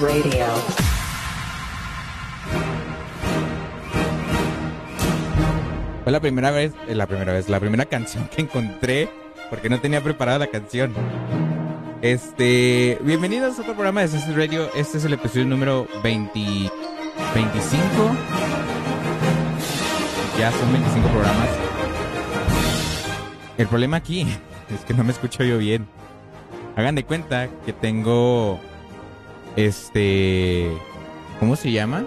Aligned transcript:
Radio. 0.00 0.46
Fue 6.02 6.12
la 6.12 6.20
primera 6.20 6.50
vez, 6.50 6.72
eh, 6.88 6.94
la 6.94 7.06
primera 7.06 7.34
vez, 7.34 7.50
la 7.50 7.60
primera 7.60 7.84
canción 7.84 8.26
que 8.28 8.40
encontré 8.40 9.10
porque 9.50 9.68
no 9.68 9.78
tenía 9.80 10.02
preparada 10.02 10.38
la 10.38 10.46
canción. 10.46 10.94
Este, 12.00 12.98
bienvenidos 13.02 13.58
a 13.58 13.62
otro 13.62 13.74
programa 13.74 14.00
de 14.00 14.08
Census 14.08 14.34
Radio. 14.34 14.70
Este 14.74 14.96
es 14.96 15.04
el 15.04 15.12
episodio 15.12 15.44
número 15.44 15.86
20, 16.02 16.40
25. 17.34 17.86
Ya 20.38 20.50
son 20.52 20.72
25 20.72 21.08
programas. 21.08 21.48
El 23.58 23.66
problema 23.66 23.98
aquí 23.98 24.22
es 24.74 24.80
que 24.86 24.94
no 24.94 25.04
me 25.04 25.12
escucho 25.12 25.44
yo 25.44 25.58
bien. 25.58 25.86
Hagan 26.76 26.94
de 26.94 27.04
cuenta 27.04 27.48
que 27.66 27.74
tengo 27.74 28.58
este 29.56 30.70
¿cómo 31.38 31.56
se 31.56 31.72
llama? 31.72 32.04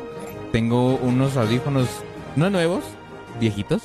Tengo 0.52 0.96
unos 0.98 1.38
audífonos 1.38 1.88
no 2.36 2.50
nuevos, 2.50 2.84
viejitos, 3.40 3.84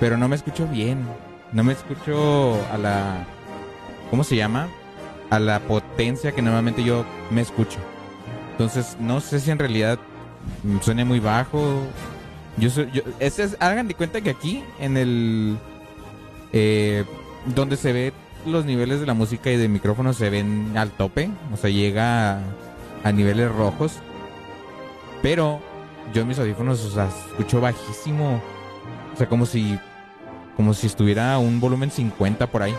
pero 0.00 0.16
no 0.16 0.28
me 0.28 0.36
escucho 0.36 0.66
bien. 0.66 1.06
No 1.52 1.64
me 1.64 1.72
escucho 1.72 2.58
a 2.72 2.78
la 2.78 3.24
¿cómo 4.10 4.24
se 4.24 4.36
llama? 4.36 4.68
A 5.30 5.38
la 5.38 5.60
potencia 5.60 6.32
que 6.32 6.42
normalmente 6.42 6.84
yo 6.84 7.04
me 7.30 7.40
escucho. 7.40 7.78
Entonces, 8.52 8.96
no 9.00 9.20
sé 9.20 9.40
si 9.40 9.50
en 9.50 9.58
realidad 9.58 9.98
suene 10.82 11.04
muy 11.04 11.20
bajo. 11.20 11.82
Yo, 12.56 12.70
soy- 12.70 12.90
yo 12.92 13.02
es- 13.20 13.56
hagan 13.60 13.86
de 13.88 13.94
cuenta 13.94 14.20
que 14.20 14.30
aquí 14.30 14.62
en 14.80 14.96
el 14.96 15.58
eh, 16.52 17.04
donde 17.54 17.76
se 17.76 17.92
ve 17.92 18.12
los 18.46 18.64
niveles 18.64 19.00
de 19.00 19.06
la 19.06 19.14
música 19.14 19.50
y 19.50 19.56
de 19.56 19.68
micrófono 19.68 20.12
se 20.12 20.30
ven 20.30 20.76
al 20.76 20.90
tope, 20.90 21.30
o 21.52 21.56
sea, 21.56 21.70
llega 21.70 22.38
a, 22.38 22.42
a 23.04 23.12
niveles 23.12 23.50
rojos. 23.52 23.94
Pero 25.22 25.60
yo 26.12 26.24
mis 26.24 26.38
audífonos, 26.38 26.84
o 26.84 26.90
sea, 26.90 27.08
escucho 27.30 27.60
bajísimo. 27.60 28.40
O 29.14 29.16
sea, 29.16 29.28
como 29.28 29.46
si 29.46 29.78
como 30.58 30.74
si 30.74 30.88
estuviera 30.88 31.38
un 31.38 31.60
volumen 31.60 31.88
50 31.88 32.48
por 32.48 32.64
ahí. 32.64 32.74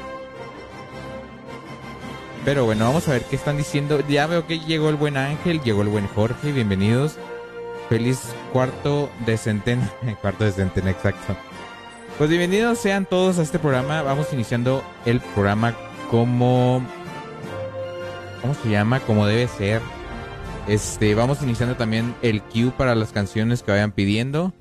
Pero 2.43 2.65
bueno, 2.65 2.83
vamos 2.83 3.07
a 3.07 3.13
ver 3.13 3.23
qué 3.23 3.37
están 3.37 3.55
diciendo. 3.55 4.03
Ya 4.09 4.27
veo 4.27 4.45
que 4.45 4.59
llegó 4.59 4.89
el 4.89 4.97
buen 4.97 5.15
Ángel, 5.15 5.61
llegó 5.61 5.81
el 5.81 5.87
buen 5.87 6.07
Jorge, 6.07 6.51
bienvenidos. 6.51 7.17
Feliz 7.87 8.33
cuarto 8.51 9.09
de 9.25 9.37
centena, 9.37 9.89
cuarto 10.21 10.43
de 10.43 10.51
centena, 10.51 10.91
exacto. 10.91 11.37
Pues 12.19 12.29
bienvenidos 12.29 12.79
sean 12.79 13.05
todos 13.05 13.39
a 13.39 13.43
este 13.43 13.59
programa. 13.59 14.01
Vamos 14.01 14.33
iniciando 14.33 14.83
el 15.05 15.21
programa 15.21 15.73
como. 16.11 16.85
¿Cómo 18.41 18.53
se 18.55 18.69
llama? 18.69 18.99
Como 18.99 19.25
debe 19.25 19.47
ser. 19.47 19.81
Este, 20.67 21.15
vamos 21.15 21.41
iniciando 21.41 21.77
también 21.77 22.13
el 22.21 22.41
queue 22.41 22.71
para 22.71 22.93
las 22.93 23.13
canciones 23.13 23.63
que 23.63 23.71
vayan 23.71 23.93
pidiendo. 23.93 24.51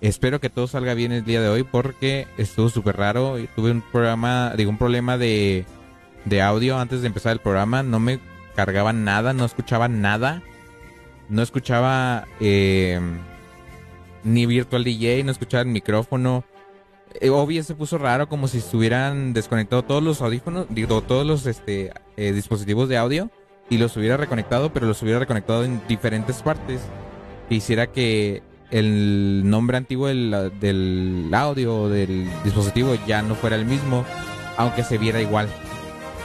Espero 0.00 0.38
que 0.38 0.48
todo 0.48 0.68
salga 0.68 0.94
bien 0.94 1.10
el 1.10 1.24
día 1.24 1.40
de 1.40 1.48
hoy 1.48 1.64
porque 1.64 2.28
estuvo 2.38 2.68
súper 2.68 2.96
raro. 2.96 3.38
Tuve 3.56 3.72
un 3.72 3.82
programa, 3.82 4.52
digo, 4.56 4.70
un 4.70 4.78
problema 4.78 5.18
de, 5.18 5.66
de 6.26 6.42
audio 6.42 6.78
antes 6.78 7.00
de 7.00 7.08
empezar 7.08 7.32
el 7.32 7.40
programa. 7.40 7.82
No 7.82 7.98
me 7.98 8.20
cargaba 8.54 8.92
nada, 8.92 9.32
no 9.32 9.44
escuchaba 9.44 9.88
nada. 9.88 10.42
No 11.28 11.42
escuchaba. 11.42 12.28
eh, 12.38 13.00
ni 14.26 14.44
Virtual 14.44 14.84
DJ, 14.84 15.24
no 15.24 15.32
escuchaba 15.32 15.62
el 15.62 15.68
micrófono. 15.68 16.44
Eh, 17.20 17.30
OBS 17.30 17.66
se 17.66 17.74
puso 17.74 17.96
raro, 17.96 18.28
como 18.28 18.48
si 18.48 18.58
estuvieran 18.58 19.32
desconectado 19.32 19.84
todos 19.84 20.02
los 20.02 20.20
audífonos, 20.20 20.66
digo, 20.68 21.00
todos 21.02 21.24
los 21.24 21.46
este, 21.46 21.92
eh, 22.16 22.32
dispositivos 22.32 22.88
de 22.88 22.98
audio 22.98 23.30
y 23.70 23.78
los 23.78 23.96
hubiera 23.96 24.16
reconectado, 24.16 24.72
pero 24.72 24.86
los 24.86 25.02
hubiera 25.02 25.18
reconectado 25.18 25.64
en 25.64 25.80
diferentes 25.88 26.42
partes. 26.42 26.80
Hiciera 27.48 27.86
que 27.86 28.42
el 28.70 29.48
nombre 29.48 29.76
antiguo 29.76 30.08
del, 30.08 30.52
del 30.60 31.30
audio 31.32 31.82
o 31.82 31.88
del 31.88 32.28
dispositivo 32.44 32.96
ya 33.06 33.22
no 33.22 33.36
fuera 33.36 33.56
el 33.56 33.64
mismo, 33.64 34.04
aunque 34.56 34.82
se 34.82 34.98
viera 34.98 35.22
igual. 35.22 35.48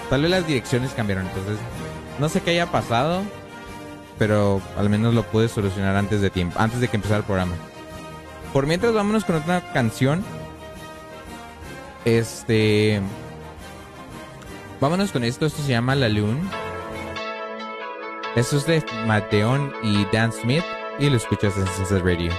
Tal 0.09 0.23
vez 0.23 0.31
las 0.31 0.47
direcciones 0.47 0.91
cambiaron, 0.91 1.27
entonces 1.27 1.57
no 2.19 2.27
sé 2.29 2.41
qué 2.41 2.51
haya 2.51 2.71
pasado, 2.71 3.21
pero 4.17 4.61
al 4.77 4.89
menos 4.89 5.13
lo 5.13 5.23
pude 5.23 5.47
solucionar 5.47 5.95
antes 5.95 6.21
de 6.21 6.29
tiempo, 6.29 6.59
antes 6.59 6.81
de 6.81 6.87
que 6.87 6.97
empezara 6.97 7.19
el 7.19 7.25
programa. 7.25 7.53
Por 8.53 8.67
mientras, 8.67 8.93
vámonos 8.93 9.23
con 9.25 9.35
otra 9.37 9.61
canción. 9.73 10.23
Este. 12.05 13.01
Vámonos 14.79 15.11
con 15.11 15.23
esto. 15.23 15.45
Esto 15.45 15.61
se 15.61 15.69
llama 15.69 15.95
La 15.95 16.09
Lune. 16.09 16.41
Esto 18.35 18.57
es 18.57 18.65
de 18.65 18.83
Mateón 19.05 19.73
y 19.83 20.05
Dan 20.11 20.31
Smith. 20.31 20.63
Y 20.99 21.09
lo 21.09 21.17
escuchas 21.17 21.55
en 21.57 21.67
Census 21.67 22.01
Radio. 22.01 22.31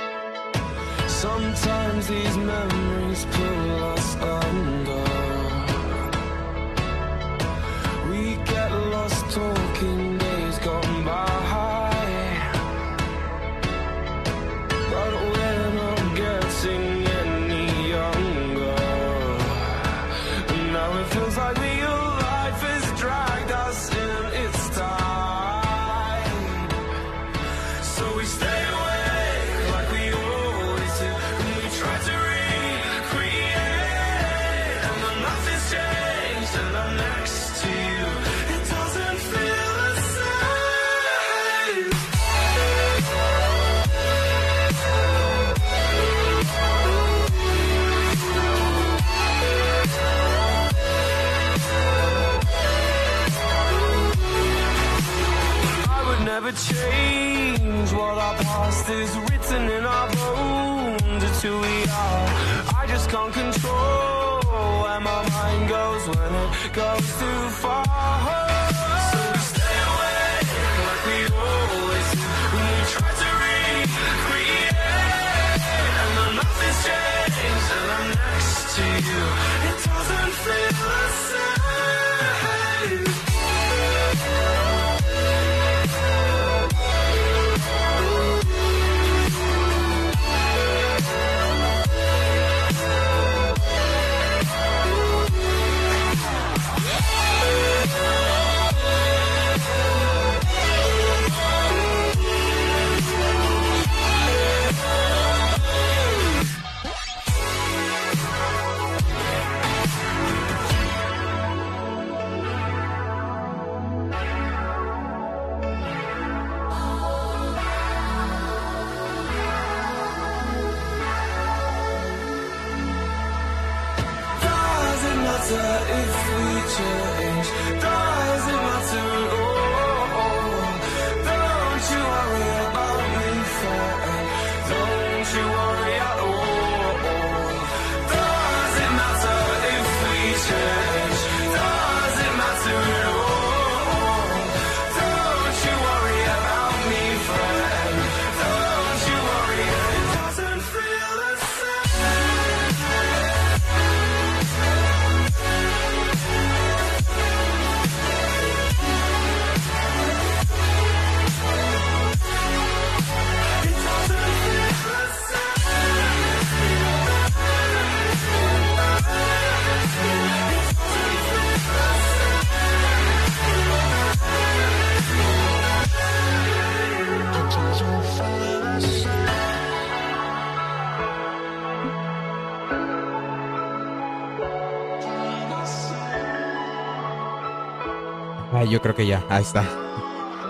Creo 188.82 188.94
que 188.94 189.06
ya, 189.06 189.24
ahí 189.28 189.42
está. 189.42 189.64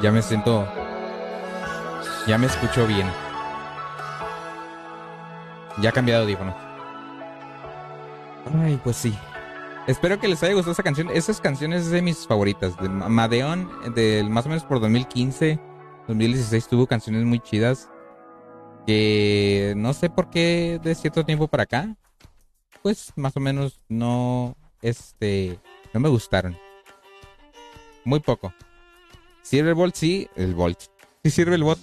Ya 0.03 0.11
me 0.11 0.23
siento. 0.23 0.67
Ya 2.27 2.39
me 2.39 2.47
escucho 2.47 2.87
bien. 2.87 3.07
Ya 5.81 5.91
ha 5.91 5.93
cambiado 5.93 6.25
de 6.27 6.33
audífono. 6.33 6.55
Ay, 8.63 8.79
pues 8.83 8.97
sí. 8.97 9.17
Espero 9.87 10.19
que 10.21 10.29
les 10.29 10.43
haya 10.43 10.53
gustado 10.55 10.73
esa 10.73 10.83
canción. 10.83 11.11
Esas 11.11 11.41
canciones 11.41 11.83
es 11.83 11.91
de 11.91 12.03
mis 12.03 12.27
favoritas. 12.27 12.77
De 12.81 12.89
Ma- 12.89 13.09
Madeon, 13.09 13.69
del 13.95 14.31
más 14.31 14.47
o 14.47 14.49
menos 14.49 14.65
por 14.65 14.81
2015, 14.81 15.59
2016 16.09 16.69
tuvo 16.69 16.87
canciones 16.87 17.25
muy 17.25 17.41
chidas. 17.41 17.89
Que 18.87 19.75
no 19.77 19.93
sé 19.93 20.11
por 20.11 20.29
qué 20.31 20.81
de 20.83 20.95
cierto 20.95 21.25
tiempo 21.25 21.49
para 21.49 21.65
acá. 21.65 21.97
Pues 22.83 23.13
más 23.17 23.37
o 23.37 23.41
menos 23.41 23.81
no. 23.89 24.57
Este. 24.83 25.59
No 25.95 26.01
me 26.01 26.09
gustaron. 26.09 26.57
Muy 28.05 28.21
poco. 28.21 28.53
¿Sirve 29.43 29.71
el 29.71 29.75
Volt? 29.75 29.95
Sí, 29.95 30.29
el 30.37 30.55
Volt. 30.55 30.81
Sí 31.25 31.31
sirve 31.31 31.55
el 31.55 31.63
bot. 31.63 31.79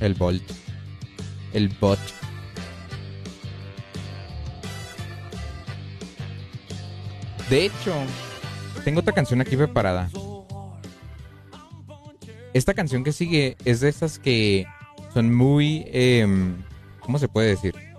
El 0.00 0.14
Volt. 0.14 0.42
El 1.52 1.68
bot. 1.80 1.98
De 7.50 7.66
hecho, 7.66 7.92
tengo 8.84 9.00
otra 9.00 9.12
canción 9.12 9.40
aquí 9.40 9.56
preparada. 9.56 10.08
Esta 12.52 12.72
canción 12.72 13.02
que 13.02 13.12
sigue 13.12 13.56
es 13.64 13.80
de 13.80 13.88
esas 13.88 14.18
que 14.20 14.64
son 15.12 15.34
muy... 15.34 15.84
em, 15.88 16.62
¿Cómo 17.00 17.18
se 17.18 17.26
puede 17.28 17.48
decir? 17.48 17.93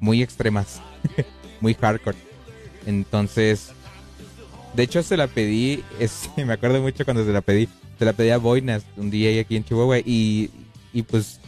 Muy 0.00 0.22
extremas. 0.22 0.80
muy 1.60 1.74
hardcore. 1.74 2.16
Entonces, 2.86 3.70
de 4.74 4.82
hecho 4.82 5.02
se 5.02 5.16
la 5.16 5.26
pedí, 5.26 5.82
es- 5.98 6.30
me 6.36 6.52
acuerdo 6.52 6.80
mucho 6.80 7.04
cuando 7.04 7.24
se 7.24 7.32
la 7.32 7.40
pedí, 7.40 7.68
se 7.98 8.04
la 8.04 8.12
pedí 8.12 8.30
a 8.30 8.38
Boinas 8.38 8.84
un 8.96 9.10
día 9.10 9.40
aquí 9.40 9.56
en 9.56 9.64
Chihuahua 9.64 9.98
y, 9.98 10.50
y 10.92 11.02
pues 11.02 11.40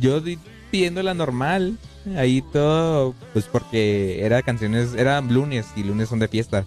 yo 0.00 0.20
di- 0.20 0.38
pidiéndola 0.70 1.14
normal, 1.14 1.78
ahí 2.16 2.42
todo, 2.52 3.14
pues 3.32 3.44
porque 3.46 4.24
era 4.24 4.42
canciones, 4.42 4.94
eran 4.94 5.32
lunes 5.32 5.66
y 5.76 5.84
lunes 5.84 6.08
son 6.08 6.18
de 6.18 6.28
fiesta. 6.28 6.64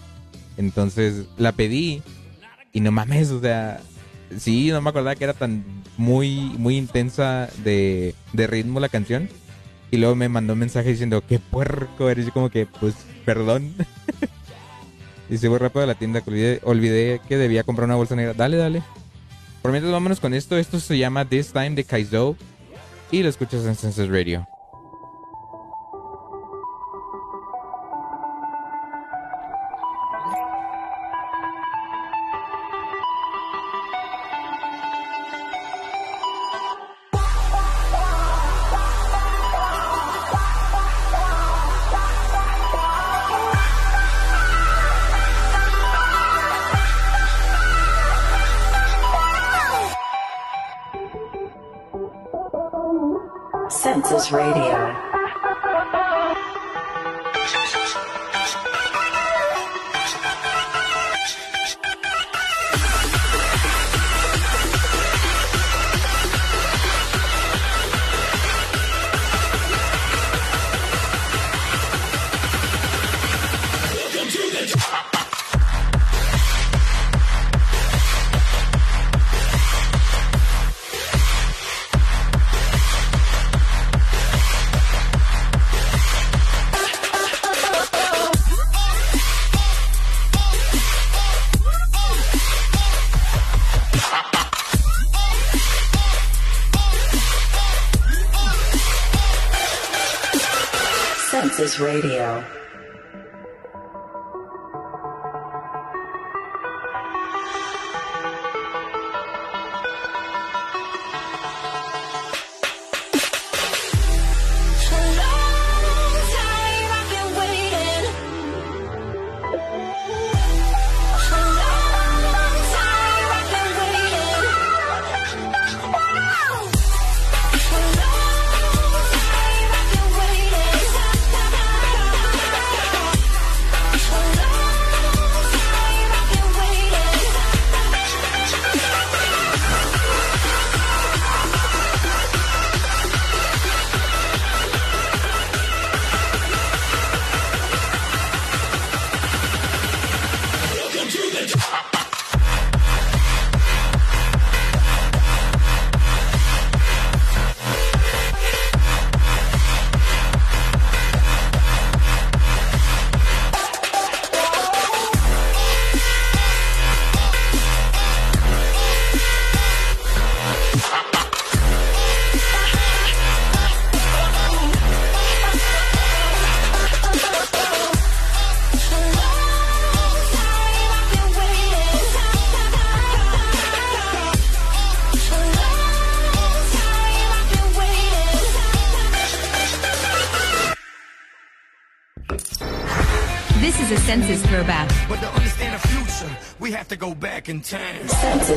Entonces 0.57 1.25
la 1.37 1.51
pedí 1.51 2.01
y 2.71 2.79
no 2.79 2.91
mames, 2.91 3.31
o 3.31 3.41
sea, 3.41 3.81
sí, 4.37 4.69
no 4.69 4.81
me 4.81 4.89
acordaba 4.89 5.15
que 5.15 5.25
era 5.25 5.33
tan 5.33 5.65
muy, 5.97 6.35
muy 6.57 6.77
intensa 6.77 7.49
de, 7.63 8.15
de 8.33 8.47
ritmo 8.47 8.79
la 8.79 8.87
canción. 8.89 9.27
Y 9.91 9.97
luego 9.97 10.15
me 10.15 10.29
mandó 10.29 10.53
un 10.53 10.59
mensaje 10.59 10.89
diciendo, 10.89 11.23
qué 11.27 11.39
puerco 11.39 12.09
eres. 12.09 12.25
Yo 12.25 12.33
como 12.33 12.49
que, 12.49 12.65
pues, 12.65 12.95
perdón. 13.25 13.73
y 15.29 15.37
se 15.37 15.47
fue 15.47 15.59
rápido 15.59 15.83
a 15.83 15.87
la 15.87 15.95
tienda. 15.95 16.21
que 16.21 16.29
Olvidé, 16.29 16.59
olvidé 16.63 17.21
que 17.27 17.37
debía 17.37 17.63
comprar 17.63 17.85
una 17.85 17.95
bolsa 17.95 18.15
negra. 18.15 18.33
Dale, 18.33 18.57
dale. 18.57 18.83
Por 19.61 19.71
mientras 19.71 19.91
vámonos 19.91 20.19
con 20.19 20.33
esto. 20.33 20.57
Esto 20.57 20.79
se 20.79 20.97
llama 20.97 21.25
This 21.25 21.53
Time 21.53 21.71
de 21.71 21.83
Kaizo. 21.83 22.35
Y 23.11 23.23
lo 23.23 23.29
escuchas 23.29 23.65
en 23.65 23.75
Senses 23.75 24.09
Radio. 24.09 24.47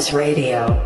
Census 0.09 0.15
Radio. 0.15 0.78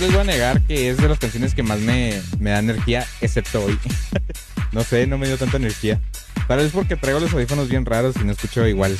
Les 0.00 0.12
voy 0.12 0.22
a 0.22 0.24
negar 0.24 0.62
que 0.62 0.88
es 0.88 0.96
de 0.96 1.08
las 1.08 1.18
canciones 1.18 1.54
que 1.54 1.62
más 1.62 1.78
me, 1.78 2.22
me 2.38 2.48
da 2.48 2.60
energía, 2.60 3.06
excepto 3.20 3.62
hoy. 3.62 3.78
no 4.72 4.82
sé, 4.82 5.06
no 5.06 5.18
me 5.18 5.26
dio 5.26 5.36
tanta 5.36 5.58
energía. 5.58 6.00
Tal 6.48 6.60
vez 6.60 6.72
porque 6.72 6.96
traigo 6.96 7.20
los 7.20 7.34
audífonos 7.34 7.68
bien 7.68 7.84
raros 7.84 8.16
y 8.16 8.24
no 8.24 8.32
escucho 8.32 8.66
igual. 8.66 8.96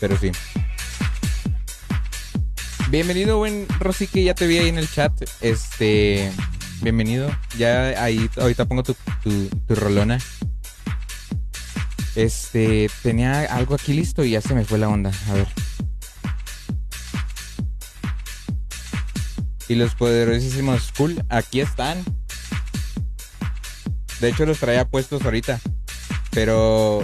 Pero 0.00 0.16
sí. 0.16 0.32
Bienvenido, 2.88 3.36
buen 3.36 3.66
Rosy, 3.78 4.06
que 4.06 4.24
ya 4.24 4.32
te 4.32 4.46
vi 4.46 4.56
ahí 4.56 4.68
en 4.70 4.78
el 4.78 4.90
chat. 4.90 5.12
Este. 5.42 6.32
Bienvenido. 6.80 7.30
Ya 7.58 8.02
ahí, 8.02 8.30
ahorita 8.38 8.64
pongo 8.64 8.84
tu, 8.84 8.96
tu, 9.22 9.48
tu 9.48 9.74
rolona. 9.74 10.18
Este. 12.14 12.88
Tenía 13.02 13.40
algo 13.54 13.74
aquí 13.74 13.92
listo 13.92 14.24
y 14.24 14.30
ya 14.30 14.40
se 14.40 14.54
me 14.54 14.64
fue 14.64 14.78
la 14.78 14.88
onda. 14.88 15.12
A 15.28 15.34
ver. 15.34 15.45
Y 19.68 19.74
los 19.74 19.94
poderosísimos 19.94 20.92
cool, 20.96 21.24
aquí 21.28 21.60
están. 21.60 22.02
De 24.20 24.28
hecho, 24.30 24.46
los 24.46 24.58
traía 24.58 24.88
puestos 24.88 25.22
ahorita. 25.22 25.60
pero 26.30 27.02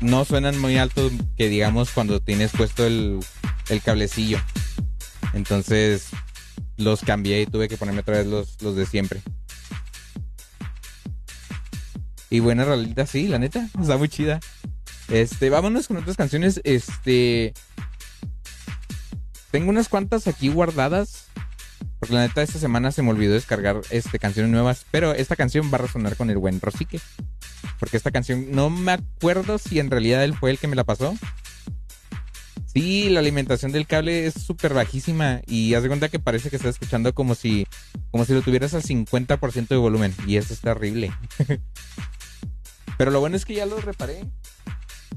no 0.00 0.24
suenan 0.24 0.58
muy 0.60 0.78
altos 0.78 1.12
que 1.36 1.48
digamos 1.48 1.90
cuando 1.90 2.20
tienes 2.20 2.52
puesto 2.52 2.86
el, 2.86 3.20
el 3.68 3.82
cablecillo. 3.82 4.38
Entonces 5.32 6.08
los 6.76 7.00
cambié 7.00 7.42
y 7.42 7.46
tuve 7.46 7.68
que 7.68 7.76
ponerme 7.76 8.00
otra 8.00 8.18
vez 8.18 8.26
los, 8.26 8.60
los 8.62 8.76
de 8.76 8.86
siempre. 8.86 9.22
Y 12.30 12.40
buena 12.40 12.64
rolita, 12.64 13.06
sí, 13.06 13.28
la 13.28 13.38
neta. 13.38 13.68
Está 13.80 13.96
muy 13.98 14.08
chida. 14.08 14.40
Este, 15.08 15.50
vámonos 15.50 15.88
con 15.88 15.98
otras 15.98 16.16
canciones. 16.16 16.60
Este. 16.64 17.52
Tengo 19.52 19.68
unas 19.68 19.88
cuantas 19.88 20.26
aquí 20.26 20.48
guardadas. 20.48 21.26
Porque 21.98 22.14
la 22.14 22.26
neta 22.26 22.42
esta 22.42 22.58
semana 22.58 22.90
se 22.90 23.02
me 23.02 23.10
olvidó 23.10 23.34
descargar 23.34 23.80
este, 23.90 24.18
canciones 24.18 24.50
nuevas. 24.50 24.86
Pero 24.90 25.12
esta 25.12 25.36
canción 25.36 25.70
va 25.70 25.76
a 25.76 25.82
resonar 25.82 26.16
con 26.16 26.30
el 26.30 26.38
buen 26.38 26.60
Rosique. 26.60 27.00
Porque 27.78 27.98
esta 27.98 28.10
canción 28.10 28.50
no 28.50 28.70
me 28.70 28.92
acuerdo 28.92 29.58
si 29.58 29.78
en 29.78 29.90
realidad 29.90 30.24
él 30.24 30.34
fue 30.34 30.50
el 30.50 30.58
que 30.58 30.68
me 30.68 30.74
la 30.74 30.84
pasó. 30.84 31.14
Sí, 32.72 33.10
la 33.10 33.20
alimentación 33.20 33.70
del 33.70 33.86
cable 33.86 34.26
es 34.26 34.34
súper 34.34 34.72
bajísima. 34.72 35.42
Y 35.46 35.74
haz 35.74 35.82
de 35.82 35.88
cuenta 35.88 36.08
que 36.08 36.18
parece 36.18 36.48
que 36.48 36.56
estás 36.56 36.70
escuchando 36.70 37.14
como 37.14 37.34
si, 37.34 37.66
como 38.10 38.24
si 38.24 38.32
lo 38.32 38.40
tuvieras 38.40 38.72
al 38.72 38.82
50% 38.82 39.68
de 39.68 39.76
volumen. 39.76 40.14
Y 40.26 40.38
eso 40.38 40.54
es 40.54 40.60
terrible. 40.60 41.12
Pero 42.96 43.10
lo 43.10 43.20
bueno 43.20 43.36
es 43.36 43.44
que 43.44 43.54
ya 43.54 43.66
los 43.66 43.84
reparé. 43.84 44.24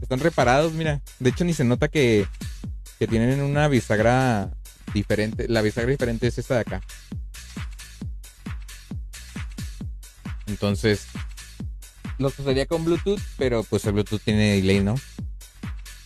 Están 0.02 0.20
reparados, 0.20 0.74
mira. 0.74 1.02
De 1.20 1.30
hecho, 1.30 1.46
ni 1.46 1.54
se 1.54 1.64
nota 1.64 1.88
que, 1.88 2.28
que 3.00 3.08
tienen 3.08 3.42
una 3.42 3.68
bisagra 3.68 4.52
diferente. 4.94 5.48
La 5.48 5.62
bisagra 5.62 5.92
diferente 5.92 6.28
es 6.28 6.38
esta 6.38 6.56
de 6.56 6.62
acá. 6.62 6.82
Entonces, 10.48 11.08
los 12.18 12.38
usaría 12.40 12.66
con 12.66 12.86
Bluetooth, 12.86 13.22
pero 13.38 13.64
pues 13.64 13.86
el 13.86 13.94
Bluetooth 13.94 14.22
tiene 14.22 14.56
delay, 14.56 14.82
¿no? 14.82 14.96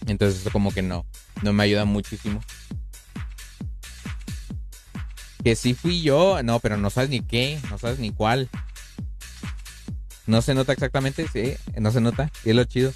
Entonces 0.08 0.42
eso 0.42 0.52
como 0.52 0.74
que 0.74 0.82
no, 0.82 1.06
no 1.44 1.54
me 1.54 1.64
ayuda 1.64 1.86
muchísimo. 1.86 2.42
Que 5.44 5.56
sí 5.56 5.74
fui 5.74 6.02
yo, 6.02 6.42
no, 6.44 6.60
pero 6.60 6.78
no 6.78 6.90
sabes 6.90 7.10
ni 7.10 7.22
qué, 7.22 7.60
no 7.70 7.78
sabes 7.78 8.00
ni 8.00 8.12
cuál. 8.12 8.50
No 10.26 10.42
se 10.42 10.54
nota 10.54 10.74
exactamente, 10.74 11.28
sí, 11.28 11.56
no 11.78 11.92
se 11.92 12.02
nota, 12.02 12.32
y 12.44 12.50
es 12.50 12.56
lo 12.56 12.64
chido. 12.64 12.92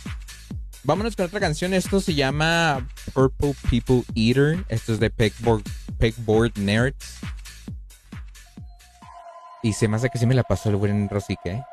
Vámonos 0.85 1.15
con 1.15 1.25
otra 1.25 1.39
canción, 1.39 1.73
esto 1.73 2.01
se 2.01 2.13
llama 2.13 2.85
Purple 3.13 3.55
People 3.69 4.03
Eater, 4.15 4.65
esto 4.67 4.91
es 4.91 4.99
de 4.99 5.09
Pegboard, 5.09 5.63
Pegboard 5.97 6.57
Nerds. 6.57 7.19
Y 9.61 9.71
se 9.71 9.87
me 9.87 9.95
hace 9.95 10.09
que 10.09 10.17
sí 10.17 10.25
me 10.25 10.35
la 10.35 10.43
pasó 10.43 10.69
el 10.69 10.75
buen 10.75 11.07
Rosique, 11.07 11.51
¿eh? 11.51 11.63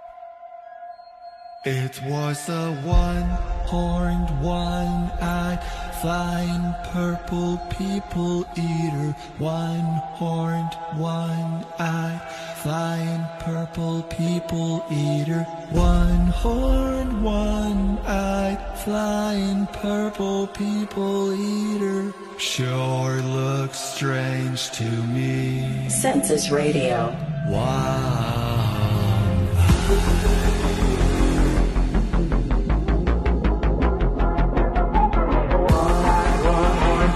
It 1.67 2.01
was 2.09 2.49
a 2.49 2.71
one-horned, 2.87 4.31
one-eyed, 4.43 5.59
flying 6.01 6.73
purple 6.91 7.59
people 7.77 8.47
eater. 8.57 9.15
One-horned, 9.39 10.73
one-eyed, 10.97 12.21
flying 12.63 13.25
purple 13.39 14.03
people 14.03 14.85
eater. 14.91 15.43
One-horned, 15.71 17.25
one-eyed, 17.25 18.79
flying 18.85 19.67
purple 19.69 20.47
people 20.49 21.33
eater. 21.33 22.13
Sure 22.39 23.23
looks 23.23 23.79
strange 23.79 24.71
to 24.73 24.85
me. 24.85 25.89
Census 25.89 26.51
Radio. 26.51 27.17
Wow. 27.49 28.77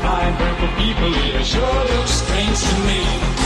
Fine 0.04 0.36
purple 0.36 0.68
people, 0.78 1.14
it 1.14 1.44
sure 1.44 1.84
looks 1.96 2.10
strange 2.10 2.60
to 2.60 2.76
me. 2.86 3.43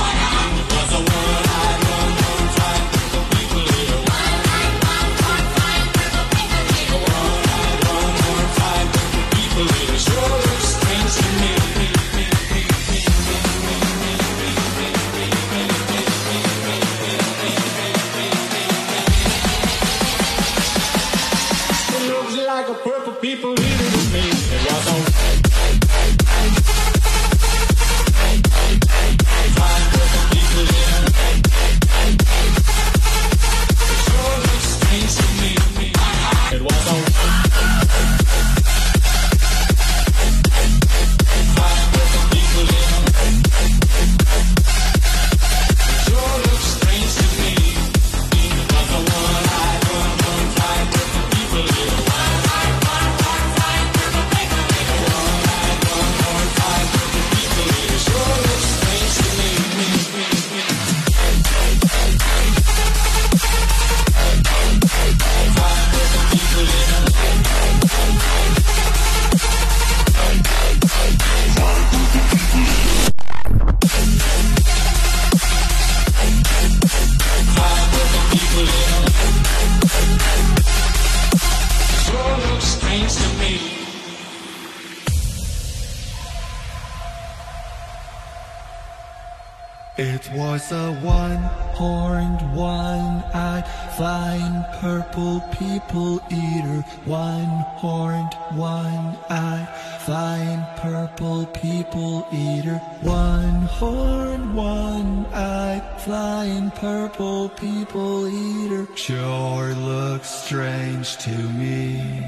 A 90.70 90.92
one-horned, 91.00 92.54
one-eyed, 92.54 93.64
flying 93.96 94.64
purple 94.80 95.40
people 95.58 96.20
eater. 96.30 96.84
One-horned, 97.06 98.34
one-eyed, 98.52 99.68
flying 100.04 100.62
purple 100.76 101.46
people 101.46 102.28
eater. 102.30 102.76
One-horned, 103.00 104.54
one-eyed, 104.54 106.00
flying 106.02 106.70
purple 106.72 107.48
people 107.48 108.28
eater. 108.28 108.86
Sure 108.94 109.72
looks 109.74 110.28
strange 110.28 111.16
to 111.16 111.30
me. 111.30 112.20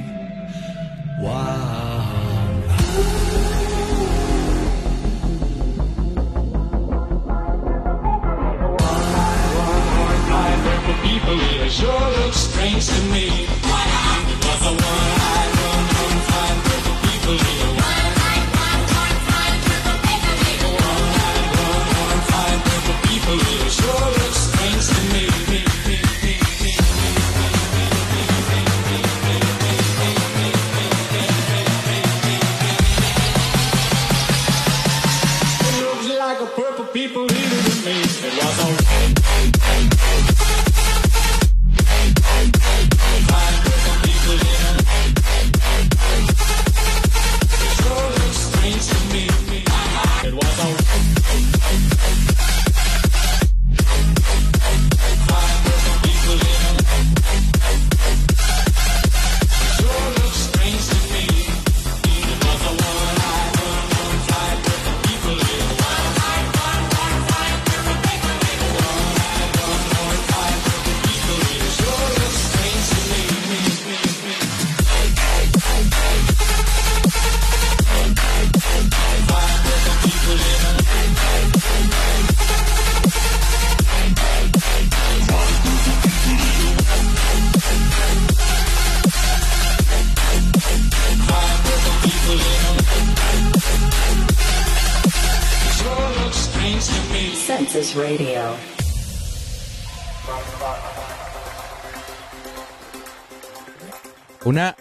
Wow. 1.19 2.30
Sure 11.71 12.11
looks 12.19 12.37
strange 12.37 12.87
to 12.87 13.03
me. 13.05 13.50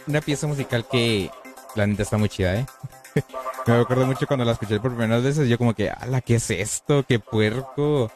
Una, 0.10 0.22
pieza 0.22 0.48
musical 0.48 0.86
que 0.91 1.30
la 1.76 1.86
neta 1.86 2.02
está 2.02 2.17
muy 2.17 2.30
chida, 2.30 2.56
¿eh? 2.56 2.65
Me 3.67 3.74
acuerdo 3.76 4.08
mucho 4.08 4.26
cuando 4.26 4.43
la 4.43 4.54
escuché 4.54 4.80
por 4.80 4.95
primeras 4.95 5.24
veces, 5.24 5.48
yo 5.48 5.58
como 5.60 5.76
que, 5.76 5.91
ala, 5.91 6.22
¿qué 6.22 6.36
es 6.36 6.50
esto? 6.50 7.06
¡Qué 7.08 7.19
puerco! 7.19 8.12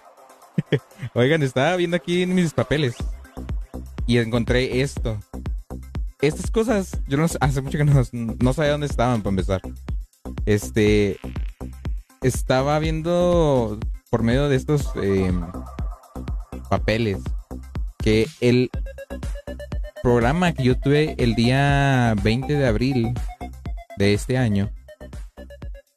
Oigan, 1.14 1.44
estaba 1.44 1.76
viendo 1.76 1.96
aquí 1.96 2.24
en 2.24 2.34
mis 2.34 2.54
papeles 2.54 2.96
y 4.08 4.18
encontré 4.18 4.82
esto. 4.82 5.20
Estas 6.20 6.50
cosas, 6.50 7.00
yo 7.08 7.18
no 7.18 7.28
sé- 7.28 7.38
hace 7.42 7.62
mucho 7.62 7.78
que 7.78 7.84
no, 7.84 8.02
no 8.12 8.54
sabía 8.54 8.72
dónde 8.72 8.88
estaban 8.88 9.22
para 9.22 9.30
empezar. 9.30 9.62
Este, 10.48 11.20
estaba 12.22 12.80
viendo 12.80 13.78
por 14.10 14.24
medio 14.24 14.50
de 14.50 14.56
estos 14.56 14.90
eh, 14.96 15.32
papeles 16.70 17.20
que 18.00 18.28
el 18.42 18.72
programa 20.04 20.52
que 20.52 20.64
yo 20.64 20.78
tuve 20.80 21.16
el 21.18 21.34
día 21.34 22.14
20 22.22 22.54
de 22.54 22.68
abril 22.68 23.14
de 23.98 24.14
este 24.14 24.38
año, 24.38 24.70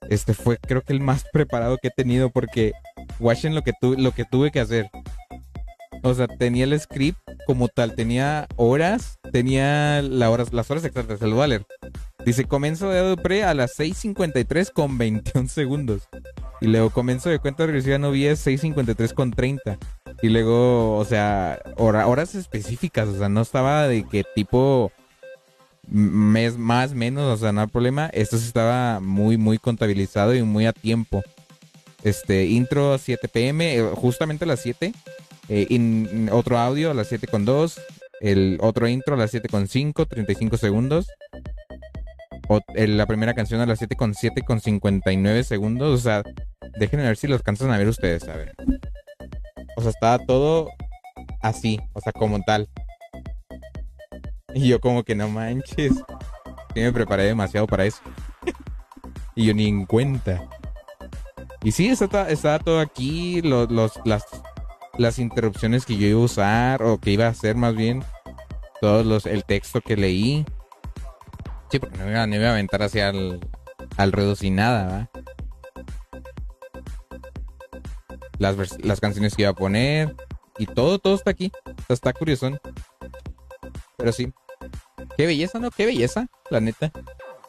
este 0.09 0.33
fue 0.33 0.57
creo 0.59 0.81
que 0.83 0.93
el 0.93 1.01
más 1.01 1.25
preparado 1.33 1.77
que 1.77 1.89
he 1.89 1.91
tenido 1.91 2.31
porque 2.31 2.73
watchen 3.19 3.55
lo 3.55 3.63
que, 3.63 3.73
tu- 3.81 3.97
lo 3.99 4.13
que 4.13 4.25
tuve 4.25 4.51
que 4.53 4.61
hacer. 4.61 4.89
O 6.03 6.15
sea, 6.15 6.29
tenía 6.29 6.65
el 6.65 6.79
script 6.79 7.19
como 7.47 7.69
tal, 7.69 7.95
tenía 7.95 8.47
horas, 8.57 9.19
tenía 9.33 10.03
horas, 10.29 10.53
las 10.53 10.71
horas 10.71 10.85
exactas, 10.85 11.21
el 11.23 11.35
Valer. 11.35 11.65
Dice, 12.25 12.45
comienzo 12.45 12.91
de 12.91 13.17
pre 13.17 13.45
a 13.45 13.55
las 13.55 13.79
6.53 13.79 14.73
con 14.73 14.99
21 14.99 15.49
segundos. 15.49 16.03
Y 16.61 16.67
luego 16.67 16.91
comienzo 16.91 17.29
de 17.29 17.39
cuenta 17.39 17.67
regresiva 17.67 17.99
no 17.99 18.11
vi 18.11 18.27
es 18.27 18.45
6.53 18.47 19.13
con 19.13 19.31
30. 19.31 19.79
Y 20.23 20.29
luego, 20.29 20.97
o 20.97 21.05
sea, 21.05 21.61
hora- 21.77 22.07
horas 22.07 22.35
específicas, 22.35 23.09
o 23.09 23.19
sea, 23.19 23.29
no 23.29 23.43
estaba 23.43 23.87
de 23.87 24.05
que 24.05 24.25
tipo 24.35 24.91
mes 25.89 26.57
más, 26.59 26.95
menos, 26.95 27.25
o 27.33 27.37
sea, 27.37 27.53
no 27.53 27.61
hay 27.61 27.67
problema. 27.69 28.07
Esto 28.13 28.37
estaba 28.37 28.99
muy, 29.01 29.37
muy 29.37 29.59
contabilizado 29.59 30.35
y 30.35 30.43
muy 30.43 30.67
a 30.67 30.73
tiempo. 30.73 31.23
Este, 32.03 32.47
intro 32.47 32.99
7 32.99 33.29
pm, 33.29 33.77
eh, 33.77 33.83
justamente 33.95 34.45
a 34.45 34.49
las 34.49 34.61
7. 34.61 34.93
Eh, 35.49 36.29
otro 36.33 36.59
audio 36.59 36.91
a 36.91 36.95
las 36.95 37.09
7 37.09 37.27
con 37.27 37.45
2. 37.45 37.81
El 38.21 38.59
otro 38.61 38.89
intro 38.89 39.15
a 39.15 39.19
las 39.19 39.31
7 39.31 39.49
con 39.49 39.69
5, 39.69 40.07
35 40.07 40.57
segundos. 40.57 41.09
O- 42.49 42.61
la 42.75 43.07
primera 43.07 43.35
canción 43.35 43.61
a 43.61 43.67
las 43.67 43.79
7 43.79 43.97
con 43.97 44.15
7 44.15 44.43
con 44.43 44.61
59 44.61 45.45
segundos. 45.45 46.01
O 46.01 46.03
sea, 46.03 46.23
déjenme 46.79 47.05
ver 47.07 47.17
si 47.17 47.27
los 47.27 47.41
alcanzan 47.41 47.71
a 47.71 47.79
ver 47.79 47.89
ustedes. 47.89 48.27
A 48.29 48.37
ver. 48.37 48.53
O 49.77 49.83
sea, 49.83 49.91
estaba 49.91 50.19
todo 50.25 50.69
así, 51.43 51.79
o 51.93 52.01
sea, 52.01 52.13
como 52.13 52.41
tal. 52.43 52.69
Y 54.55 54.69
yo 54.69 54.81
como 54.81 55.05
que 55.05 55.15
no 55.15 55.29
manches. 55.29 55.93
Sí 56.75 56.81
me 56.81 56.93
preparé 56.93 57.25
demasiado 57.25 57.67
para 57.67 57.85
eso. 57.85 58.01
y 59.35 59.47
yo 59.47 59.55
ni 59.55 59.67
en 59.69 59.85
cuenta. 59.87 60.43
Y 61.63 61.73
sí, 61.73 61.89
está, 61.89 62.31
estaba 62.31 62.59
todo 62.59 62.81
aquí, 62.81 63.43
lo- 63.43 63.67
los, 63.67 63.93
las, 64.05 64.25
las 64.99 65.19
interrupciones 65.19 65.87
que 65.87 65.97
yo 65.97 66.07
iba 66.07 66.21
a 66.21 66.25
usar, 66.25 66.83
o 66.83 66.99
que 66.99 67.11
iba 67.11 67.27
a 67.27 67.31
hacer 67.31 67.57
más 67.57 67.75
bien, 67.75 68.05
todos 68.81 69.05
los, 69.07 69.27
el 69.27 69.45
texto 69.45 69.81
que 69.81 69.97
leí. 69.97 70.45
Sí, 71.71 71.79
porque 71.79 71.99
no 71.99 72.05
me 72.05 72.13
iba, 72.13 72.27
no 72.27 72.37
iba 72.37 72.49
a 72.49 72.53
aventar 72.53 72.83
hacia 72.83 73.09
el, 73.11 73.41
al 73.97 74.13
ruedo 74.13 74.37
sin 74.37 74.57
nada. 74.57 75.11
Las, 78.39 78.57
las 78.85 79.01
canciones 79.01 79.35
que 79.35 79.43
iba 79.43 79.51
a 79.51 79.55
poner, 79.55 80.15
y 80.59 80.67
todo, 80.67 80.99
todo 80.99 81.15
está 81.15 81.31
aquí. 81.31 81.53
Sea, 81.87 81.95
está 81.95 82.13
curioso. 82.13 82.51
Pero 83.97 84.13
sí. 84.13 84.33
Qué 85.17 85.27
belleza, 85.27 85.59
¿no? 85.59 85.71
Qué 85.71 85.87
belleza, 85.87 86.27
la 86.51 86.61
neta. 86.61 86.93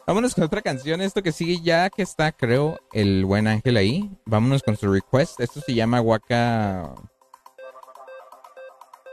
Vámonos 0.06 0.34
con 0.34 0.44
otra 0.44 0.62
canción. 0.62 1.00
Esto 1.00 1.22
que 1.22 1.32
sigue 1.32 1.60
ya 1.60 1.90
que 1.90 2.02
está, 2.02 2.32
creo, 2.32 2.78
el 2.92 3.24
buen 3.24 3.46
ángel 3.46 3.76
ahí. 3.76 4.10
Vámonos 4.24 4.62
con 4.62 4.76
su 4.76 4.90
request. 4.90 5.40
Esto 5.40 5.60
se 5.60 5.74
llama 5.74 6.00
Waka. 6.00 6.94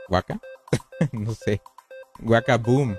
¿Waka? 0.08 0.40
no 1.12 1.34
sé. 1.34 1.60
Waka 2.20 2.56
Boom. 2.56 2.96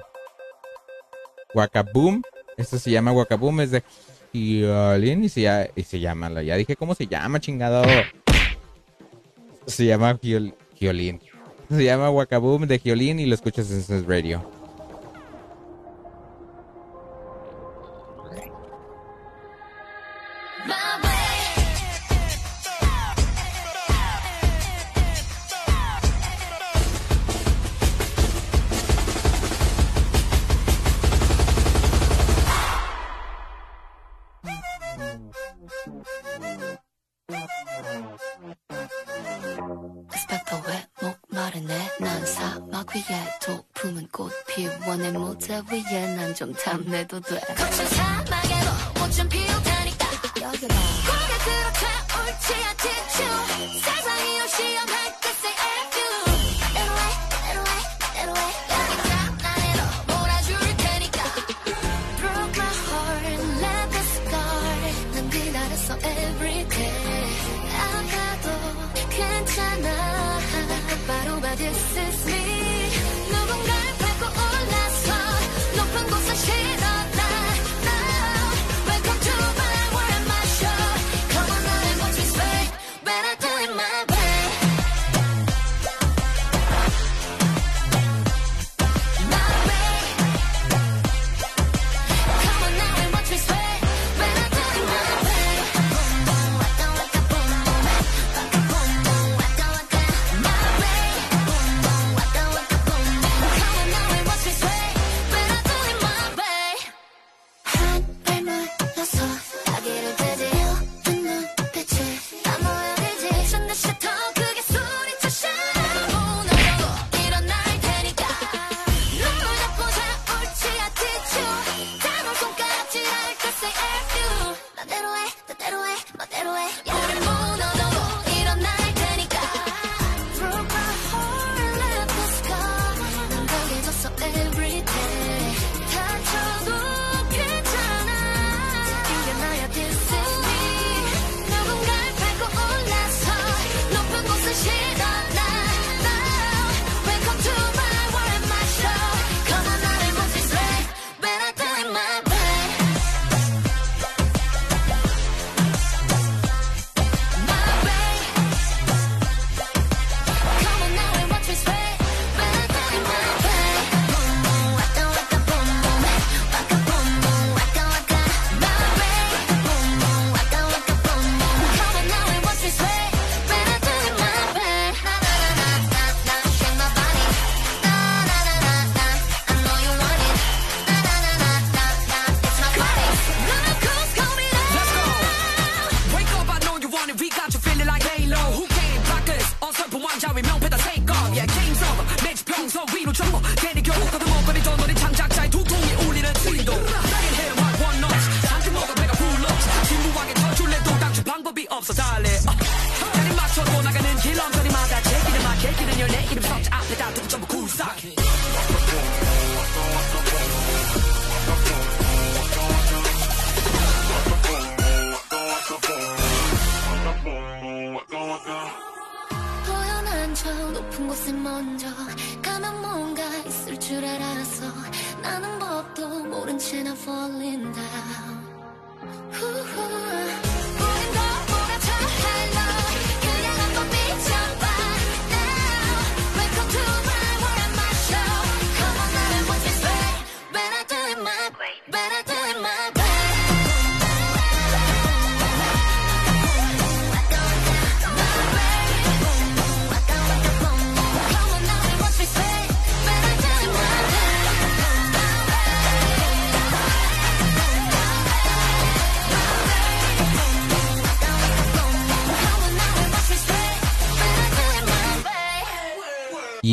Waka 1.53 1.83
Boom. 1.83 2.23
Esto 2.57 2.77
se 2.79 2.91
llama 2.91 3.11
Waka 3.11 3.35
Boom. 3.35 3.61
Es 3.61 3.71
de 3.71 3.83
violín 4.33 5.23
y 5.23 5.29
se, 5.29 5.71
y 5.75 5.83
se 5.83 5.99
llama. 5.99 6.41
Ya 6.41 6.55
dije 6.55 6.75
cómo 6.75 6.95
se 6.95 7.07
llama, 7.07 7.39
chingado. 7.39 7.83
Se 9.65 9.85
llama 9.85 10.19
violín. 10.79 11.21
Se 11.69 11.83
llama 11.83 12.09
Waka 12.09 12.37
Boom 12.37 12.67
de 12.67 12.77
violín 12.77 13.19
y 13.19 13.25
lo 13.25 13.35
escuchas 13.35 13.69
en 13.71 13.81
Sense 13.81 14.07
Radio. 14.07 14.56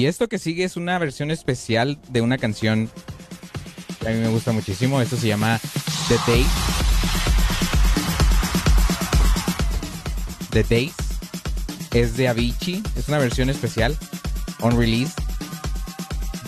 Y 0.05 0.07
esto 0.07 0.29
que 0.29 0.39
sigue 0.39 0.65
es 0.65 0.77
una 0.77 0.99
versión 0.99 1.31
especial 1.31 1.99
de 2.11 2.21
una 2.21 2.37
canción 2.37 2.91
que 4.01 4.09
a 4.09 4.11
mí 4.11 4.21
me 4.21 4.29
gusta 4.29 4.53
muchísimo. 4.53 5.01
Esto 5.01 5.17
se 5.17 5.29
llama 5.29 5.59
The 6.09 6.17
Days. 6.27 6.47
The 10.51 10.63
Days 10.65 10.95
es 11.95 12.19
de 12.19 12.29
Avicii. 12.29 12.83
Es 12.97 13.09
una 13.09 13.17
versión 13.17 13.49
especial. 13.49 13.97
On 14.61 14.79
release. 14.79 15.15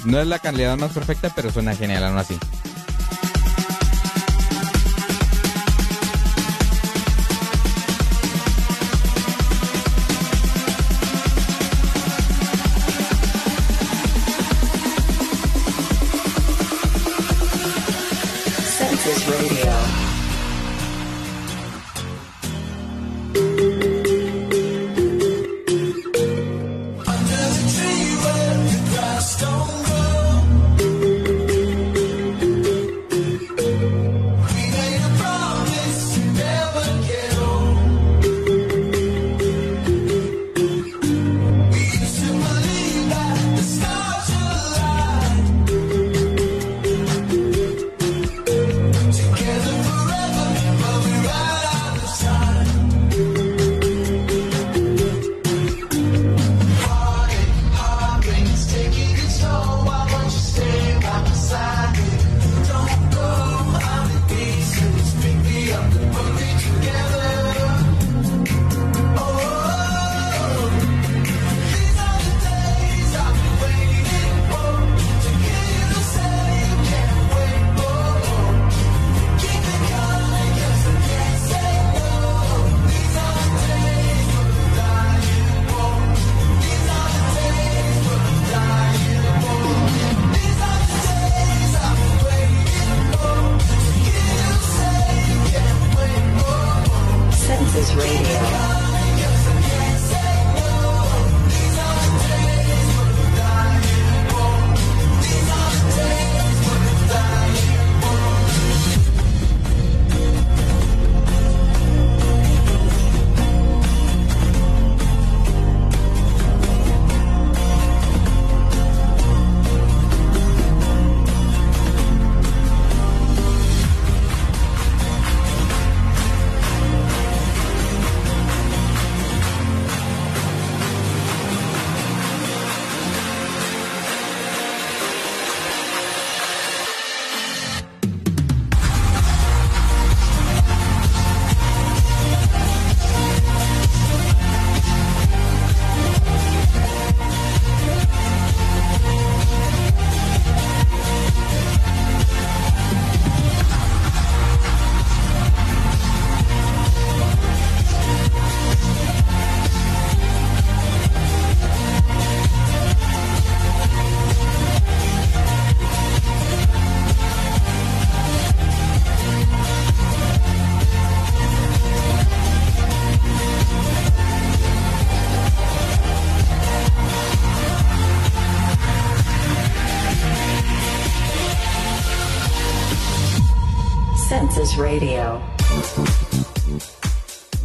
No 0.05 0.21
es 0.21 0.27
la 0.27 0.38
calidad 0.38 0.77
más 0.77 0.92
perfecta, 0.92 1.33
pero 1.35 1.51
suena 1.51 1.75
genial 1.75 2.05
aún 2.05 2.19
así. 2.19 2.37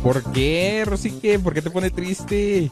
¿Por 0.04 0.24
qué, 0.34 0.84
Rosique? 0.86 1.40
¿Por 1.40 1.54
qué 1.54 1.62
te 1.62 1.70
pone 1.70 1.90
triste? 1.90 2.72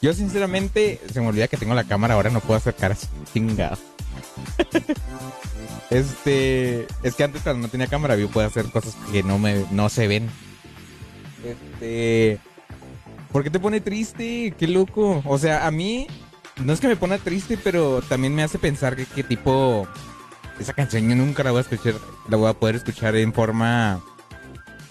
Yo 0.00 0.14
sinceramente, 0.14 1.00
se 1.12 1.20
me 1.20 1.26
olvida 1.26 1.48
que 1.48 1.56
tengo 1.56 1.74
la 1.74 1.84
cámara, 1.84 2.14
ahora 2.14 2.30
no 2.30 2.40
puedo 2.40 2.56
hacer 2.56 2.74
caras. 2.74 3.08
Chingado. 3.32 3.76
este, 5.90 6.86
es 7.02 7.14
que 7.14 7.24
antes 7.24 7.42
cuando 7.42 7.62
no 7.62 7.68
tenía 7.68 7.86
cámara 7.86 8.16
yo 8.16 8.30
podía 8.30 8.48
hacer 8.48 8.70
cosas 8.70 8.96
que 9.12 9.22
no 9.22 9.38
me 9.38 9.64
no 9.72 9.88
se 9.88 10.08
ven. 10.08 10.30
Este, 11.44 12.38
¿por 13.32 13.42
qué 13.42 13.50
te 13.50 13.60
pone 13.60 13.80
triste? 13.80 14.54
Qué 14.58 14.68
loco. 14.68 15.22
O 15.26 15.38
sea, 15.38 15.66
a 15.66 15.70
mí 15.70 16.06
no 16.64 16.72
es 16.72 16.80
que 16.80 16.88
me 16.88 16.96
ponga 16.96 17.18
triste, 17.18 17.58
pero 17.62 18.00
también 18.02 18.34
me 18.34 18.42
hace 18.42 18.58
pensar 18.58 18.96
que 18.96 19.04
qué 19.04 19.22
tipo 19.22 19.86
esa 20.58 20.72
canción 20.72 21.08
yo 21.08 21.16
nunca 21.16 21.42
la 21.44 21.50
voy 21.50 21.58
a 21.58 21.62
escuchar, 21.62 21.94
la 22.28 22.36
voy 22.36 22.50
a 22.50 22.54
poder 22.54 22.76
escuchar 22.76 23.16
en 23.16 23.32
forma 23.32 24.00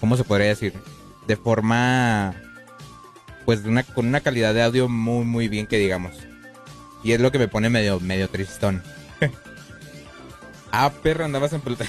¿cómo 0.00 0.16
se 0.16 0.24
podría 0.24 0.48
decir? 0.48 0.72
De 1.26 1.36
forma 1.36 2.34
pues 3.44 3.62
de 3.62 3.70
una, 3.70 3.82
con 3.82 4.06
una 4.06 4.20
calidad 4.20 4.54
de 4.54 4.62
audio 4.62 4.88
muy 4.88 5.24
muy 5.24 5.48
bien 5.48 5.66
que 5.66 5.78
digamos. 5.78 6.14
Y 7.02 7.12
es 7.12 7.20
lo 7.20 7.30
que 7.30 7.38
me 7.38 7.48
pone 7.48 7.70
medio, 7.70 8.00
medio 8.00 8.28
tristón. 8.28 8.82
ah, 10.72 10.90
perro, 11.02 11.24
andabas 11.24 11.52
en 11.52 11.60
pelota. 11.60 11.84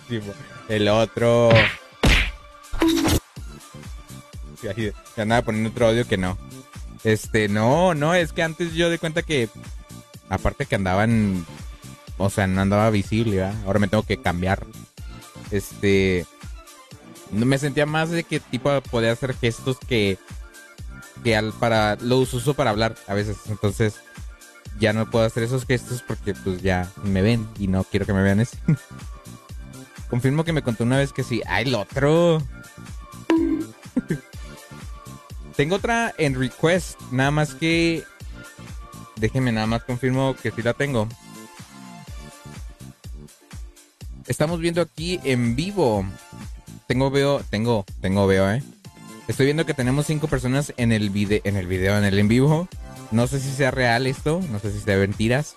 El 0.68 0.88
otro. 0.88 1.50
Y 4.62 4.66
ahí 4.66 4.92
se 5.14 5.22
andaba 5.22 5.42
poniendo 5.42 5.70
otro 5.70 5.88
audio 5.88 6.06
que 6.06 6.16
no. 6.16 6.38
Este, 7.04 7.48
no, 7.48 7.94
no, 7.94 8.14
es 8.14 8.32
que 8.32 8.42
antes 8.42 8.74
yo 8.74 8.90
de 8.90 8.98
cuenta 8.98 9.22
que. 9.22 9.48
Aparte 10.28 10.66
que 10.66 10.74
andaban. 10.74 11.46
O 12.18 12.30
sea, 12.30 12.46
no 12.46 12.60
andaba 12.60 12.90
visible, 12.90 13.36
¿verdad? 13.36 13.54
Ahora 13.64 13.78
me 13.78 13.88
tengo 13.88 14.02
que 14.02 14.20
cambiar. 14.20 14.66
Este. 15.50 16.26
Me 17.30 17.58
sentía 17.58 17.86
más 17.86 18.10
de 18.10 18.24
que 18.24 18.40
tipo 18.40 18.80
podía 18.90 19.12
hacer 19.12 19.34
gestos 19.34 19.78
que. 19.78 20.18
Que 21.22 21.36
al 21.36 21.52
para. 21.52 21.96
Los 21.96 22.34
uso 22.34 22.54
para 22.54 22.70
hablar 22.70 22.96
a 23.06 23.14
veces. 23.14 23.38
Entonces. 23.48 24.00
Ya 24.78 24.92
no 24.92 25.10
puedo 25.10 25.24
hacer 25.24 25.42
esos 25.42 25.66
gestos 25.66 26.04
porque 26.06 26.34
pues 26.34 26.62
ya 26.62 26.90
me 27.02 27.22
ven. 27.22 27.48
Y 27.58 27.68
no 27.68 27.84
quiero 27.84 28.06
que 28.06 28.12
me 28.12 28.22
vean 28.22 28.40
así. 28.40 28.56
Confirmo 30.10 30.44
que 30.44 30.52
me 30.52 30.62
contó 30.62 30.84
una 30.84 30.98
vez 30.98 31.12
que 31.12 31.24
sí. 31.24 31.42
¡Ay, 31.46 31.66
el 31.66 31.74
otro! 31.74 32.42
Tengo 35.56 35.76
otra 35.76 36.14
en 36.18 36.38
request. 36.38 37.00
Nada 37.10 37.30
más 37.30 37.54
que. 37.54 38.04
Déjenme 39.16 39.50
nada 39.50 39.66
más 39.66 39.82
confirmo 39.82 40.36
que 40.40 40.52
sí 40.52 40.62
la 40.62 40.74
tengo. 40.74 41.08
Estamos 44.28 44.60
viendo 44.60 44.82
aquí 44.82 45.18
en 45.24 45.56
vivo. 45.56 46.04
Tengo 46.86 47.10
veo, 47.10 47.40
tengo, 47.48 47.86
tengo 48.02 48.26
veo, 48.26 48.50
eh. 48.50 48.62
Estoy 49.26 49.46
viendo 49.46 49.64
que 49.64 49.72
tenemos 49.72 50.06
cinco 50.06 50.28
personas 50.28 50.74
en 50.76 50.92
el 50.92 51.08
video, 51.08 51.40
en 51.44 51.56
el 51.56 51.66
video, 51.66 51.96
en 51.96 52.04
el 52.04 52.18
en 52.18 52.28
vivo. 52.28 52.68
No 53.10 53.26
sé 53.26 53.40
si 53.40 53.50
sea 53.50 53.70
real 53.70 54.06
esto, 54.06 54.42
no 54.50 54.58
sé 54.58 54.70
si 54.70 54.80
sea 54.80 54.98
mentiras. 54.98 55.56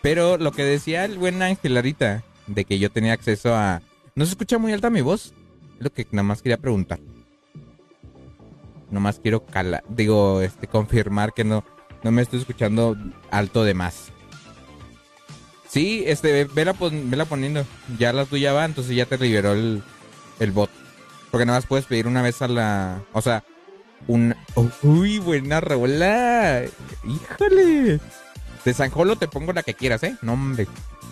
Pero 0.00 0.36
lo 0.36 0.52
que 0.52 0.62
decía 0.62 1.04
el 1.04 1.18
buen 1.18 1.42
Ángel 1.42 1.76
ahorita, 1.76 2.22
de 2.46 2.64
que 2.64 2.78
yo 2.78 2.90
tenía 2.90 3.12
acceso 3.12 3.54
a. 3.56 3.82
¿No 4.14 4.24
se 4.24 4.32
escucha 4.32 4.58
muy 4.58 4.72
alta 4.72 4.90
mi 4.90 5.00
voz? 5.00 5.32
Es 5.78 5.84
lo 5.84 5.92
que 5.92 6.06
nada 6.12 6.22
más 6.22 6.40
quería 6.40 6.58
preguntar. 6.58 7.00
Nomás 8.92 9.18
quiero 9.18 9.44
cala, 9.44 9.82
digo, 9.88 10.40
este, 10.40 10.68
confirmar 10.68 11.34
que 11.34 11.42
no, 11.42 11.64
no 12.04 12.12
me 12.12 12.22
estoy 12.22 12.38
escuchando 12.38 12.96
alto 13.30 13.64
de 13.64 13.74
más. 13.74 14.12
Sí, 15.68 16.02
este, 16.06 16.32
ve- 16.32 16.50
vela, 16.52 16.74
vela 16.80 17.24
poniendo. 17.26 17.64
Ya 17.98 18.12
la 18.12 18.24
tuya 18.24 18.52
va, 18.52 18.64
entonces 18.64 18.96
ya 18.96 19.06
te 19.06 19.18
liberó 19.18 19.52
el, 19.52 19.82
el 20.40 20.50
bot. 20.52 20.70
Porque 21.30 21.44
nada 21.44 21.58
más 21.58 21.66
puedes 21.66 21.84
pedir 21.86 22.06
una 22.06 22.22
vez 22.22 22.40
a 22.42 22.48
la. 22.48 23.02
O 23.12 23.20
sea, 23.20 23.44
un. 24.06 24.34
uy, 24.82 25.18
buena 25.18 25.60
rola. 25.60 26.62
Híjole. 27.04 28.00
De 28.64 28.74
Sanjolo 28.74 29.16
te 29.16 29.28
pongo 29.28 29.52
la 29.52 29.62
que 29.62 29.74
quieras, 29.74 30.02
¿eh? 30.04 30.16
No, 30.22 30.32
hombre. 30.32 30.66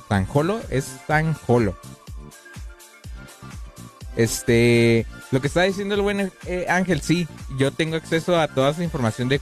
Sanjolo 0.09 0.61
es 0.71 0.87
Sanjolo. 1.07 1.77
Este. 4.17 5.07
Lo 5.31 5.41
que 5.41 5.49
está 5.49 5.63
diciendo 5.63 5.95
el 5.95 6.01
buen 6.01 6.33
eh, 6.47 6.67
Ángel, 6.69 7.03
sí. 7.03 7.29
Yo 7.59 7.71
tengo 7.73 7.97
acceso 7.97 8.39
a 8.41 8.49
toda 8.49 8.71
esa 8.71 8.83
información 8.85 9.29
de 9.29 9.41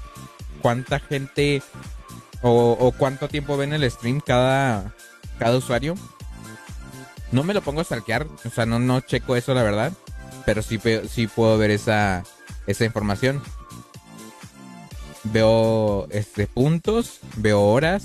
cuánta 0.60 0.98
gente 0.98 1.62
o, 2.46 2.92
cuánto 2.96 3.28
tiempo 3.28 3.56
ven 3.56 3.72
el 3.72 3.90
stream 3.90 4.20
cada, 4.20 4.92
cada 5.38 5.56
usuario. 5.56 5.94
No 7.32 7.42
me 7.42 7.54
lo 7.54 7.62
pongo 7.62 7.80
a 7.80 7.84
stalkear, 7.84 8.26
o 8.44 8.50
sea, 8.50 8.66
no, 8.66 8.78
no 8.78 9.00
checo 9.00 9.34
eso, 9.34 9.54
la 9.54 9.62
verdad. 9.62 9.92
Pero 10.44 10.62
sí, 10.62 10.78
sí 11.08 11.26
puedo 11.26 11.56
ver 11.56 11.70
esa, 11.70 12.22
esa 12.66 12.84
información. 12.84 13.42
Veo 15.24 16.06
este, 16.10 16.46
puntos, 16.46 17.20
veo 17.36 17.62
horas, 17.62 18.04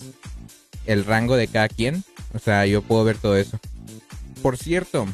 el 0.85 1.03
rango 1.03 1.35
de 1.35 1.49
cada 1.49 1.67
quien. 1.67 2.05
O 2.33 2.39
sea, 2.39 2.65
yo 2.65 2.81
puedo 2.81 3.03
ver 3.03 3.17
todo 3.17 3.35
eso. 3.35 3.59
Por 4.41 4.57
cierto. 4.57 5.05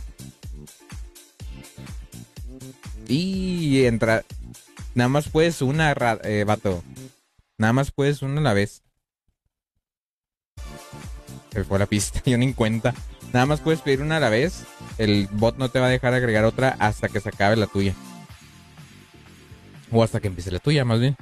Y 3.07 3.85
entra. 3.85 4.23
Nada 4.93 5.09
más 5.09 5.29
puedes 5.29 5.63
una, 5.63 5.95
eh, 6.23 6.43
vato. 6.45 6.83
Nada 7.57 7.73
más 7.73 7.91
puedes 7.91 8.21
una 8.21 8.39
a 8.39 8.43
la 8.43 8.53
vez. 8.53 8.84
Se 11.55 11.63
fue 11.63 11.79
la 11.79 11.85
pista, 11.85 12.21
yo 12.25 12.37
ni 12.37 12.47
en 12.47 12.53
cuenta. 12.53 12.93
Nada 13.31 13.45
más 13.45 13.61
puedes 13.61 13.79
pedir 13.79 14.01
una 14.01 14.17
a 14.17 14.19
la 14.19 14.29
vez. 14.29 14.65
El 14.97 15.29
bot 15.31 15.57
no 15.57 15.69
te 15.69 15.79
va 15.79 15.87
a 15.87 15.89
dejar 15.89 16.13
agregar 16.13 16.43
otra 16.43 16.75
hasta 16.79 17.07
que 17.07 17.21
se 17.21 17.29
acabe 17.29 17.55
la 17.55 17.67
tuya. 17.67 17.93
O 19.89 20.03
hasta 20.03 20.19
que 20.19 20.27
empiece 20.27 20.51
la 20.51 20.59
tuya, 20.59 20.83
más 20.83 20.99
bien. 20.99 21.15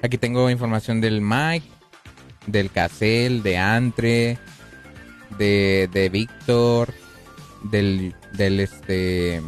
Aquí 0.00 0.18
tengo 0.18 0.48
información 0.50 1.00
del 1.00 1.20
Mike, 1.20 1.66
del 2.46 2.70
Casel, 2.70 3.42
de 3.42 3.58
Antre, 3.58 4.38
de, 5.36 5.88
de 5.92 6.08
Víctor, 6.08 6.94
del, 7.64 8.14
del 8.34 8.60
este 8.60 9.42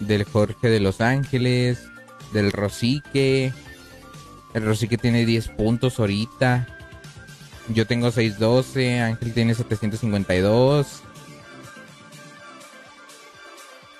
del 0.00 0.24
Jorge 0.24 0.68
de 0.68 0.80
Los 0.80 1.00
Ángeles, 1.00 1.88
del 2.34 2.52
Rosique. 2.52 3.54
El 4.52 4.64
Rosique 4.66 4.98
tiene 4.98 5.24
10 5.24 5.48
puntos 5.50 5.98
ahorita. 5.98 6.75
Yo 7.68 7.86
tengo 7.86 8.10
612, 8.10 9.00
Ángel 9.00 9.34
tiene 9.34 9.54
752. 9.54 11.02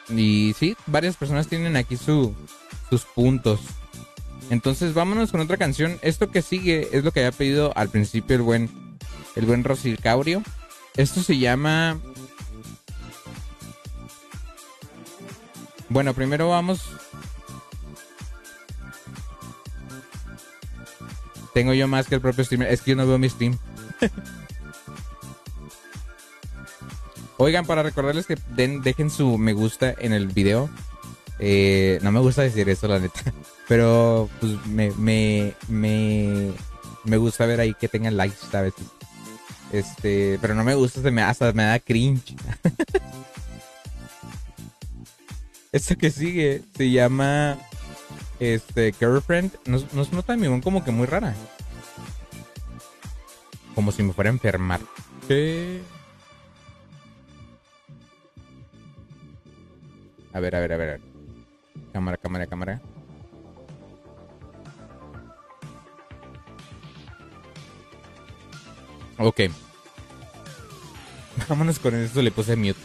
Y 0.08 0.54
sí, 0.58 0.76
varias 0.86 1.16
personas 1.16 1.48
tienen 1.48 1.76
aquí 1.76 1.96
su, 1.96 2.34
sus 2.90 3.04
puntos. 3.04 3.60
Entonces 4.50 4.94
vámonos 4.94 5.32
con 5.32 5.40
otra 5.40 5.56
canción. 5.56 5.98
Esto 6.02 6.30
que 6.30 6.42
sigue 6.42 6.88
es 6.92 7.02
lo 7.02 7.10
que 7.10 7.20
había 7.20 7.32
pedido 7.32 7.72
al 7.76 7.88
principio 7.88 8.36
el 8.36 8.42
buen, 8.42 8.70
el 9.34 9.46
buen. 9.46 9.64
Esto 10.96 11.22
se 11.22 11.38
llama... 11.38 12.00
Bueno, 15.88 16.14
primero 16.14 16.48
vamos... 16.48 16.82
Tengo 21.56 21.72
yo 21.72 21.88
más 21.88 22.06
que 22.06 22.14
el 22.14 22.20
propio 22.20 22.44
streamer. 22.44 22.70
Es 22.70 22.82
que 22.82 22.90
yo 22.90 22.98
no 22.98 23.06
veo 23.06 23.16
mi 23.16 23.30
stream. 23.30 23.56
Oigan, 27.38 27.64
para 27.64 27.82
recordarles 27.82 28.26
que 28.26 28.36
den, 28.54 28.82
dejen 28.82 29.08
su 29.08 29.38
me 29.38 29.54
gusta 29.54 29.94
en 29.98 30.12
el 30.12 30.26
video. 30.26 30.68
Eh, 31.38 31.98
no 32.02 32.12
me 32.12 32.20
gusta 32.20 32.42
decir 32.42 32.68
eso, 32.68 32.88
la 32.88 32.98
neta. 32.98 33.32
Pero 33.68 34.28
pues 34.38 34.66
me, 34.66 34.90
me, 34.98 35.54
me, 35.68 36.52
me 37.04 37.16
gusta 37.16 37.46
ver 37.46 37.60
ahí 37.60 37.72
que 37.72 37.88
tengan 37.88 38.18
likes, 38.18 38.36
¿sabes? 38.52 38.74
Este, 39.72 40.38
pero 40.42 40.54
no 40.54 40.62
me 40.62 40.74
gusta, 40.74 41.00
se 41.00 41.10
me, 41.10 41.22
hasta 41.22 41.54
me 41.54 41.64
da 41.64 41.80
cringe. 41.80 42.36
Esto 45.72 45.96
que 45.96 46.10
sigue 46.10 46.62
se 46.76 46.90
llama 46.90 47.56
este 48.40 48.92
Girlfriend. 48.92 49.52
No, 49.66 49.78
no 49.92 50.04
se 50.04 50.14
nota 50.14 50.36
mi 50.36 50.48
voz 50.48 50.62
como 50.62 50.84
que 50.84 50.90
muy 50.90 51.06
rara. 51.06 51.34
Como 53.74 53.92
si 53.92 54.02
me 54.02 54.12
fuera 54.12 54.30
a 54.30 54.32
enfermar. 54.32 54.80
¿Qué? 55.28 55.80
A 60.32 60.40
ver, 60.40 60.56
a 60.56 60.60
ver, 60.60 60.72
a 60.72 60.76
ver. 60.76 60.88
a 60.88 60.92
ver. 60.92 61.00
Cámara, 61.92 62.16
cámara, 62.16 62.46
cámara. 62.46 62.80
Ok. 69.18 69.40
Vámonos 71.48 71.78
con 71.78 71.94
esto, 71.94 72.22
le 72.22 72.30
puse 72.30 72.56
mute. 72.56 72.78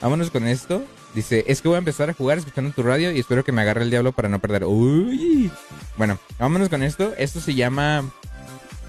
Vámonos 0.00 0.30
con 0.30 0.46
esto. 0.46 0.84
Dice, 1.14 1.44
es 1.48 1.60
que 1.60 1.68
voy 1.68 1.74
a 1.74 1.78
empezar 1.78 2.08
a 2.08 2.14
jugar 2.14 2.38
escuchando 2.38 2.70
tu 2.70 2.82
radio 2.82 3.10
y 3.10 3.18
espero 3.18 3.44
que 3.44 3.50
me 3.50 3.62
agarre 3.62 3.82
el 3.82 3.90
diablo 3.90 4.12
para 4.12 4.28
no 4.28 4.38
perder. 4.38 4.64
Uy. 4.64 5.50
Bueno, 5.96 6.18
vámonos 6.38 6.68
con 6.68 6.82
esto. 6.82 7.12
Esto 7.18 7.40
se 7.40 7.54
llama... 7.54 8.04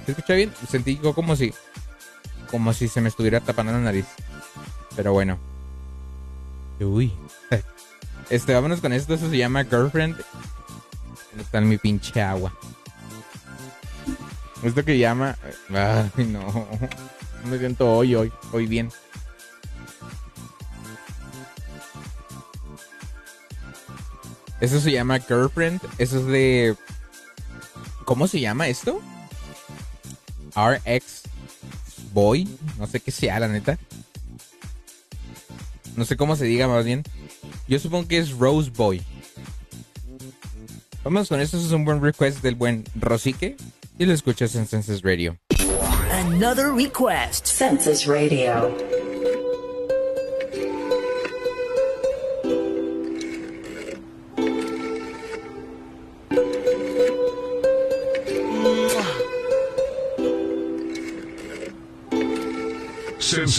¿Se 0.06 0.12
escucha 0.12 0.36
bien? 0.36 0.54
Sentí 0.70 0.98
como 0.98 1.36
si... 1.36 1.54
Como 2.52 2.74
si 2.74 2.88
se 2.88 3.02
me 3.02 3.10
estuviera 3.10 3.40
tapando 3.40 3.72
la 3.72 3.80
nariz. 3.80 4.06
Pero 4.96 5.14
bueno. 5.14 5.38
Uy. 6.80 7.14
Este, 8.30 8.54
vámonos 8.54 8.80
con 8.80 8.94
esto. 8.94 9.14
Esto 9.14 9.30
se 9.30 9.38
llama 9.38 9.66
Girlfriend. 9.66 10.16
¿Dónde 11.32 11.44
está 11.44 11.60
mi 11.60 11.78
pinche 11.78 12.22
agua? 12.22 12.54
Esto 14.64 14.86
que 14.86 14.98
llama... 14.98 15.38
Ay. 15.74 16.26
No 16.28 16.66
me 17.50 17.58
siento 17.58 17.92
hoy, 17.92 18.16
hoy. 18.16 18.32
Hoy 18.54 18.68
bien. 18.68 18.90
Eso 24.62 24.80
se 24.80 24.92
llama 24.92 25.20
Girlfriend. 25.20 25.82
Eso 25.98 26.20
es 26.20 26.26
de. 26.28 26.76
¿Cómo 28.06 28.28
se 28.28 28.40
llama 28.40 28.68
esto? 28.68 29.02
RX 30.56 31.24
Boy. 32.14 32.48
No 32.78 32.88
sé 32.88 33.00
qué 33.00 33.12
sea, 33.12 33.40
la 33.40 33.48
neta. 33.48 33.78
No 35.96 36.06
sé 36.06 36.16
cómo 36.16 36.36
se 36.36 36.46
diga 36.46 36.68
más 36.68 36.86
bien. 36.86 37.04
Yo 37.68 37.80
supongo 37.80 38.08
que 38.08 38.18
es 38.20 38.32
Rose 38.32 38.70
Boy. 38.70 39.02
Vamos 41.04 41.30
con 41.30 41.42
esto. 41.42 41.58
Eso 41.58 41.66
es 41.66 41.74
un 41.74 41.84
buen 41.84 42.02
request 42.02 42.42
del 42.42 42.56
buen 42.56 42.84
Rosique. 43.00 43.58
y 43.98 44.06
lo 44.06 44.14
escuchas 44.14 44.56
en 44.56 44.68
Senses 44.68 45.02
Radio. 45.02 45.38
Another 46.12 46.72
request. 46.72 47.46
Census 47.48 48.06
Radio. 48.06 48.91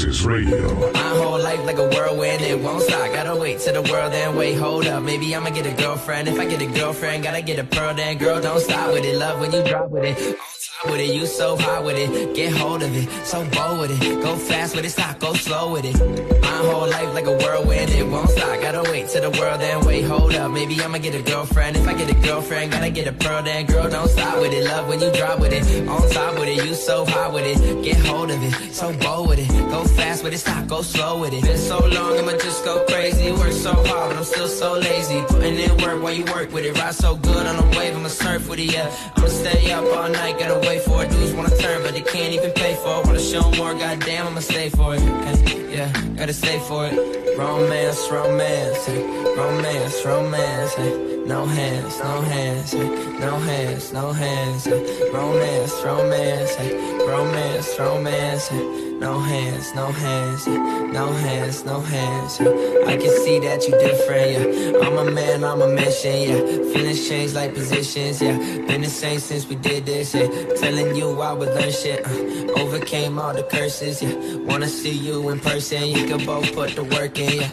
Census 0.02 0.24
Radio. 0.24 0.90
My 0.90 1.10
whole 1.10 1.38
life 1.38 1.64
like 1.64 1.78
a 1.78 1.88
whirlwind, 1.88 2.42
it 2.42 2.58
won't 2.58 2.82
stop. 2.82 3.12
Gotta 3.12 3.36
wait 3.36 3.60
till 3.60 3.80
the 3.80 3.88
world 3.88 4.12
then 4.12 4.34
wait, 4.34 4.54
hold 4.54 4.84
up. 4.88 5.00
Maybe 5.00 5.32
I'ma 5.32 5.50
get 5.50 5.64
a 5.64 5.80
girlfriend. 5.80 6.26
If 6.26 6.40
I 6.40 6.44
get 6.44 6.60
a 6.60 6.66
girlfriend, 6.66 7.22
gotta 7.22 7.40
get 7.40 7.60
a 7.60 7.64
pearl 7.64 7.94
then. 7.94 8.18
Girl, 8.18 8.40
don't 8.40 8.58
stop 8.58 8.92
with 8.92 9.04
it. 9.04 9.16
Love 9.16 9.38
when 9.38 9.52
you 9.52 9.62
drop 9.62 9.90
with 9.90 10.18
it. 10.18 10.36
With 10.84 10.98
it, 10.98 11.14
you 11.14 11.26
so 11.26 11.56
hot 11.56 11.84
with 11.84 11.96
it. 11.96 12.34
Get 12.34 12.52
hold 12.52 12.82
of 12.82 12.92
it, 12.96 13.08
so 13.24 13.44
bold 13.50 13.80
with 13.80 14.02
it. 14.02 14.20
Go 14.20 14.34
fast 14.34 14.74
with 14.74 14.84
it, 14.84 14.90
stop, 14.90 15.20
go 15.20 15.32
slow 15.32 15.72
with 15.72 15.84
it. 15.84 15.96
My 16.42 16.48
whole 16.48 16.88
life 16.88 17.14
like 17.14 17.26
a 17.26 17.36
whirlwind, 17.36 17.88
it 17.90 18.04
won't 18.04 18.28
stop. 18.28 18.60
Gotta 18.60 18.82
wait 18.90 19.08
till 19.08 19.30
the 19.30 19.38
world 19.38 19.60
then 19.60 19.86
wait, 19.86 20.02
hold 20.02 20.34
up. 20.34 20.50
Maybe 20.50 20.80
I'ma 20.82 20.98
get 20.98 21.14
a 21.14 21.22
girlfriend. 21.22 21.76
If 21.76 21.86
I 21.86 21.94
get 21.94 22.10
a 22.10 22.14
girlfriend, 22.26 22.72
gotta 22.72 22.90
get 22.90 23.06
a 23.06 23.12
pearl 23.12 23.44
then. 23.44 23.66
Girl, 23.66 23.88
don't 23.88 24.08
stop 24.08 24.40
with 24.40 24.52
it. 24.52 24.64
Love 24.64 24.88
when 24.88 25.00
you 25.00 25.12
drop 25.12 25.38
with 25.38 25.52
it. 25.52 25.88
On 25.88 26.10
top 26.10 26.34
with 26.40 26.48
it, 26.48 26.66
you 26.66 26.74
so 26.74 27.06
hot 27.06 27.32
with 27.32 27.46
it. 27.46 27.84
Get 27.84 28.04
hold 28.04 28.32
of 28.32 28.42
it, 28.42 28.74
so 28.74 28.92
bold 28.94 29.28
with 29.28 29.38
it. 29.38 29.48
Go 29.70 29.84
fast 29.84 30.24
with 30.24 30.34
it, 30.34 30.38
stop, 30.38 30.66
go 30.66 30.82
slow 30.82 31.20
with 31.20 31.32
it. 31.32 31.44
Been 31.44 31.58
so 31.58 31.78
long, 31.78 32.18
I'ma 32.18 32.32
just 32.32 32.64
go 32.64 32.84
crazy. 32.88 33.30
Work 33.30 33.52
so 33.52 33.72
hard, 33.72 34.10
but 34.10 34.16
I'm 34.16 34.24
still 34.24 34.48
so 34.48 34.74
lazy. 34.74 35.22
Putting 35.28 35.60
in 35.60 35.76
work 35.78 36.02
while 36.02 36.12
you 36.12 36.24
work 36.24 36.52
with 36.52 36.64
it. 36.64 36.76
Ride 36.76 36.94
so 36.94 37.14
good 37.14 37.46
on 37.46 37.56
a 37.56 37.78
wave, 37.78 37.94
I'ma 37.94 38.08
surf 38.08 38.48
with 38.48 38.58
it, 38.58 38.72
yeah. 38.72 38.90
I'ma 39.14 39.28
stay 39.28 39.70
up 39.70 39.84
all 39.84 40.08
night, 40.08 40.40
gotta 40.40 40.58
wait 40.66 40.71
for 40.78 41.04
it. 41.04 41.10
Dudes 41.10 41.32
wanna 41.32 41.56
turn, 41.56 41.82
but 41.82 41.92
they 41.94 42.02
can't 42.02 42.32
even 42.32 42.50
pay 42.52 42.74
for 42.74 43.00
it. 43.00 43.06
Wanna 43.06 43.20
show 43.20 43.50
more, 43.52 43.74
goddamn, 43.74 44.26
I'ma 44.26 44.40
stay 44.40 44.68
for 44.70 44.94
it. 44.94 45.00
Hey, 45.00 45.76
yeah, 45.76 45.92
gotta 46.16 46.32
stay 46.32 46.58
for 46.60 46.86
it. 46.86 47.38
Romance, 47.38 48.08
romance, 48.10 48.86
hey. 48.86 49.02
romance, 49.36 50.04
romance. 50.04 50.74
Hey. 50.74 51.11
No 51.26 51.46
hands, 51.46 51.98
no 51.98 52.20
hands, 52.20 52.74
no 52.74 53.38
hands, 53.38 53.92
no 53.92 54.12
hands. 54.12 54.66
Romance, 55.12 55.82
romance, 55.84 56.56
romance, 57.06 57.78
romance. 57.78 58.92
No 59.02 59.18
hands, 59.18 59.74
no 59.74 59.90
hands, 59.90 60.46
no 60.46 61.12
hands, 61.12 61.64
no 61.64 61.80
hands. 61.80 62.40
I 62.40 62.96
can 62.96 63.10
see 63.24 63.40
that 63.40 63.66
you 63.66 63.76
different, 63.78 64.30
yeah. 64.30 64.86
I'm 64.86 64.96
a 64.96 65.10
man, 65.10 65.42
I'm 65.42 65.60
a 65.60 65.66
mission, 65.66 66.22
yeah. 66.22 66.38
Feelings 66.72 67.08
change 67.08 67.32
like 67.32 67.52
positions, 67.52 68.22
yeah. 68.22 68.38
Been 68.38 68.82
the 68.82 68.88
same 68.88 69.18
since 69.18 69.48
we 69.48 69.56
did 69.56 69.86
this, 69.86 70.14
yeah. 70.14 70.28
Telling 70.54 70.94
you 70.94 71.20
I 71.20 71.32
would 71.32 71.48
learn 71.48 71.72
shit, 71.72 72.06
uh. 72.06 72.60
overcame 72.60 73.18
all 73.18 73.34
the 73.34 73.42
curses, 73.42 74.02
yeah. 74.02 74.14
Wanna 74.36 74.68
see 74.68 74.96
you 74.96 75.30
in 75.30 75.40
person, 75.40 75.82
you 75.88 76.06
can 76.06 76.24
both 76.24 76.54
put 76.54 76.76
the 76.76 76.84
work 76.84 77.18
in, 77.18 77.40
yeah. 77.40 77.50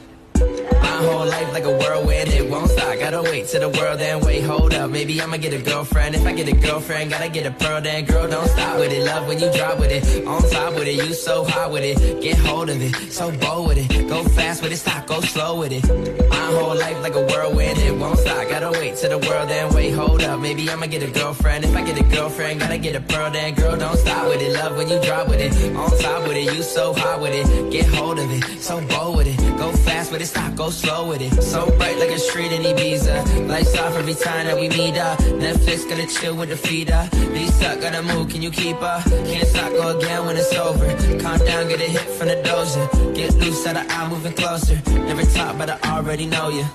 My 0.99 1.05
whole 1.05 1.25
life 1.25 1.53
like 1.53 1.63
a 1.63 1.71
whirlwind, 1.71 2.27
it 2.27 2.49
won't 2.49 2.69
stop. 2.69 2.99
Gotta 2.99 3.21
wait 3.21 3.47
till 3.47 3.61
the 3.61 3.69
world 3.69 3.99
then 3.99 4.19
wait, 4.19 4.41
hold 4.41 4.73
up. 4.73 4.91
Maybe 4.91 5.21
I'ma 5.21 5.37
get 5.37 5.53
a 5.53 5.61
girlfriend. 5.61 6.13
If 6.13 6.25
I 6.25 6.33
get 6.33 6.49
a 6.49 6.53
girlfriend, 6.53 7.09
gotta 7.09 7.29
get 7.29 7.45
a 7.45 7.51
pearl 7.51 7.79
then. 7.79 8.03
Girl, 8.03 8.27
don't 8.27 8.49
stop 8.49 8.77
with 8.79 8.91
it. 8.91 9.05
Love 9.05 9.25
when 9.25 9.39
you 9.39 9.49
drop 9.53 9.79
with 9.79 9.91
it. 9.91 10.27
On 10.27 10.41
top 10.49 10.73
with 10.73 10.89
it, 10.89 10.95
you 10.95 11.13
so 11.13 11.45
hot 11.45 11.71
with 11.71 11.83
it. 11.85 12.21
Get 12.21 12.37
hold 12.39 12.69
of 12.69 12.81
it, 12.81 13.13
so 13.13 13.31
bold 13.31 13.69
with 13.69 13.77
it. 13.77 14.09
Go 14.09 14.25
fast 14.25 14.61
with 14.61 14.73
it, 14.73 14.77
stop, 14.77 15.07
go 15.07 15.21
slow 15.21 15.59
with 15.59 15.71
it. 15.71 15.87
My 16.29 16.35
whole 16.35 16.75
life 16.75 17.01
like 17.01 17.15
a 17.15 17.25
whirlwind, 17.25 17.77
it 17.79 17.95
won't 17.95 18.19
stop. 18.19 18.49
Gotta 18.49 18.71
wait 18.71 18.97
till 18.97 19.17
the 19.17 19.25
world 19.25 19.47
then 19.47 19.73
wait, 19.73 19.91
hold 19.91 20.21
up. 20.23 20.41
Maybe 20.41 20.69
I'ma 20.69 20.87
get 20.87 21.01
a 21.01 21.11
girlfriend. 21.11 21.63
If 21.63 21.73
I 21.77 21.81
get 21.85 21.97
a 21.97 22.03
girlfriend, 22.03 22.59
gotta 22.59 22.77
get 22.77 22.97
a 22.97 23.01
pearl 23.01 23.31
then. 23.31 23.55
Girl, 23.55 23.77
don't 23.77 23.97
stop 23.97 24.27
with 24.27 24.41
it. 24.41 24.51
Love 24.51 24.75
when 24.75 24.89
you 24.89 24.99
drop 25.01 25.29
with 25.29 25.39
it. 25.39 25.53
On 25.77 25.89
top 25.97 26.27
with 26.27 26.35
it, 26.35 26.53
you 26.53 26.61
so 26.61 26.93
hot 26.93 27.21
with 27.21 27.33
it. 27.33 27.71
Get 27.71 27.85
hold 27.85 28.19
of 28.19 28.29
it, 28.29 28.43
so 28.59 28.81
bold 28.81 29.15
with 29.15 29.27
it. 29.27 29.37
Go 29.57 29.71
fast 29.71 30.11
with 30.11 30.21
it, 30.21 30.25
stop, 30.25 30.55
go 30.55 30.69
slow 30.69 30.88
with 31.07 31.21
it. 31.21 31.41
So 31.41 31.65
bright 31.77 31.97
like 31.99 32.09
a 32.09 32.19
street 32.19 32.51
in 32.51 32.63
Ibiza. 32.63 33.47
Lights 33.47 33.77
off 33.77 33.95
every 33.95 34.15
time 34.15 34.47
that 34.47 34.57
we 34.59 34.69
meet 34.69 34.97
up. 34.97 35.19
Netflix 35.19 35.87
gonna 35.89 36.07
chill 36.07 36.35
with 36.35 36.49
the 36.49 36.57
feet 36.57 36.91
up. 36.91 37.11
Lisa 37.13 37.77
gotta 37.79 38.01
move, 38.01 38.29
can 38.29 38.41
you 38.41 38.49
keep 38.49 38.81
up? 38.81 39.03
Can't 39.03 39.47
stop, 39.47 39.71
go 39.71 39.97
again 39.97 40.25
when 40.25 40.35
it's 40.37 40.53
over. 40.53 40.87
Calm 41.19 41.37
down, 41.45 41.67
get 41.67 41.79
a 41.79 41.89
hit 41.95 42.07
from 42.17 42.27
the 42.27 42.35
dozer. 42.47 43.15
Get 43.15 43.33
loose 43.35 43.65
out 43.67 43.77
of 43.77 43.85
eye, 43.89 44.09
moving 44.09 44.33
closer. 44.33 44.81
Never 44.91 45.23
talk, 45.23 45.57
but 45.57 45.69
I 45.69 45.97
already 45.97 46.25
know 46.25 46.49
you. 46.49 46.65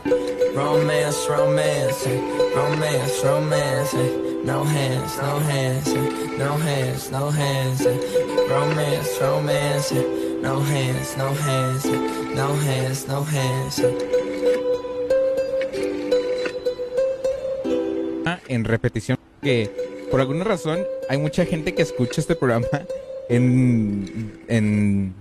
Romance, 0.55 1.27
romance, 1.29 2.07
romance, 2.55 3.25
romance. 3.25 4.34
No 4.45 4.63
hands, 4.63 5.17
no 5.17 5.41
hands, 5.41 5.95
no 6.39 6.59
hands, 6.59 7.11
no 7.11 7.31
hands. 7.31 7.89
Romance, 8.49 9.19
romance. 9.21 10.25
No 10.43 10.61
hands, 10.61 11.17
no 11.17 11.33
hands, 11.33 11.87
no 12.35 12.55
hands, 12.55 13.09
no 13.09 13.25
hands. 13.25 13.81
En 18.49 18.65
repetición, 18.65 19.17
que 19.43 19.71
por 20.11 20.21
alguna 20.21 20.45
razón 20.45 20.81
hay 21.09 21.17
mucha 21.17 21.47
gente 21.47 21.75
que 21.75 21.81
escucha 21.81 22.21
este 22.21 22.37
programa 22.37 22.67
en, 23.31 24.39
en 24.49 25.15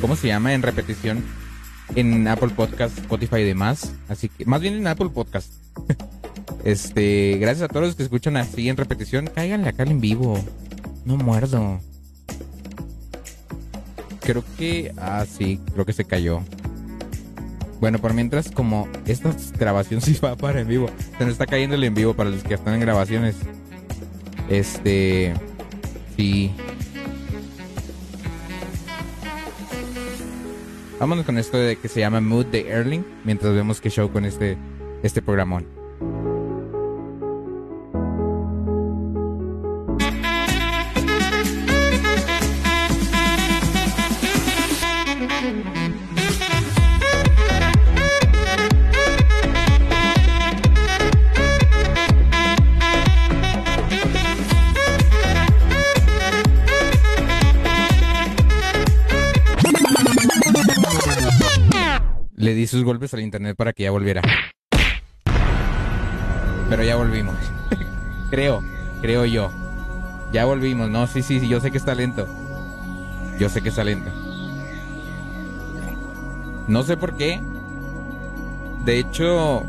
¿cómo 0.00 0.16
se 0.16 0.26
llama? 0.26 0.52
En 0.54 0.62
repetición 0.62 1.22
en 1.94 2.26
Apple 2.26 2.50
Podcast, 2.56 2.98
Spotify 2.98 3.36
y 3.36 3.44
demás. 3.44 3.94
Así 4.08 4.28
que, 4.28 4.44
más 4.44 4.60
bien 4.60 4.74
en 4.74 4.88
Apple 4.88 5.10
Podcast. 5.10 5.52
Este, 6.64 7.38
gracias 7.40 7.64
a 7.64 7.68
todos 7.68 7.86
los 7.86 7.96
que 7.96 8.04
escuchan 8.04 8.36
así 8.36 8.68
en 8.68 8.76
repetición. 8.76 9.28
Cáiganle 9.34 9.68
acá 9.68 9.82
en 9.82 10.00
vivo. 10.00 10.38
No 11.04 11.16
muerdo. 11.16 11.80
Creo 14.20 14.44
que. 14.56 14.92
Ah, 14.96 15.24
sí, 15.28 15.60
creo 15.72 15.84
que 15.84 15.92
se 15.92 16.04
cayó. 16.04 16.40
Bueno, 17.80 17.98
por 17.98 18.14
mientras, 18.14 18.50
como 18.52 18.88
esta 19.06 19.34
grabación 19.58 20.00
sí 20.02 20.16
va 20.24 20.36
para 20.36 20.60
en 20.60 20.68
vivo. 20.68 20.88
Se 21.18 21.24
nos 21.24 21.32
está 21.32 21.46
cayendo 21.46 21.74
el 21.74 21.84
en 21.84 21.94
vivo 21.94 22.14
para 22.14 22.30
los 22.30 22.44
que 22.44 22.54
están 22.54 22.74
en 22.74 22.80
grabaciones. 22.80 23.36
Este. 24.48 25.34
Sí. 26.16 26.52
Vámonos 31.00 31.26
con 31.26 31.36
esto 31.36 31.56
de 31.56 31.74
que 31.74 31.88
se 31.88 31.98
llama 31.98 32.20
Mood 32.20 32.46
de 32.46 32.68
Erling. 32.68 33.04
Mientras 33.24 33.52
vemos 33.52 33.80
qué 33.80 33.90
show 33.90 34.12
con 34.12 34.24
este, 34.24 34.56
este 35.02 35.20
programón. 35.20 35.81
Al 63.14 63.20
internet 63.20 63.56
para 63.56 63.72
que 63.72 63.84
ya 63.84 63.90
volviera. 63.90 64.22
Pero 66.68 66.82
ya 66.82 66.96
volvimos. 66.96 67.36
creo, 68.30 68.62
creo 69.00 69.24
yo. 69.24 69.50
Ya 70.32 70.44
volvimos. 70.44 70.88
No, 70.90 71.06
sí, 71.06 71.22
sí, 71.22 71.40
sí, 71.40 71.48
yo 71.48 71.60
sé 71.60 71.70
que 71.70 71.78
está 71.78 71.94
lento. 71.94 72.26
Yo 73.38 73.48
sé 73.48 73.62
que 73.62 73.68
está 73.68 73.84
lento. 73.84 74.10
No 76.68 76.82
sé 76.82 76.96
por 76.96 77.16
qué. 77.16 77.40
De 78.84 78.98
hecho, 78.98 79.64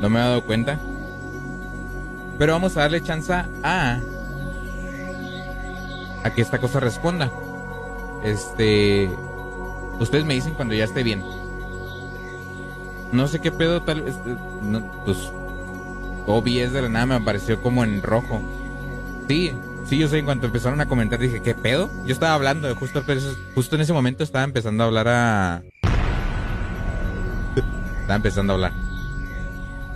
no 0.00 0.10
me 0.10 0.18
he 0.18 0.22
dado 0.22 0.44
cuenta. 0.44 0.78
Pero 2.38 2.52
vamos 2.52 2.76
a 2.76 2.80
darle 2.80 3.02
chance 3.02 3.32
a 3.32 4.00
a 6.26 6.34
que 6.34 6.42
esta 6.42 6.58
cosa 6.58 6.80
responda. 6.80 7.30
Este, 8.24 9.08
ustedes 10.00 10.24
me 10.24 10.34
dicen 10.34 10.54
cuando 10.54 10.74
ya 10.74 10.84
esté 10.84 11.02
bien. 11.02 11.22
No 13.12 13.28
sé 13.28 13.40
qué 13.40 13.52
pedo 13.52 13.82
tal 13.82 14.02
vez. 14.02 14.14
eh, 14.26 14.36
No, 14.62 15.04
pues. 15.04 15.30
OBS 16.26 16.72
de 16.72 16.82
la 16.82 16.88
nada 16.88 17.06
me 17.06 17.14
apareció 17.14 17.62
como 17.62 17.84
en 17.84 18.02
rojo. 18.02 18.40
Sí, 19.28 19.52
sí, 19.86 19.98
yo 19.98 20.08
sé, 20.08 20.18
en 20.18 20.24
cuanto 20.24 20.46
empezaron 20.46 20.80
a 20.80 20.86
comentar 20.86 21.18
dije, 21.20 21.40
¿qué 21.40 21.54
pedo? 21.54 21.88
Yo 22.04 22.12
estaba 22.12 22.34
hablando, 22.34 22.74
justo, 22.74 23.02
justo 23.54 23.76
en 23.76 23.82
ese 23.82 23.92
momento 23.92 24.24
estaba 24.24 24.44
empezando 24.44 24.82
a 24.82 24.86
hablar 24.86 25.08
a. 25.08 25.62
estaba 28.00 28.16
empezando 28.16 28.52
a 28.52 28.56
hablar. 28.56 28.72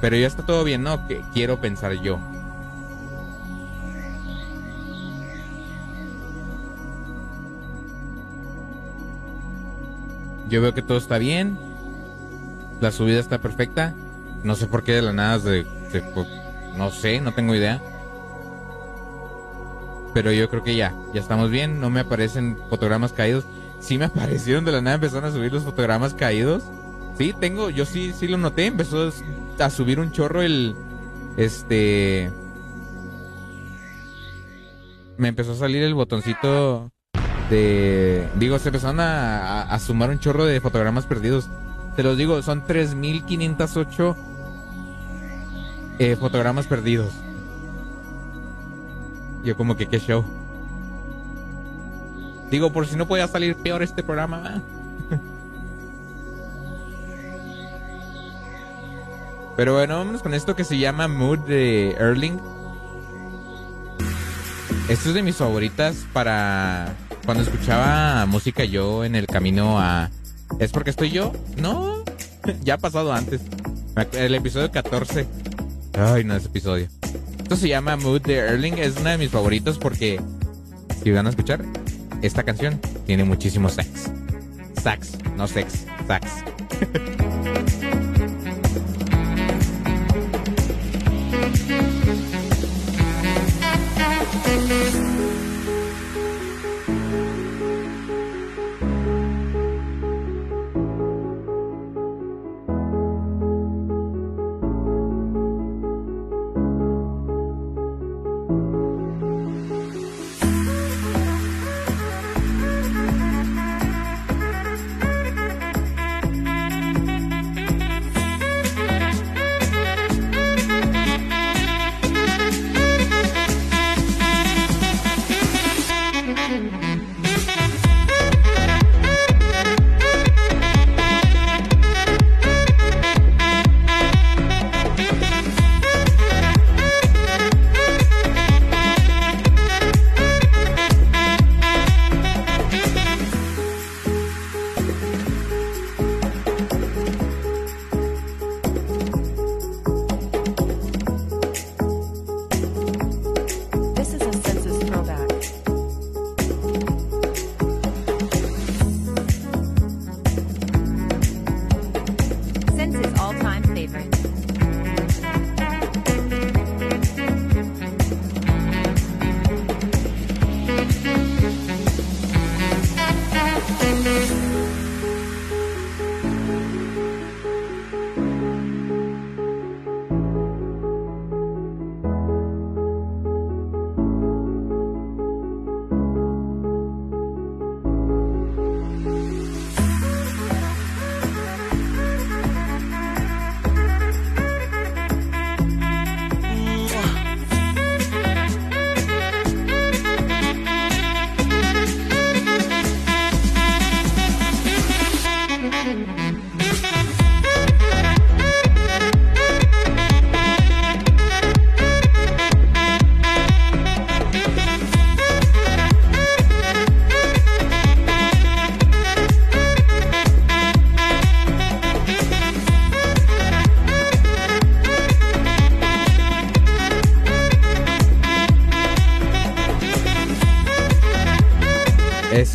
Pero 0.01 0.17
ya 0.17 0.27
está 0.29 0.47
todo 0.47 0.63
bien, 0.65 0.83
¿no? 0.83 1.07
Que 1.09 1.23
quiero 1.35 1.61
pensar 1.61 1.93
yo. 1.95 2.19
Yo 10.49 10.61
veo 10.63 10.75
que 10.75 10.83
todo 10.83 10.99
está 10.99 11.19
bien. 11.19 11.59
La 12.81 12.91
subida 12.91 13.18
está 13.20 13.39
perfecta. 13.39 13.95
No 14.43 14.55
sé 14.57 14.66
por 14.66 14.83
qué 14.83 14.93
de 14.93 15.03
la 15.03 15.12
nada 15.12 15.39
se, 15.39 15.64
pues, 16.14 16.26
no 16.76 16.91
sé, 16.91 17.20
no 17.20 17.33
tengo 17.33 17.55
idea. 17.55 17.81
Pero 20.14 20.33
yo 20.33 20.49
creo 20.49 20.64
que 20.64 20.74
ya, 20.76 20.95
ya 21.14 21.20
estamos 21.20 21.51
bien. 21.51 21.81
No 21.81 21.91
me 21.91 22.01
aparecen 22.01 22.57
fotogramas 22.68 23.12
caídos. 23.12 23.45
Sí 23.81 23.99
me 23.99 24.05
aparecieron 24.07 24.64
de 24.64 24.72
la 24.72 24.81
nada, 24.81 24.95
empezaron 24.97 25.24
a 25.31 25.33
subir 25.33 25.53
los 25.53 25.64
fotogramas 25.64 26.14
caídos. 26.14 26.62
Sí, 27.18 27.35
tengo, 27.39 27.68
yo 27.70 27.85
sí, 27.85 28.12
sí 28.18 28.28
lo 28.28 28.39
noté. 28.39 28.66
Empezó 28.66 29.12
a 29.59 29.70
subir 29.70 30.01
un 30.01 30.11
chorro 30.12 30.43
el. 30.43 30.74
Este. 31.37 32.31
Me 35.18 35.28
empezó 35.28 35.53
a 35.53 35.57
salir 35.57 35.83
el 35.83 35.95
botoncito 35.95 36.91
de. 37.51 38.26
Digo, 38.37 38.59
se 38.59 38.70
empezaron 38.70 39.01
a- 39.01 39.62
a 39.62 39.78
sumar 39.78 40.09
un 40.11 40.18
chorro 40.18 40.47
de 40.47 40.61
fotogramas 40.62 41.05
perdidos. 41.05 41.51
Te 42.01 42.05
los 42.05 42.17
digo, 42.17 42.41
son 42.41 42.67
3508 42.67 44.17
eh, 45.99 46.17
fotogramas 46.17 46.67
perdidos. 46.67 47.13
Yo 49.45 49.55
como 49.55 49.77
que 49.77 49.87
qué 49.87 50.01
show. 50.01 50.25
Digo, 52.51 52.73
por 52.73 52.87
si 52.87 52.97
no 52.97 53.07
podía 53.07 53.29
salir 53.29 53.55
peor 53.55 53.83
este 53.83 54.03
programa. 54.03 54.63
Pero 59.59 59.75
bueno, 59.75 59.99
vamos 59.99 60.23
con 60.23 60.33
esto 60.33 60.57
que 60.57 60.65
se 60.65 60.79
llama 60.79 61.07
Mood 61.07 61.41
de 61.41 61.91
Erling. 61.99 62.41
Esto 64.89 65.11
es 65.11 65.15
de 65.15 65.23
mis 65.23 65.37
favoritas 65.37 66.07
para 66.15 66.95
cuando 67.27 67.43
escuchaba 67.43 68.25
música 68.25 68.65
yo 68.65 69.05
en 69.05 69.17
el 69.17 69.27
camino 69.27 69.79
a... 69.79 70.09
¿Es 70.59 70.73
porque 70.73 70.91
estoy 70.91 71.11
yo? 71.11 71.33
No, 71.57 72.05
ya 72.63 72.75
ha 72.75 72.79
pasado 72.79 73.13
antes. 73.13 73.41
El 74.13 74.35
episodio 74.35 74.71
14. 74.71 75.27
Ay, 75.95 76.25
no, 76.25 76.37
ese 76.37 76.47
episodio. 76.49 76.89
Esto 77.39 77.57
se 77.57 77.69
llama 77.69 77.97
Mood 77.97 78.23
de 78.23 78.37
Erling. 78.37 78.79
Es 78.79 78.97
una 78.97 79.11
de 79.13 79.19
mis 79.19 79.31
favoritos 79.31 79.79
porque, 79.79 80.21
si 81.03 81.11
van 81.11 81.27
a 81.27 81.31
escuchar, 81.31 81.65
esta 82.23 82.43
canción 82.43 82.81
tiene 83.07 83.25
muchísimo 83.25 83.69
sex. 83.69 84.11
Sax, 84.83 85.19
no 85.37 85.47
sex, 85.47 85.87
sax. 86.07 86.27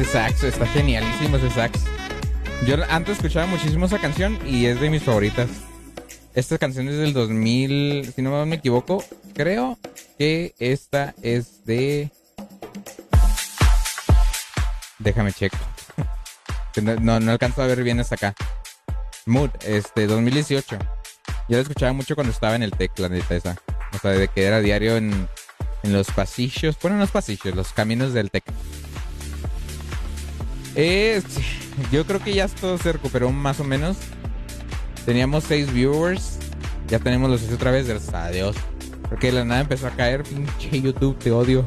Ese 0.05 0.13
sax, 0.13 0.43
está 0.43 0.67
genialísimo 0.67 1.37
ese 1.37 1.49
sax. 1.49 1.79
Yo 2.67 2.75
antes 2.89 3.17
escuchaba 3.17 3.47
muchísimo 3.47 3.87
esa 3.87 3.97
canción 3.97 4.37
y 4.45 4.67
es 4.67 4.79
de 4.79 4.91
mis 4.91 5.01
favoritas. 5.01 5.49
Esta 6.35 6.59
canción 6.59 6.87
es 6.87 6.97
del 6.97 7.11
2000, 7.11 8.13
si 8.15 8.21
no 8.21 8.45
me 8.45 8.57
equivoco, 8.57 9.03
creo 9.33 9.79
que 10.19 10.53
esta 10.59 11.15
es 11.23 11.65
de... 11.65 12.11
Déjame 14.99 15.33
checo. 15.33 15.57
No, 17.01 17.21
no 17.21 17.31
alcanzo 17.31 17.63
a 17.63 17.67
ver 17.67 17.83
bien 17.83 18.01
hasta 18.01 18.15
acá. 18.15 18.35
Mood, 19.25 19.49
este, 19.65 20.07
2018. 20.07 20.77
Yo 21.47 21.55
la 21.55 21.61
escuchaba 21.61 21.93
mucho 21.93 22.15
cuando 22.15 22.33
estaba 22.33 22.55
en 22.55 22.63
el 22.63 22.71
TEC, 22.71 22.99
la 22.99 23.07
neta 23.07 23.33
esa. 23.33 23.55
O 23.93 23.97
sea, 23.97 24.11
de 24.11 24.27
que 24.27 24.43
era 24.43 24.59
diario 24.59 24.97
en, 24.97 25.29
en 25.83 25.93
los 25.93 26.11
pasillos, 26.11 26.77
bueno, 26.81 26.97
en 26.97 27.01
los 27.01 27.11
pasillos, 27.11 27.55
los 27.55 27.71
caminos 27.71 28.13
del 28.13 28.29
TEC. 28.29 28.43
Eh, 30.75 31.21
yo 31.91 32.05
creo 32.05 32.19
que 32.21 32.33
ya 32.33 32.47
todo 32.47 32.77
se 32.77 32.91
recuperó 32.91 33.31
más 33.31 33.59
o 33.59 33.63
menos. 33.63 33.97
Teníamos 35.05 35.43
seis 35.45 35.71
viewers. 35.71 36.37
Ya 36.87 36.99
tenemos 36.99 37.29
los 37.29 37.41
seis 37.41 37.53
otra 37.53 37.71
vez, 37.71 37.87
gracias 37.87 38.13
a. 38.13 38.29
Porque 39.09 39.31
la 39.31 39.45
nada 39.45 39.61
empezó 39.61 39.87
a 39.87 39.91
caer, 39.91 40.23
pinche 40.23 40.81
YouTube, 40.81 41.17
te 41.17 41.31
odio. 41.31 41.65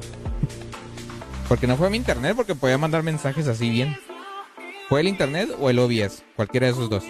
Porque 1.48 1.66
no 1.66 1.76
fue 1.76 1.88
mi 1.88 1.96
internet, 1.96 2.34
porque 2.36 2.54
podía 2.54 2.78
mandar 2.78 3.02
mensajes 3.02 3.48
así 3.48 3.70
bien. 3.70 3.96
¿Fue 4.88 5.00
el 5.00 5.08
internet 5.08 5.50
o 5.58 5.70
el 5.70 5.78
OBS? 5.78 6.22
Cualquiera 6.36 6.66
de 6.66 6.72
esos 6.72 6.90
dos. 6.90 7.04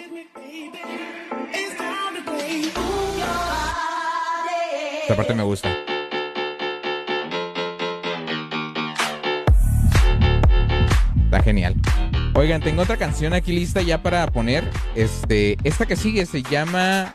Esta 5.03 5.17
parte 5.17 5.35
me 5.35 5.43
gusta. 5.43 5.88
Está 11.29 11.43
genial. 11.43 11.75
Oigan, 12.33 12.63
tengo 12.63 12.81
otra 12.81 12.97
canción 12.97 13.35
aquí 13.35 13.53
lista 13.53 13.83
ya 13.83 14.03
para 14.03 14.27
poner. 14.29 14.65
Este, 14.95 15.59
esta 15.63 15.85
que 15.85 15.95
sigue 15.95 16.25
se 16.25 16.43
llama. 16.43 17.13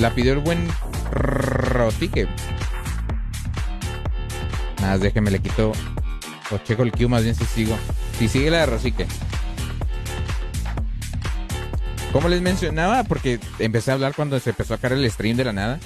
La 0.00 0.12
pidió 0.12 0.32
el 0.32 0.40
buen 0.40 0.66
Rotique. 1.12 2.26
Nada, 4.80 4.94
más 4.94 5.00
déjenme 5.00 5.30
le 5.30 5.38
quito. 5.38 5.70
O 6.50 6.58
checo 6.58 6.82
el 6.82 6.90
Q 6.90 7.08
más 7.08 7.22
bien 7.22 7.36
si 7.36 7.44
sigo. 7.44 7.78
Si 8.18 8.26
sigue 8.26 8.50
la 8.50 8.58
de 8.58 8.66
Rosique. 8.66 9.06
Como 12.12 12.28
les 12.28 12.42
mencionaba, 12.42 13.04
porque 13.04 13.38
empecé 13.60 13.92
a 13.92 13.94
hablar 13.94 14.14
cuando 14.16 14.40
se 14.40 14.50
empezó 14.50 14.74
a 14.74 14.78
caer 14.78 14.94
el 14.94 15.08
stream 15.08 15.36
de 15.36 15.44
la 15.44 15.52
nada. 15.52 15.78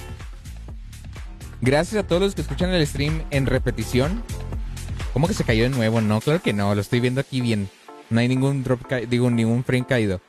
Gracias 1.61 2.03
a 2.03 2.07
todos 2.07 2.23
los 2.23 2.33
que 2.33 2.41
escuchan 2.41 2.71
el 2.71 2.87
stream 2.87 3.21
en 3.29 3.45
repetición. 3.45 4.23
¿Cómo 5.13 5.27
que 5.27 5.35
se 5.35 5.43
cayó 5.43 5.63
de 5.63 5.69
nuevo? 5.69 6.01
No, 6.01 6.19
claro 6.19 6.41
que 6.41 6.53
no, 6.53 6.73
lo 6.73 6.81
estoy 6.81 6.99
viendo 6.99 7.21
aquí 7.21 7.39
bien. 7.39 7.69
No 8.09 8.19
hay 8.19 8.27
ningún 8.27 8.63
drop, 8.63 8.91
digo, 9.07 9.29
ningún 9.29 9.63
frame 9.63 9.85
caído. 9.85 10.19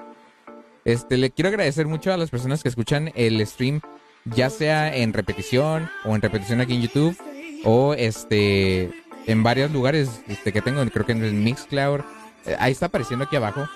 Este, 0.84 1.16
le 1.16 1.30
quiero 1.30 1.48
agradecer 1.48 1.86
mucho 1.86 2.12
a 2.12 2.18
las 2.18 2.28
personas 2.28 2.62
que 2.62 2.68
escuchan 2.68 3.10
el 3.14 3.44
stream, 3.46 3.80
ya 4.26 4.50
sea 4.50 4.94
en 4.94 5.14
repetición 5.14 5.90
o 6.04 6.14
en 6.14 6.20
repetición 6.20 6.60
aquí 6.60 6.74
en 6.74 6.82
YouTube 6.82 7.16
o 7.64 7.94
este 7.94 8.90
en 9.26 9.42
varios 9.42 9.70
lugares 9.70 10.22
este, 10.28 10.52
que 10.52 10.60
tengo, 10.60 10.84
creo 10.90 11.06
que 11.06 11.12
en 11.12 11.24
el 11.24 11.32
Mixcloud. 11.32 12.00
Eh, 12.44 12.56
ahí 12.58 12.72
está 12.72 12.86
apareciendo 12.86 13.24
aquí 13.24 13.36
abajo. 13.36 13.66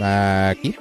Aquí. 0.00 0.74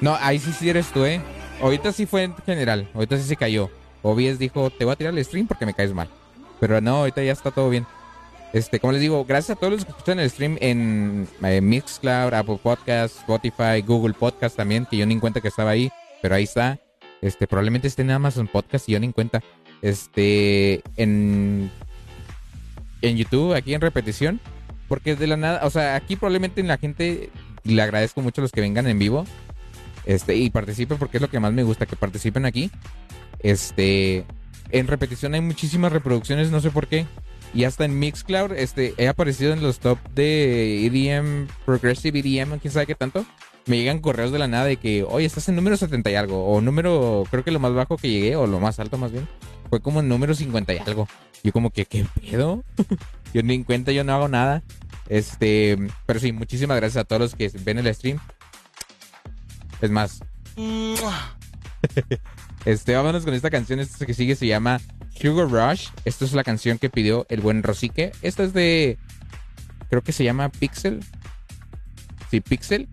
No, 0.00 0.16
ahí 0.20 0.40
sí 0.40 0.52
sí 0.52 0.68
eres 0.68 0.88
tú, 0.88 1.04
eh. 1.04 1.20
Ahorita 1.62 1.92
sí 1.92 2.06
fue 2.06 2.24
en 2.24 2.34
general, 2.38 2.90
ahorita 2.92 3.16
sí 3.18 3.22
se 3.22 3.36
cayó. 3.36 3.70
Obies 4.02 4.38
dijo, 4.40 4.70
te 4.70 4.84
voy 4.84 4.94
a 4.94 4.96
tirar 4.96 5.16
el 5.16 5.24
stream 5.24 5.46
porque 5.46 5.66
me 5.66 5.74
caes 5.74 5.92
mal. 5.92 6.08
Pero 6.60 6.80
no, 6.80 6.98
ahorita 6.98 7.22
ya 7.22 7.32
está 7.32 7.50
todo 7.50 7.70
bien. 7.70 7.86
Este, 8.52 8.80
como 8.80 8.92
les 8.92 9.00
digo, 9.00 9.24
gracias 9.24 9.56
a 9.56 9.60
todos 9.60 9.72
los 9.72 9.84
que 9.84 9.92
escuchan 9.92 10.18
el 10.18 10.28
stream 10.28 10.58
en 10.60 11.28
eh, 11.42 11.60
Mixcloud, 11.60 12.34
Apple 12.34 12.58
Podcast, 12.62 13.18
Spotify, 13.18 13.80
Google 13.86 14.14
Podcast 14.14 14.56
también, 14.56 14.86
que 14.86 14.96
yo 14.96 15.06
ni 15.06 15.14
en 15.14 15.20
cuenta 15.20 15.40
que 15.40 15.48
estaba 15.48 15.70
ahí, 15.70 15.90
pero 16.20 16.34
ahí 16.34 16.44
está. 16.44 16.78
Este, 17.22 17.46
probablemente 17.46 17.88
esté 17.88 18.02
en 18.02 18.10
Amazon 18.10 18.48
Podcast 18.48 18.88
y 18.88 18.92
yo 18.92 19.00
ni 19.00 19.06
en 19.06 19.12
cuenta. 19.12 19.40
Este, 19.82 20.82
en 20.96 21.70
en 23.02 23.16
YouTube, 23.16 23.54
aquí 23.54 23.74
en 23.74 23.80
repetición, 23.80 24.40
porque 24.88 25.16
de 25.16 25.26
la 25.26 25.36
nada, 25.36 25.60
o 25.64 25.70
sea, 25.70 25.94
aquí 25.96 26.16
probablemente 26.16 26.62
la 26.62 26.78
gente 26.78 27.30
le 27.64 27.82
agradezco 27.82 28.20
mucho 28.22 28.40
a 28.40 28.42
los 28.42 28.52
que 28.52 28.60
vengan 28.60 28.86
en 28.86 28.98
vivo. 28.98 29.24
Este, 30.06 30.34
y 30.34 30.50
participen 30.50 30.98
porque 30.98 31.18
es 31.18 31.20
lo 31.20 31.30
que 31.30 31.40
más 31.40 31.52
me 31.52 31.62
gusta, 31.62 31.86
que 31.86 31.96
participen 31.96 32.46
aquí. 32.46 32.70
Este, 33.40 34.24
en 34.72 34.86
repetición 34.86 35.34
hay 35.34 35.40
muchísimas 35.40 35.92
reproducciones, 35.92 36.50
no 36.50 36.60
sé 36.60 36.70
por 36.70 36.86
qué. 36.86 37.06
Y 37.52 37.64
hasta 37.64 37.84
en 37.84 37.98
Mixcloud, 37.98 38.52
este, 38.52 38.94
he 38.96 39.08
aparecido 39.08 39.52
en 39.52 39.62
los 39.62 39.80
top 39.80 39.98
de 40.14 40.86
EDM, 40.86 41.48
Progressive 41.64 42.20
EDM, 42.20 42.58
quién 42.58 42.72
sabe 42.72 42.86
qué 42.86 42.94
tanto. 42.94 43.24
Me 43.66 43.76
llegan 43.76 43.98
correos 43.98 44.32
de 44.32 44.38
la 44.38 44.48
nada 44.48 44.64
de 44.64 44.76
que, 44.76 45.02
oye, 45.02 45.26
estás 45.26 45.48
en 45.48 45.56
número 45.56 45.76
70 45.76 46.10
y 46.10 46.14
algo. 46.14 46.46
O 46.46 46.60
número, 46.60 47.24
creo 47.30 47.44
que 47.44 47.50
lo 47.50 47.58
más 47.58 47.74
bajo 47.74 47.96
que 47.96 48.08
llegué, 48.08 48.36
o 48.36 48.46
lo 48.46 48.60
más 48.60 48.78
alto 48.78 48.98
más 48.98 49.12
bien, 49.12 49.28
fue 49.68 49.80
como 49.80 50.00
en 50.00 50.08
número 50.08 50.34
50 50.34 50.74
y 50.74 50.78
algo. 50.78 51.08
Yo 51.42 51.52
como 51.52 51.70
que, 51.70 51.86
¿qué 51.86 52.06
pedo? 52.20 52.64
yo 53.34 53.42
ni 53.42 53.54
en 53.54 53.64
cuenta, 53.64 53.92
yo 53.92 54.04
no 54.04 54.14
hago 54.14 54.28
nada. 54.28 54.62
Este, 55.08 55.76
pero 56.06 56.20
sí, 56.20 56.32
muchísimas 56.32 56.76
gracias 56.76 57.02
a 57.02 57.04
todos 57.04 57.20
los 57.20 57.34
que 57.34 57.50
ven 57.64 57.78
el 57.78 57.92
stream. 57.94 58.18
Es 59.80 59.90
más, 59.90 60.20
este, 62.64 62.94
vámonos 62.94 63.24
con 63.24 63.34
esta 63.34 63.50
canción. 63.50 63.80
Esta 63.80 64.06
que 64.06 64.14
sigue 64.14 64.36
se 64.36 64.46
llama 64.46 64.80
Sugar 65.14 65.48
Rush. 65.48 65.88
Esta 66.04 66.24
es 66.24 66.32
la 66.32 66.44
canción 66.44 66.78
que 66.78 66.90
pidió 66.90 67.26
el 67.28 67.40
buen 67.40 67.62
Rosique. 67.62 68.12
Esta 68.22 68.42
es 68.44 68.52
de. 68.52 68.98
Creo 69.88 70.02
que 70.02 70.12
se 70.12 70.24
llama 70.24 70.48
Pixel. 70.50 71.00
Sí, 72.30 72.40
Pixel. 72.40 72.88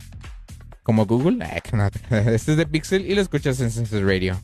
Como 0.84 1.06
Google. 1.06 1.40
Este 2.10 2.52
es 2.52 2.58
de 2.58 2.66
Pixel 2.66 3.06
y 3.06 3.16
lo 3.16 3.22
escuchas 3.22 3.60
en 3.60 3.72
Senses 3.72 4.02
Radio. 4.02 4.40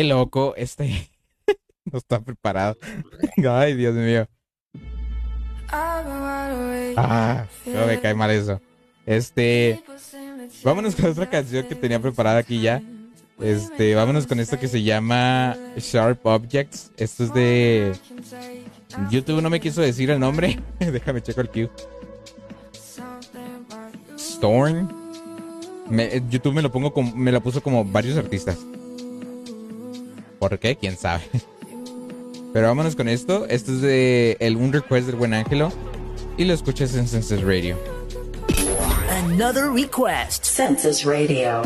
Qué 0.00 0.04
loco, 0.04 0.54
este 0.56 1.10
no 1.84 1.98
está 1.98 2.20
preparado. 2.20 2.74
Ay, 3.50 3.74
Dios 3.74 3.94
mío. 3.94 4.26
Ah, 5.68 7.44
no 7.66 7.86
me 7.86 8.00
cae 8.00 8.14
mal 8.14 8.30
eso. 8.30 8.62
Este, 9.04 9.84
vámonos 10.64 10.96
con 10.96 11.04
otra 11.04 11.28
canción 11.28 11.66
que 11.66 11.74
tenía 11.74 12.00
preparada 12.00 12.38
aquí 12.38 12.62
ya. 12.62 12.80
Este, 13.42 13.94
vámonos 13.94 14.26
con 14.26 14.40
esto 14.40 14.58
que 14.58 14.68
se 14.68 14.82
llama 14.82 15.54
Sharp 15.76 16.24
Objects. 16.24 16.92
Esto 16.96 17.24
es 17.24 17.34
de 17.34 17.92
YouTube, 19.10 19.42
no 19.42 19.50
me 19.50 19.60
quiso 19.60 19.82
decir 19.82 20.08
el 20.08 20.18
nombre. 20.18 20.58
Déjame 20.78 21.20
checo 21.20 21.42
el 21.42 21.50
cue. 21.50 21.70
Storm. 24.16 24.88
YouTube 26.30 26.54
me 26.54 26.62
lo 26.62 26.72
pongo 26.72 26.90
como, 26.94 27.14
me 27.14 27.30
la 27.30 27.40
puso 27.40 27.62
como 27.62 27.84
varios 27.84 28.16
artistas. 28.16 28.56
¿Por 30.40 30.58
qué? 30.58 30.74
¿Quién 30.74 30.96
sabe? 30.96 31.22
Pero 32.54 32.66
vámonos 32.66 32.96
con 32.96 33.08
esto. 33.08 33.46
Esto 33.46 33.72
es 33.72 33.82
de 33.82 34.38
el 34.40 34.56
Un 34.56 34.72
Request 34.72 35.06
del 35.06 35.16
Buen 35.16 35.34
Ángelo. 35.34 35.70
Y 36.38 36.46
lo 36.46 36.54
escuchas 36.54 36.94
en 36.96 37.06
Senses 37.06 37.42
Radio. 37.42 37.78
Another 39.10 39.70
request. 39.70 40.44
Census 40.46 41.04
Radio. 41.04 41.60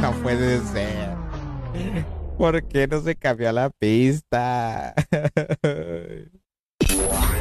No 0.00 0.12
puede 0.22 0.60
ser. 0.66 1.14
¿Por 2.36 2.62
qué 2.64 2.86
no 2.86 3.00
se 3.00 3.16
cambió 3.16 3.50
la 3.52 3.70
pista? 3.70 4.94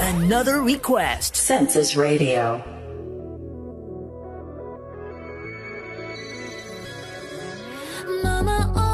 Another 0.02 0.62
request. 0.62 1.36
Census 1.36 1.96
Radio. 1.96 2.79
Mama 8.24 8.89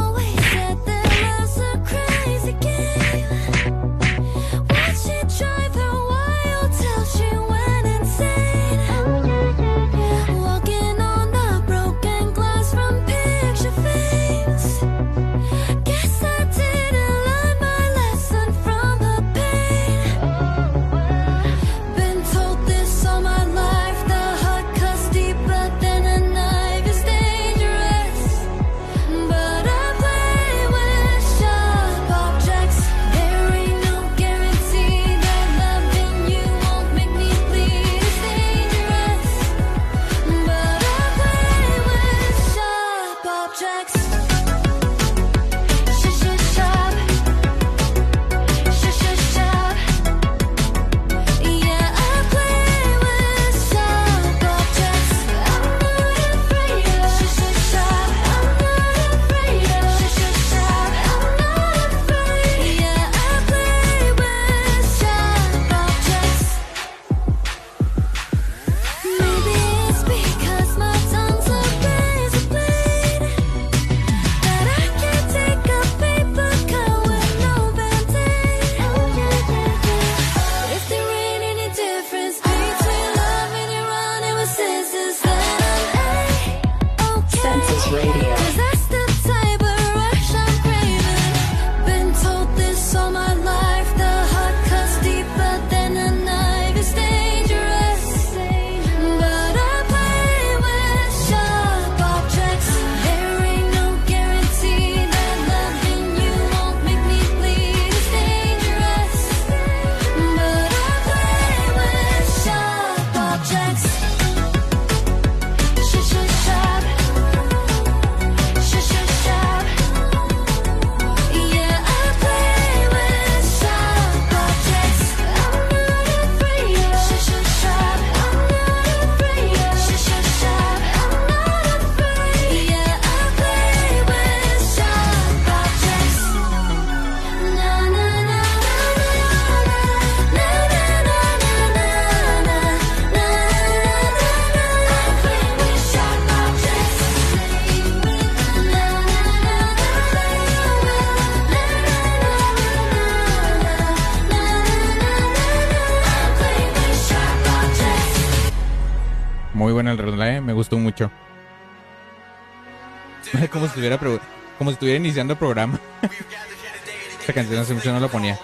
como, 163.56 163.66
si 163.66 163.70
estuviera 163.70 163.98
como 163.98 164.70
si 164.70 164.74
estuviera 164.74 165.00
iniciando 165.00 165.34
el 165.34 165.40
programa. 165.40 165.80
Esta 167.20 167.34
canción 167.34 167.60
hace 167.60 167.74
mucho 167.74 167.92
no 167.92 168.00
la 168.00 168.08
ponía. 168.08 168.40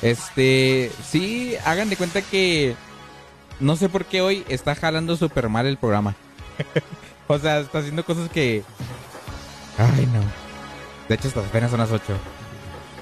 Este, 0.00 0.90
sí, 1.08 1.54
hagan 1.64 1.88
de 1.88 1.96
cuenta 1.96 2.22
que 2.22 2.74
no 3.60 3.76
sé 3.76 3.88
por 3.88 4.06
qué 4.06 4.20
hoy 4.20 4.44
está 4.48 4.74
jalando 4.74 5.16
súper 5.16 5.48
mal 5.48 5.66
el 5.66 5.76
programa. 5.76 6.16
o 7.28 7.38
sea, 7.38 7.60
está 7.60 7.78
haciendo 7.78 8.04
cosas 8.04 8.28
que... 8.28 8.64
Ay, 9.78 10.06
no. 10.06 10.20
De 11.08 11.14
hecho, 11.14 11.28
hasta 11.28 11.40
apenas 11.40 11.70
son 11.70 11.80
las 11.80 11.92
8. 11.92 12.02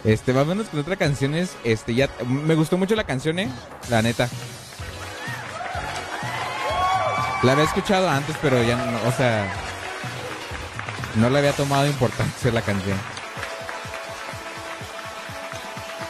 Este, 0.04 0.32
vámonos 0.32 0.68
con 0.68 0.80
otras 0.80 0.98
canciones. 0.98 1.56
Este, 1.64 1.94
ya, 1.94 2.10
me 2.26 2.54
gustó 2.54 2.76
mucho 2.76 2.94
la 2.94 3.04
canción, 3.04 3.38
eh. 3.38 3.48
La 3.88 4.02
neta. 4.02 4.28
La 7.42 7.52
había 7.52 7.64
escuchado 7.64 8.08
antes, 8.08 8.36
pero 8.42 8.62
ya 8.62 8.76
no, 8.76 9.08
o 9.08 9.12
sea, 9.12 9.50
no 11.16 11.30
le 11.30 11.38
había 11.38 11.52
tomado 11.52 11.86
importancia 11.86 12.52
la 12.52 12.60
canción. 12.60 12.98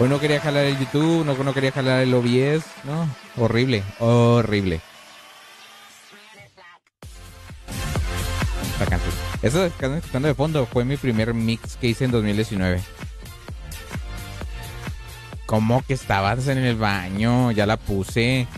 Hoy 0.01 0.09
no 0.09 0.18
quería 0.18 0.41
jalar 0.41 0.64
el 0.64 0.78
YouTube, 0.78 1.24
no, 1.24 1.35
no 1.35 1.55
quería 1.55 1.70
jalar 1.70 2.01
el 2.01 2.14
OBS, 2.14 2.64
no, 2.85 3.09
horrible, 3.37 3.85
horrible. 4.01 4.81
La 8.81 8.87
canción. 8.87 9.14
Eso 9.43 9.61
que 9.61 9.66
están 9.66 9.95
escuchando 9.95 10.28
de 10.28 10.35
fondo 10.35 10.66
fue 10.66 10.85
mi 10.85 10.97
primer 10.97 11.33
mix 11.33 11.76
que 11.76 11.89
hice 11.89 12.07
en 12.07 12.11
2019. 12.11 12.81
¿Cómo 15.47 15.85
que 15.87 15.95
estabas 15.95 16.49
en 16.49 16.59
el 16.59 16.76
baño? 16.76 17.53
Ya 17.53 17.66
la 17.66 17.76
puse. 17.76 18.49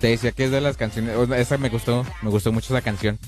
Te 0.00 0.08
decía 0.08 0.32
que 0.32 0.44
es 0.44 0.50
de 0.50 0.60
las 0.60 0.76
canciones. 0.76 1.16
Esa 1.30 1.58
me 1.58 1.68
gustó. 1.68 2.04
Me 2.22 2.30
gustó 2.30 2.52
mucho 2.52 2.74
esa 2.74 2.82
canción. 2.82 3.18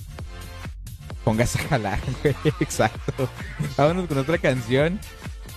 Póngase 1.25 1.61
a 1.61 1.69
jalar, 1.69 2.01
güey. 2.23 2.35
Exacto. 2.61 3.29
Vámonos 3.77 4.07
con 4.07 4.19
otra 4.19 4.39
canción. 4.39 5.01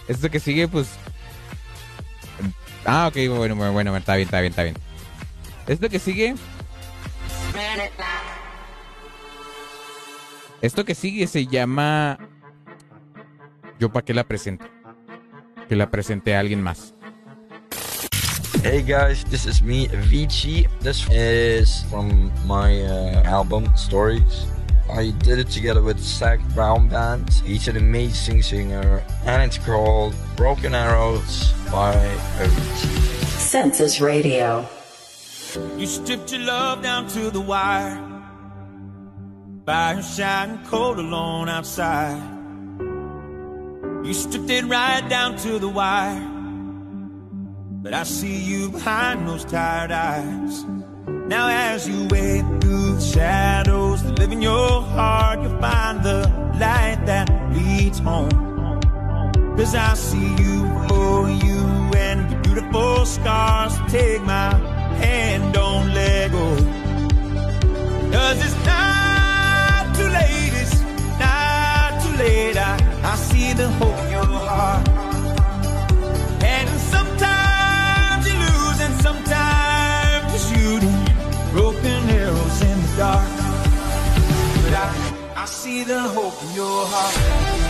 Esto 0.08 0.30
que 0.30 0.40
sigue, 0.40 0.68
pues. 0.68 0.90
Ah, 2.86 3.08
ok, 3.08 3.16
bueno, 3.38 3.56
bueno, 3.56 3.72
bueno, 3.74 3.96
está 3.96 4.16
bien, 4.16 4.28
está 4.28 4.42
bien, 4.42 4.52
está 4.52 4.64
bien. 4.64 4.76
Esto 5.68 5.90
que 5.90 6.00
sigue. 6.00 6.36
Esto 10.62 10.86
que 10.86 10.96
sigue 10.96 11.28
se 11.28 11.46
llama. 11.48 12.18
Yo 13.80 13.92
para 13.92 14.06
qué 14.06 14.14
la 14.14 14.24
presento. 14.24 14.66
Que 15.68 15.76
la 15.76 15.90
presente 15.90 16.36
a 16.36 16.40
alguien 16.40 16.62
más. 16.62 16.94
Hey 18.62 18.84
guys, 18.84 19.24
this 19.24 19.48
is 19.48 19.64
me, 19.64 19.88
Vici. 19.88 20.68
This 20.82 21.10
is 21.10 21.82
from 21.90 22.32
my 22.46 22.84
uh, 22.84 23.24
album 23.24 23.76
Stories. 23.76 24.46
I 24.88 25.10
did 25.26 25.40
it 25.40 25.50
together 25.50 25.82
with 25.82 25.98
Zach 25.98 26.40
Brown 26.54 26.88
Band. 26.88 27.28
He's 27.44 27.68
an 27.68 27.76
amazing 27.76 28.44
singer, 28.44 29.04
and 29.26 29.42
it's 29.42 29.58
called 29.58 30.14
Broken 30.36 30.76
Arrows 30.76 31.52
by 31.72 31.96
Avicii. 32.38 33.26
Census 33.40 34.00
Radio. 34.00 34.70
You 35.76 35.88
stripped 35.88 36.32
your 36.32 36.42
love 36.42 36.84
down 36.84 37.08
to 37.18 37.32
the 37.32 37.42
wire. 37.42 37.98
Fire 39.66 40.04
shining 40.04 40.64
cold 40.66 41.00
alone 41.00 41.50
outside. 41.50 42.22
You 44.06 44.14
stripped 44.14 44.52
it 44.52 44.66
right 44.66 45.02
down 45.10 45.36
to 45.38 45.58
the 45.58 45.68
wire. 45.68 46.31
But 47.84 47.96
I 47.96 48.04
see 48.04 48.38
you 48.38 48.70
behind 48.70 49.28
those 49.28 49.44
tired 49.44 49.92
eyes. 49.92 50.64
Now 51.08 51.48
as 51.50 51.90
you 51.90 52.08
wade 52.12 52.46
through 52.62 52.94
the 52.98 53.02
shadows 53.02 54.04
that 54.04 54.20
live 54.20 54.32
in 54.32 54.40
your 54.40 54.84
heart, 54.84 55.42
you'll 55.42 55.60
find 55.60 56.04
the 56.04 56.28
light 56.60 57.00
that 57.08 57.28
leads 57.52 57.98
home. 57.98 58.30
Cause 59.58 59.74
I 59.74 59.96
see 59.96 60.30
you 60.44 60.60
for 60.88 61.28
you 61.32 61.60
and 61.98 62.30
your 62.30 62.42
beautiful 62.42 63.04
scars. 63.08 63.74
Take 63.92 64.22
my 64.26 64.54
hand, 65.02 65.52
don't 65.52 65.92
let 65.92 66.32
go. 66.32 66.56
Cause 68.12 68.38
it's 68.46 68.64
not 68.64 69.96
too 69.96 70.08
late, 70.08 70.54
it's 70.54 70.82
not 71.20 72.00
too 72.04 72.16
late. 72.24 72.58
I, 72.58 72.78
I 73.12 73.16
see 73.16 73.54
the 73.54 73.70
hope 73.70 74.01
see 85.62 85.84
the 85.84 86.00
hope 86.00 86.42
in 86.42 86.56
your 86.56 86.86
heart. 86.88 87.61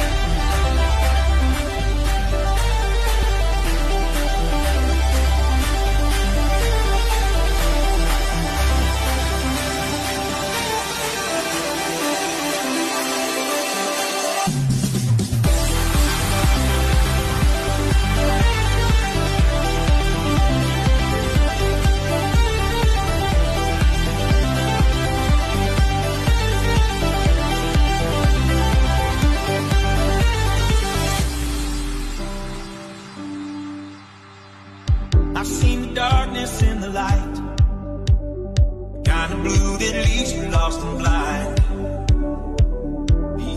Lost 40.71 40.85
and 40.85 40.97
blind. 40.99 41.57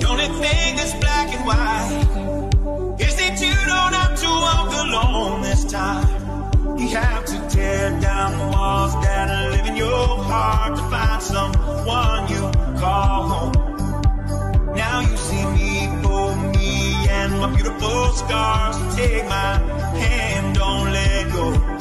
The 0.00 0.06
only 0.08 0.28
thing 0.42 0.76
that's 0.76 0.94
black 0.94 1.34
and 1.34 1.44
white 1.46 3.00
is 3.00 3.16
that 3.16 3.40
you 3.40 3.54
don't 3.72 3.94
have 4.00 4.14
to 4.20 4.28
walk 4.28 4.72
alone 4.84 5.42
this 5.42 5.64
time. 5.64 6.78
You 6.78 6.88
have 6.88 7.24
to 7.26 7.48
tear 7.48 8.00
down 8.00 8.38
the 8.38 8.56
walls 8.56 8.94
that 9.02 9.50
live 9.52 9.66
in 9.66 9.76
your 9.76 10.06
heart 10.24 10.76
to 10.76 10.82
find 10.90 11.22
someone 11.22 12.28
you 12.28 12.42
call 12.80 13.28
home. 13.32 14.74
Now 14.74 15.00
you 15.00 15.16
see 15.16 15.44
me 15.56 15.86
for 16.02 16.36
me 16.54 17.08
and 17.08 17.32
my 17.40 17.54
beautiful 17.54 18.12
scars. 18.12 18.96
Take 18.96 19.24
my 19.26 19.58
hand, 19.98 20.56
don't 20.56 20.92
let 20.92 21.32
go. 21.32 21.73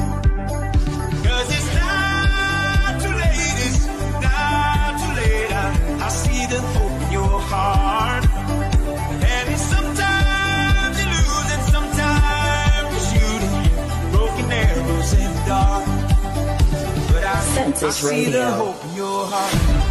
I, 17.83 17.87
I 17.87 17.89
see 17.89 18.31
the 18.31 18.49
hope 18.51 18.81
in 18.85 18.95
your 18.95 19.27
heart. 19.27 19.82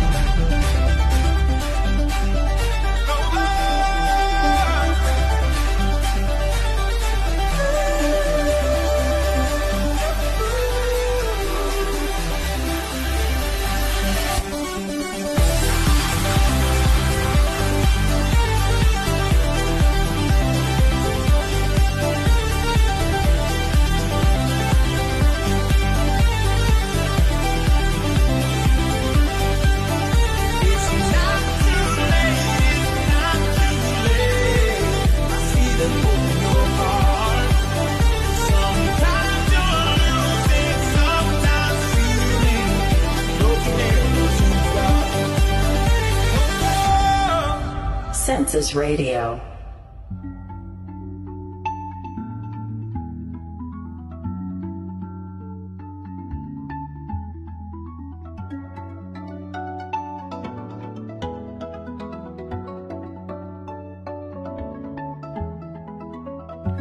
Dark. 48.52 48.74
Radio. 48.74 49.40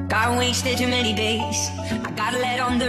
Got 0.09 0.38
wasted 0.38 0.78
too 0.78 0.88
many 0.88 1.13
days. 1.13 1.80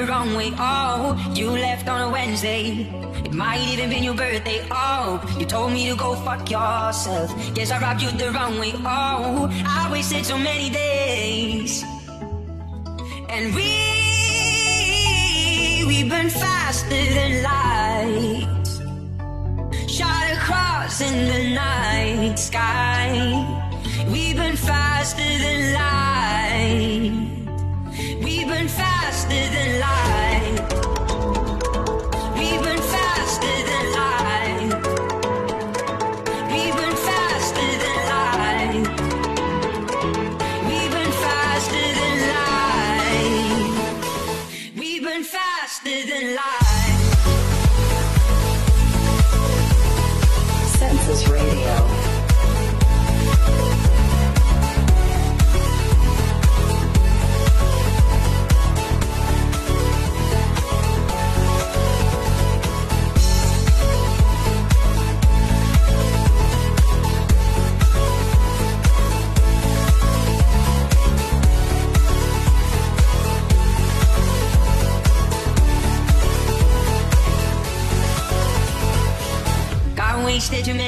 The 0.07 0.11
wrong 0.11 0.35
way. 0.35 0.53
Oh, 0.59 1.17
you 1.35 1.51
left 1.51 1.89
on 1.89 2.09
a 2.09 2.11
Wednesday. 2.11 2.89
It 3.25 3.33
might 3.33 3.61
even 3.73 3.91
been 3.91 4.03
your 4.03 4.15
birthday. 4.15 4.61
Oh, 4.71 5.23
you 5.39 5.47
told 5.47 5.73
me 5.73 5.89
to 5.91 5.97
go 5.97 6.15
fuck 6.17 6.51
yourself. 6.51 7.31
Guess 7.55 7.71
I 7.71 7.81
robbed 7.81 8.03
you 8.03 8.11
the 8.11 8.31
wrong 8.33 8.59
way. 8.59 8.73
Oh, 8.79 9.49
I 9.67 9.89
wasted 9.93 10.27
so 10.27 10.37
many 10.39 10.71
days. 10.71 11.85
And 13.29 13.55
we, 13.55 13.71
we 15.87 16.09
burn 16.09 16.31
faster 16.31 17.05
than 17.19 17.43
light. 17.51 18.49
Shot 19.89 20.27
across 20.37 21.01
in 21.01 21.17
the 21.33 21.55
night 21.55 22.39
sky. 22.39 23.09
We 24.11 24.35
burn 24.35 24.57
faster 24.57 25.31
than 25.45 25.75
light 25.75 27.22
than 29.33 29.81
life. 29.81 30.02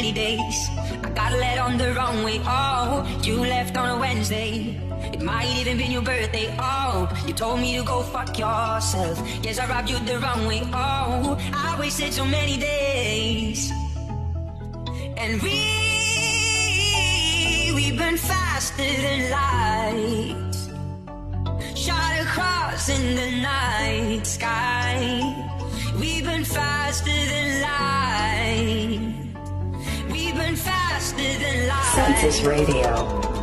Many 0.05 0.13
days. 0.13 0.69
I 1.03 1.11
got 1.15 1.33
led 1.33 1.59
on 1.59 1.79
the 1.79 1.95
wrong 1.95 2.25
way. 2.25 2.41
Oh, 2.45 3.07
you 3.23 3.37
left 3.41 3.77
on 3.77 3.97
a 3.97 3.99
Wednesday. 3.99 4.77
It 5.15 5.23
might 5.23 5.49
even 5.59 5.79
been 5.79 5.91
your 5.91 6.03
birthday. 6.03 6.55
Oh, 6.59 7.09
you 7.27 7.33
told 7.33 7.61
me 7.61 7.77
to 7.79 7.85
go 7.85 8.03
fuck 8.03 8.39
yourself. 8.39 9.19
Yes, 9.43 9.59
I 9.59 9.67
robbed 9.67 9.89
you 9.89 9.99
the 10.01 10.19
wrong 10.19 10.47
way. 10.47 10.61
Oh, 10.75 11.39
I 11.55 11.77
wasted 11.81 12.13
so 12.13 12.25
many 12.27 12.59
days. 12.59 13.73
And 15.17 15.41
we, 15.43 15.59
we 17.75 17.97
burn 17.97 18.19
faster 18.19 18.93
than 19.05 19.31
light. 19.39 20.55
Shot 21.75 22.13
across 22.21 22.89
in 22.91 23.17
the 23.17 23.31
night 23.41 24.27
sky. 24.27 24.99
We 25.99 26.21
burn 26.23 26.45
faster 26.45 27.21
than 27.33 27.63
light. 27.63 29.24
Census 31.01 32.45
Radio. 32.45 33.34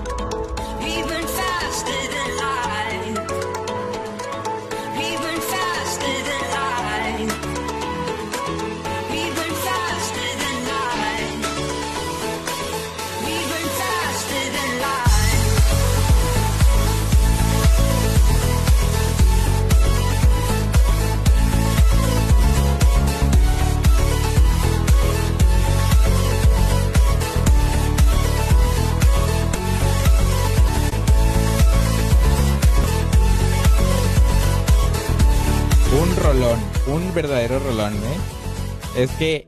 Un 36.92 37.14
verdadero 37.14 37.60
rolón, 37.60 37.94
¿eh? 37.94 38.98
Es 38.98 39.12
que 39.12 39.48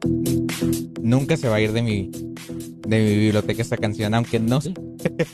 nunca 1.02 1.36
se 1.36 1.50
va 1.50 1.58
a 1.58 1.62
ir 1.62 1.74
de 1.74 1.82
mi, 1.82 2.10
de 2.88 3.00
mi 3.00 3.18
biblioteca 3.18 3.62
esta 3.62 3.78
canción, 3.78 4.14
aunque 4.14 4.40
no 4.40 4.62
sé. 4.62 4.74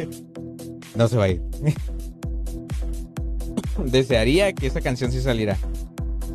no 0.96 1.08
se 1.08 1.18
va 1.18 1.26
a 1.26 1.30
ir. 1.30 1.42
Desearía 3.86 4.52
que 4.54 4.68
esa 4.68 4.82
canción 4.82 5.12
sí 5.12 5.22
saliera. 5.22 5.58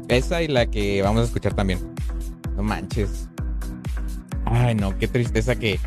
Esa 0.09 0.43
y 0.43 0.49
la 0.49 0.67
que 0.67 1.03
vamos 1.03 1.23
a 1.23 1.25
escuchar 1.25 1.55
también. 1.55 1.79
No 2.57 2.63
manches. 2.63 3.29
Ay, 4.45 4.75
no, 4.75 4.97
qué 4.99 5.09
tristeza 5.09 5.57
que. 5.57 5.79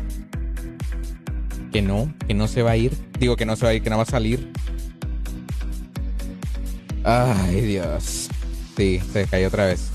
Que 1.72 1.82
no, 1.82 2.12
que 2.26 2.34
no 2.34 2.48
se 2.48 2.62
va 2.62 2.72
a 2.72 2.76
ir. 2.76 2.92
Digo 3.18 3.36
que 3.36 3.46
no 3.46 3.56
se 3.56 3.64
va 3.64 3.70
a 3.70 3.74
ir, 3.74 3.82
que 3.82 3.90
no 3.90 3.96
va 3.96 4.02
a 4.02 4.06
salir. 4.06 4.52
Ay, 7.04 7.60
Dios. 7.62 8.27
Sí, 8.78 9.00
se 9.12 9.26
cayó 9.26 9.48
otra 9.48 9.66
vez. 9.66 9.90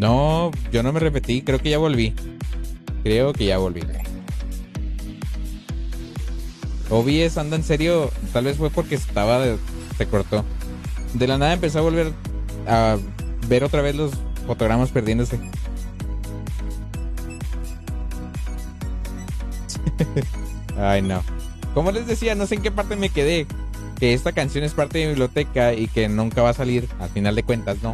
No, 0.00 0.50
yo 0.72 0.82
no 0.82 0.94
me 0.94 1.00
repetí, 1.00 1.42
creo 1.42 1.58
que 1.58 1.68
ya 1.68 1.76
volví. 1.76 2.14
Creo 3.02 3.34
que 3.34 3.44
ya 3.44 3.58
volví. 3.58 3.82
OBS 6.88 7.36
anda 7.36 7.56
en 7.56 7.62
serio, 7.62 8.10
tal 8.32 8.44
vez 8.44 8.56
fue 8.56 8.70
porque 8.70 8.94
estaba 8.94 9.38
de- 9.40 9.58
se 9.98 10.06
cortó. 10.06 10.42
De 11.12 11.28
la 11.28 11.36
nada 11.36 11.52
empezó 11.52 11.80
a 11.80 11.82
volver 11.82 12.14
a 12.66 12.96
ver 13.46 13.62
otra 13.62 13.82
vez 13.82 13.94
los 13.94 14.12
fotogramas 14.46 14.88
perdiéndose. 14.88 15.38
Ay, 20.78 21.02
no. 21.02 21.22
Como 21.74 21.92
les 21.92 22.06
decía, 22.06 22.34
no 22.34 22.46
sé 22.46 22.54
en 22.54 22.62
qué 22.62 22.70
parte 22.70 22.96
me 22.96 23.10
quedé. 23.10 23.46
Que 23.98 24.14
esta 24.14 24.32
canción 24.32 24.64
es 24.64 24.72
parte 24.72 24.96
de 24.96 25.04
mi 25.04 25.10
biblioteca 25.10 25.74
y 25.74 25.88
que 25.88 26.08
nunca 26.08 26.40
va 26.40 26.48
a 26.48 26.54
salir, 26.54 26.88
al 27.00 27.10
final 27.10 27.34
de 27.34 27.42
cuentas, 27.42 27.76
¿no? 27.82 27.92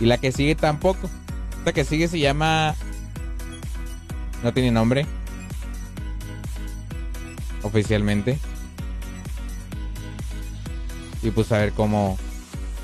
Y 0.00 0.06
la 0.06 0.18
que 0.18 0.32
sigue 0.32 0.54
tampoco. 0.54 1.08
Esta 1.58 1.72
que 1.72 1.84
sigue 1.84 2.08
se 2.08 2.18
llama. 2.18 2.74
No 4.42 4.52
tiene 4.52 4.70
nombre. 4.70 5.06
Oficialmente. 7.62 8.38
Y 11.22 11.30
pues 11.30 11.52
a 11.52 11.58
ver 11.58 11.72
cómo. 11.72 12.18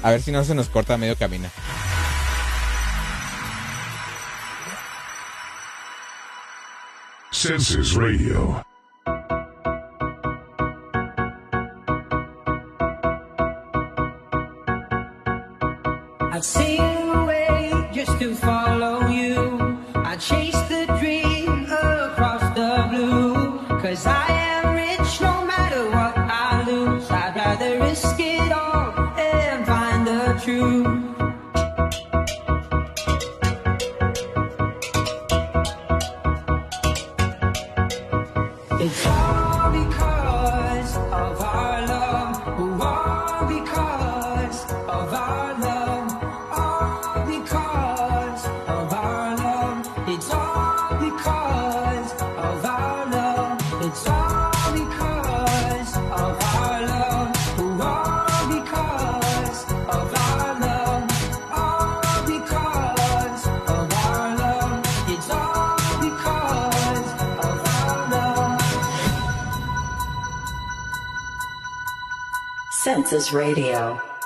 A 0.02 0.10
ver 0.10 0.22
si 0.22 0.30
no 0.30 0.44
se 0.44 0.54
nos 0.54 0.68
corta 0.68 0.94
a 0.94 0.98
medio 0.98 1.16
camino. 1.16 1.48
Census 7.32 7.94
Radio. 7.94 8.64
Sail 16.40 16.67
true 30.48 30.97
Census 73.08 73.32
Radio. 73.32 74.17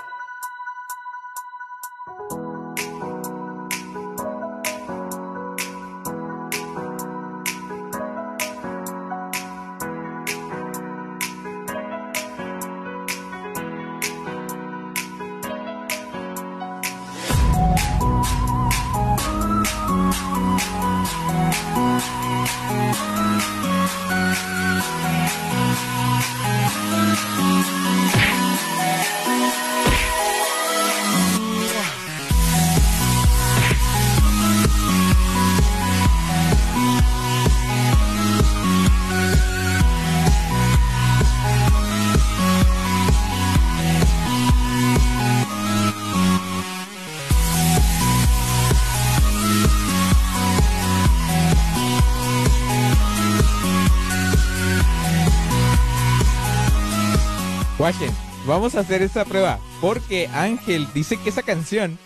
Vamos 58.53 58.75
a 58.75 58.81
hacer 58.81 59.01
esta 59.03 59.25
prueba. 59.25 59.59
Porque 59.81 60.29
Ángel 60.29 60.87
dice 60.93 61.17
que 61.17 61.31
esa 61.31 61.43
canción, 61.43 61.99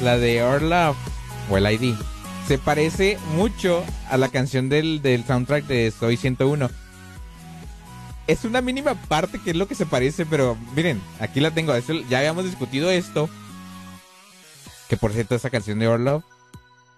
la 0.00 0.18
de 0.18 0.42
Our 0.44 0.62
Love, 0.62 0.96
o 1.50 1.56
el 1.56 1.66
ID, 1.66 1.96
se 2.46 2.58
parece 2.58 3.18
mucho 3.34 3.82
a 4.10 4.18
la 4.18 4.28
canción 4.28 4.68
del, 4.68 5.00
del 5.00 5.24
soundtrack 5.24 5.64
de 5.64 5.90
Soy 5.90 6.16
101. 6.16 6.68
Es 8.26 8.44
una 8.44 8.60
mínima 8.60 8.94
parte 8.94 9.40
que 9.40 9.50
es 9.50 9.56
lo 9.56 9.66
que 9.66 9.74
se 9.74 9.86
parece, 9.86 10.26
pero 10.26 10.58
miren, 10.76 11.00
aquí 11.20 11.40
la 11.40 11.52
tengo. 11.52 11.72
Ya 12.10 12.18
habíamos 12.18 12.44
discutido 12.44 12.90
esto. 12.90 13.30
Que 14.90 14.98
por 14.98 15.12
cierto, 15.12 15.34
esa 15.34 15.48
canción 15.48 15.78
de 15.78 15.88
Our 15.88 16.00
Love 16.00 16.24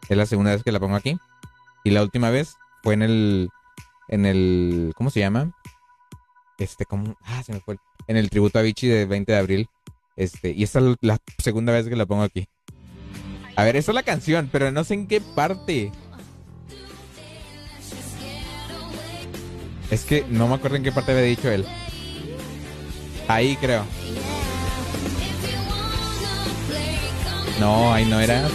es 0.09 0.17
la 0.17 0.27
segunda 0.27 0.51
vez 0.51 0.65
que 0.65 0.73
la 0.73 0.81
pongo 0.81 0.97
aquí. 0.97 1.17
Y 1.85 1.91
la 1.91 2.03
última 2.03 2.31
vez 2.31 2.57
fue 2.83 2.95
en 2.95 3.03
el. 3.03 3.51
En 4.09 4.27
el. 4.27 4.93
¿Cómo 4.97 5.11
se 5.11 5.21
llama? 5.21 5.53
Este, 6.59 6.85
como. 6.85 7.17
Ah, 7.23 7.45
se 7.45 7.53
me 7.53 7.61
fue. 7.61 7.79
En 8.11 8.17
el 8.17 8.29
tributo 8.29 8.59
a 8.59 8.63
Vichy 8.63 8.89
de 8.89 9.07
20 9.07 9.31
de 9.31 9.39
abril. 9.39 9.69
Este, 10.17 10.51
y 10.51 10.65
esta 10.65 10.81
es 10.81 10.97
la 11.01 11.19
segunda 11.39 11.73
vez 11.73 11.87
que 11.87 11.95
la 11.95 12.07
pongo 12.07 12.25
aquí. 12.25 12.49
A 13.55 13.63
ver, 13.63 13.77
esa 13.77 13.93
es 13.93 13.95
la 13.95 14.03
canción, 14.03 14.49
pero 14.51 14.73
no 14.73 14.83
sé 14.83 14.95
en 14.95 15.07
qué 15.07 15.21
parte. 15.21 15.93
Es 19.93 20.05
que 20.05 20.25
no 20.29 20.49
me 20.49 20.57
acuerdo 20.57 20.77
en 20.77 20.83
qué 20.83 20.91
parte 20.91 21.13
había 21.13 21.23
dicho 21.23 21.53
él. 21.53 21.65
Ahí 23.29 23.57
creo. 23.61 23.85
No, 27.61 27.95
ahí 27.95 28.07
no 28.07 28.19
era. 28.19 28.49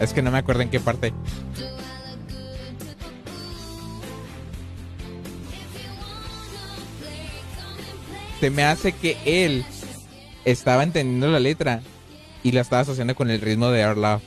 Es 0.00 0.12
que 0.12 0.22
no 0.22 0.30
me 0.30 0.38
acuerdo 0.38 0.62
en 0.62 0.70
qué 0.70 0.80
parte. 0.80 1.12
Se 8.40 8.50
me 8.50 8.64
hace 8.64 8.92
que 8.92 9.16
él 9.24 9.64
estaba 10.44 10.82
entendiendo 10.82 11.28
la 11.28 11.40
letra 11.40 11.80
y 12.42 12.52
la 12.52 12.60
estaba 12.60 12.82
asociando 12.82 13.14
con 13.14 13.30
el 13.30 13.40
ritmo 13.40 13.70
de 13.70 13.86
Our 13.86 13.96
Love. 13.96 14.22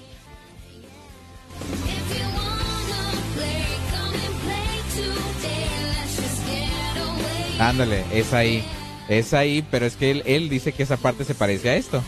Ándale, 7.59 8.03
es 8.11 8.33
ahí. 8.33 8.63
Es 9.09 9.33
ahí, 9.33 9.65
pero 9.69 9.85
es 9.85 9.95
que 9.95 10.11
él, 10.11 10.23
él 10.25 10.49
dice 10.49 10.71
que 10.71 10.83
esa 10.83 10.97
parte 10.97 11.25
se 11.25 11.35
parece 11.35 11.69
a 11.69 11.75
esto. 11.75 12.03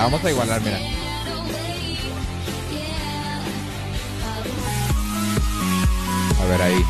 Vamos 0.00 0.24
a 0.24 0.30
igualar, 0.30 0.60
mira. 0.62 0.78
A 6.40 6.44
ver 6.46 6.62
ahí. 6.62 6.84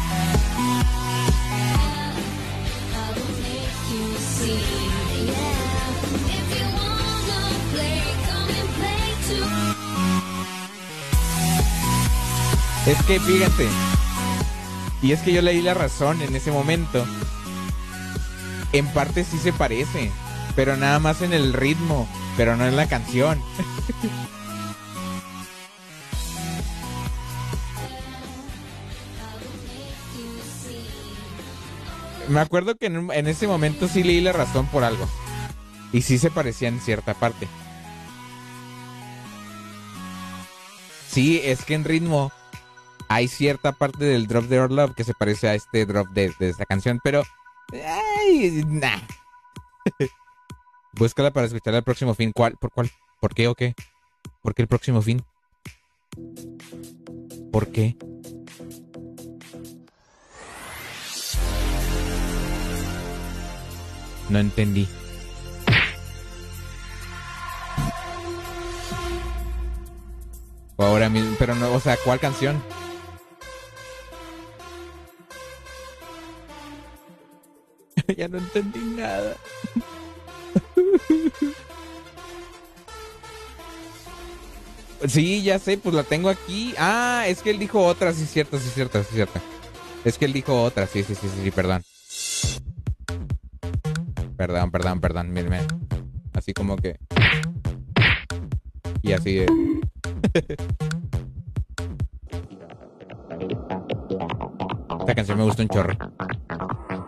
Es 12.87 13.03
que 13.05 13.19
fíjate. 13.21 13.69
Y 15.01 15.13
es 15.13 15.21
que 15.21 15.33
yo 15.33 15.41
leí 15.41 15.63
la 15.63 15.73
razón 15.73 16.21
en 16.21 16.37
ese 16.37 16.53
momento. 16.53 17.07
En 18.75 18.87
parte 18.89 19.25
sí 19.25 19.39
se 19.39 19.55
parece, 19.55 20.13
pero 20.59 20.77
nada 20.77 20.99
más 20.99 21.23
en 21.23 21.33
el 21.33 21.53
ritmo, 21.53 22.09
pero 22.37 22.57
no 22.57 22.67
en 22.67 22.75
la 22.75 22.89
canción. 22.89 23.41
Me 32.29 32.41
acuerdo 32.41 32.75
que 32.75 32.87
en, 32.87 33.09
en 33.13 33.29
ese 33.29 33.47
momento 33.47 33.87
sí 33.87 34.03
leí 34.03 34.21
la 34.21 34.33
razón 34.33 34.67
por 34.67 34.83
algo. 34.83 35.09
Y 35.93 36.03
sí 36.03 36.19
se 36.19 36.29
parecía 36.29 36.67
en 36.67 36.81
cierta 36.81 37.15
parte. 37.15 37.47
Sí, 41.09 41.41
es 41.45 41.65
que 41.65 41.75
en 41.75 41.85
ritmo 41.85 42.33
hay 43.09 43.29
cierta 43.29 43.71
parte 43.71 44.07
del 44.07 44.27
drop 44.27 44.47
de 44.47 44.61
Our 44.61 44.73
Love 44.73 44.95
que 44.97 45.05
se 45.05 45.15
parece 45.15 45.49
a 45.49 45.55
este 45.55 45.87
drop 45.87 46.09
de, 46.09 46.35
de 46.41 46.49
esta 46.49 46.67
canción, 46.67 46.99
pero. 47.05 47.23
Ay, 47.71 48.65
nah. 48.67 48.99
Búscala 50.99 51.31
para 51.31 51.47
escuchar 51.47 51.75
el 51.75 51.85
próximo 51.85 52.13
fin. 52.13 52.33
¿Cuál? 52.33 52.57
¿Por 52.61 52.73
cuál? 52.73 52.91
¿Por 53.21 53.33
qué 53.33 53.47
o 53.47 53.55
qué? 53.55 53.73
¿Por 54.43 54.53
qué 54.53 54.63
el 54.63 54.69
próximo 54.69 55.01
fin? 55.01 55.23
¿Por 57.53 57.69
qué? 57.69 57.97
No 64.29 64.41
entendí. 64.41 64.89
Ahora 70.77 71.09
mismo, 71.09 71.37
pero 71.39 71.55
no, 71.55 71.73
o 71.73 71.81
sea, 71.81 71.97
¿cuál 72.05 72.19
canción? 72.19 72.61
ya 78.17 78.27
no 78.27 78.39
entendí 78.39 78.81
nada. 78.81 79.37
Sí, 85.07 85.43
ya 85.43 85.61
sé, 85.61 85.79
pues 85.79 85.95
la 85.95 86.03
tengo 86.03 86.29
aquí. 86.29 86.75
Ah, 86.77 87.25
es 87.29 87.41
que 87.41 87.51
él 87.51 87.59
dijo 87.61 87.85
otra, 87.85 88.13
sí, 88.13 88.27
cierto, 88.27 88.59
sí, 88.59 88.69
cierto, 88.69 89.01
sí, 89.05 89.11
cierto. 89.15 89.41
Es 90.05 90.19
que 90.19 90.25
él 90.25 90.33
dijo 90.33 90.61
otra, 90.61 90.89
sí, 90.89 91.05
sí, 91.05 91.15
sí, 91.15 91.29
sí, 91.43 91.51
perdón. 91.53 91.85
Perdón, 94.37 94.71
perdón, 94.73 95.01
perdón, 95.01 95.33
miren. 95.33 95.67
Así 96.33 96.53
como 96.53 96.77
que. 96.77 96.99
Y 99.03 99.13
así 99.13 99.35
de. 99.35 99.47
Esta 105.01 105.15
canción 105.15 105.39
me 105.39 105.45
gusta 105.45 105.63
un 105.63 105.69
chorro. 105.69 105.97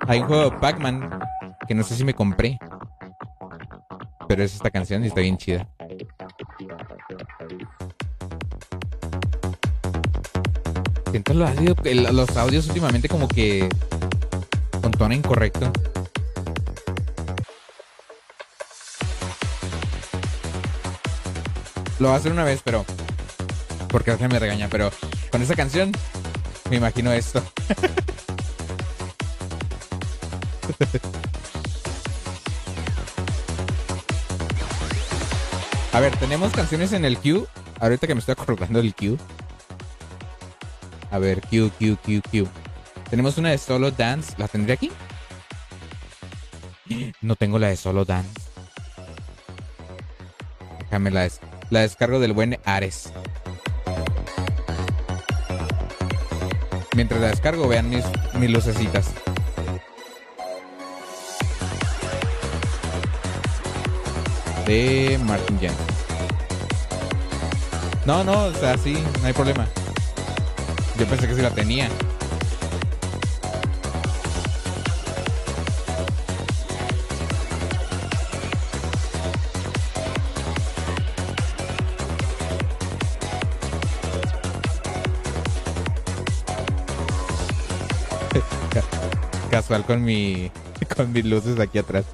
Hay 0.07 0.21
un 0.21 0.27
juego 0.27 0.51
de 0.51 0.57
Pac-Man 0.59 1.21
que 1.67 1.75
no 1.75 1.83
sé 1.83 1.97
si 1.97 2.05
me 2.05 2.15
compré. 2.15 2.59
Esta 4.41 4.71
canción 4.71 5.05
y 5.05 5.09
está 5.09 5.21
bien 5.21 5.37
chida. 5.37 5.69
Siento 11.11 11.35
los 11.35 12.37
audios, 12.39 12.67
últimamente 12.69 13.07
como 13.09 13.29
que 13.29 13.69
con 14.81 14.93
tono 14.93 15.13
incorrecto. 15.13 15.71
Lo 21.99 22.09
voy 22.09 22.15
a 22.15 22.19
hacer 22.19 22.33
una 22.33 22.45
vez, 22.45 22.63
pero 22.65 22.87
porque 23.89 24.17
me 24.17 24.39
regaña, 24.39 24.69
pero 24.71 24.91
con 25.31 25.43
esa 25.43 25.55
canción 25.55 25.93
me 26.71 26.77
imagino 26.77 27.13
esto. 27.13 27.43
A 35.93 35.99
ver, 35.99 36.17
tenemos 36.17 36.53
canciones 36.53 36.93
en 36.93 37.05
el 37.05 37.19
queue. 37.19 37.47
Ahorita 37.81 38.07
que 38.07 38.15
me 38.15 38.21
estoy 38.21 38.33
acordando 38.33 38.81
del 38.81 38.95
queue. 38.95 39.19
A 41.11 41.19
ver, 41.19 41.41
Q, 41.41 41.71
Q, 41.79 41.97
Q, 42.05 42.23
Q. 42.31 42.49
Tenemos 43.11 43.37
una 43.39 43.51
de 43.51 43.59
Solo 43.59 43.91
Dance. 43.91 44.35
¿La 44.39 44.47
tendré 44.47 44.75
aquí? 44.75 44.93
No 47.21 47.35
tengo 47.35 47.59
la 47.59 47.69
de 47.69 47.77
Solo 47.77 48.05
Dance. 48.05 48.41
Déjame 50.79 51.11
la, 51.11 51.29
la 51.71 51.81
descargo 51.81 52.21
del 52.21 52.33
buen 52.33 52.59
Ares. 52.65 53.13
Mientras 56.95 57.21
la 57.21 57.29
descargo, 57.29 57.67
vean 57.67 57.89
mis, 57.89 58.05
mis 58.35 58.51
lucecitas. 58.51 59.11
De 64.71 65.19
Martin 65.27 65.59
Jensen. 65.59 65.87
No, 68.07 68.23
no, 68.23 68.45
o 68.45 68.53
sea, 68.53 68.79
sí, 68.79 68.97
no 69.21 69.27
hay 69.27 69.33
problema. 69.33 69.67
Yo 70.97 71.07
pensé 71.07 71.27
que 71.27 71.35
sí 71.35 71.43
la 71.43 71.51
tenía. 71.51 71.89
casual 89.51 89.85
con 89.85 90.05
mi 90.05 90.53
con 90.97 91.13
mis 91.13 91.25
luces 91.25 91.59
aquí 91.59 91.79
atrás. 91.79 92.05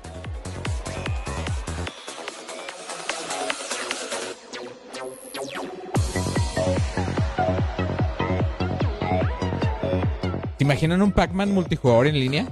Imaginan 10.76 11.00
un 11.00 11.10
Pac-Man 11.10 11.54
multijugador 11.54 12.06
en 12.06 12.20
línea? 12.20 12.48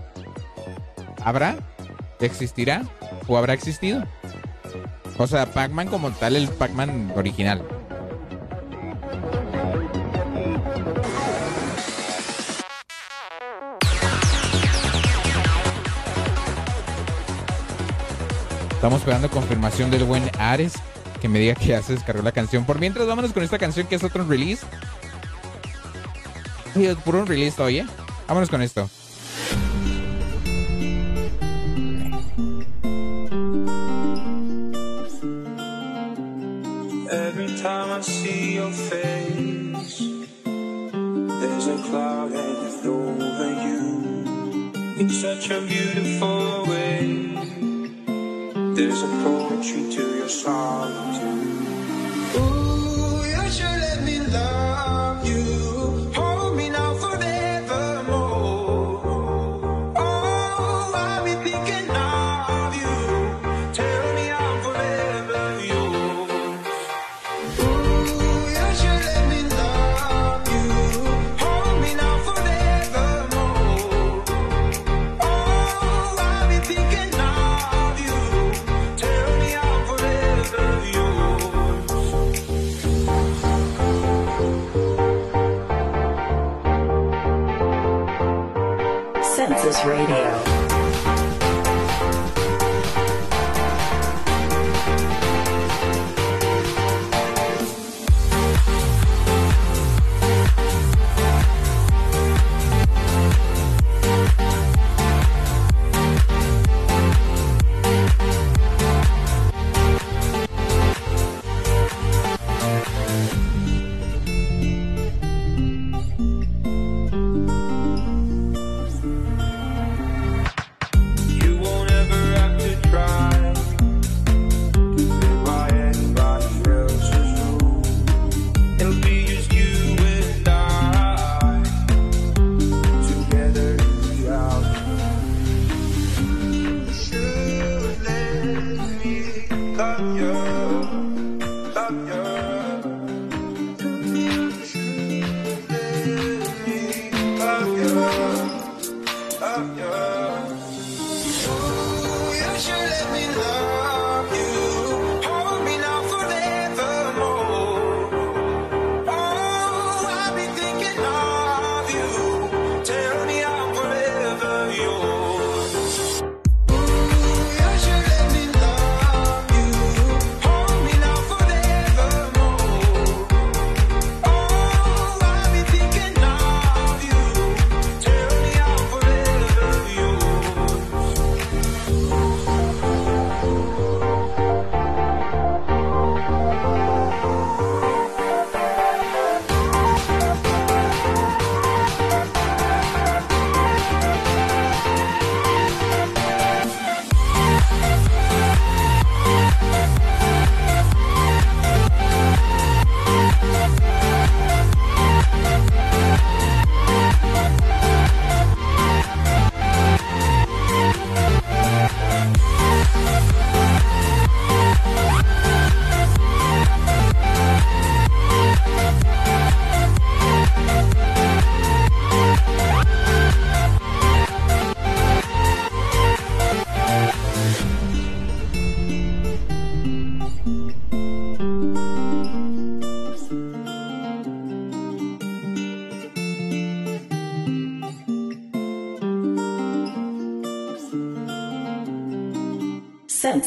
¿Habrá? 1.23 1.57
¿Existirá? 2.21 2.83
¿O 3.29 3.37
habrá 3.37 3.53
existido? 3.53 4.03
O 5.19 5.27
sea, 5.27 5.45
Pac-Man 5.45 5.89
como 5.89 6.11
tal, 6.11 6.35
el 6.35 6.49
Pac-Man 6.49 7.13
original. 7.17 7.63
Estamos 18.71 19.01
esperando 19.01 19.29
confirmación 19.29 19.91
del 19.91 20.05
buen 20.05 20.31
Ares 20.39 20.73
que 21.21 21.29
me 21.29 21.41
diga 21.41 21.55
que 21.57 21.67
ya 21.67 21.83
se 21.83 21.93
descargó 21.93 22.23
la 22.23 22.33
canción. 22.33 22.65
Por 22.65 22.81
mientras, 22.81 23.07
vámonos 23.07 23.35
con 23.35 23.43
esta 23.43 23.59
canción 23.59 23.87
que 23.87 23.97
es 23.97 24.03
otro 24.03 24.25
release. 24.25 24.65
Puro 27.05 27.27
release 27.27 27.61
oye. 27.63 27.85
Vámonos 28.27 28.49
con 28.49 28.63
esto. 28.63 28.89
Every 37.11 37.49
time 37.61 37.91
I 37.91 38.01
see 38.01 38.55
your 38.55 38.71
face, 38.71 39.99
there's 40.45 41.67
a 41.67 41.77
cloud 41.85 42.33
hanging 42.33 42.87
over 42.87 43.51
you. 43.67 44.73
It's 44.97 45.21
such 45.21 45.51
a 45.51 45.61
beautiful 45.61 46.65
way. 46.67 47.35
There's 48.75 49.03
a 49.03 49.09
poetry 49.23 49.91
to 49.93 50.17
your 50.17 50.29
song 50.29 51.24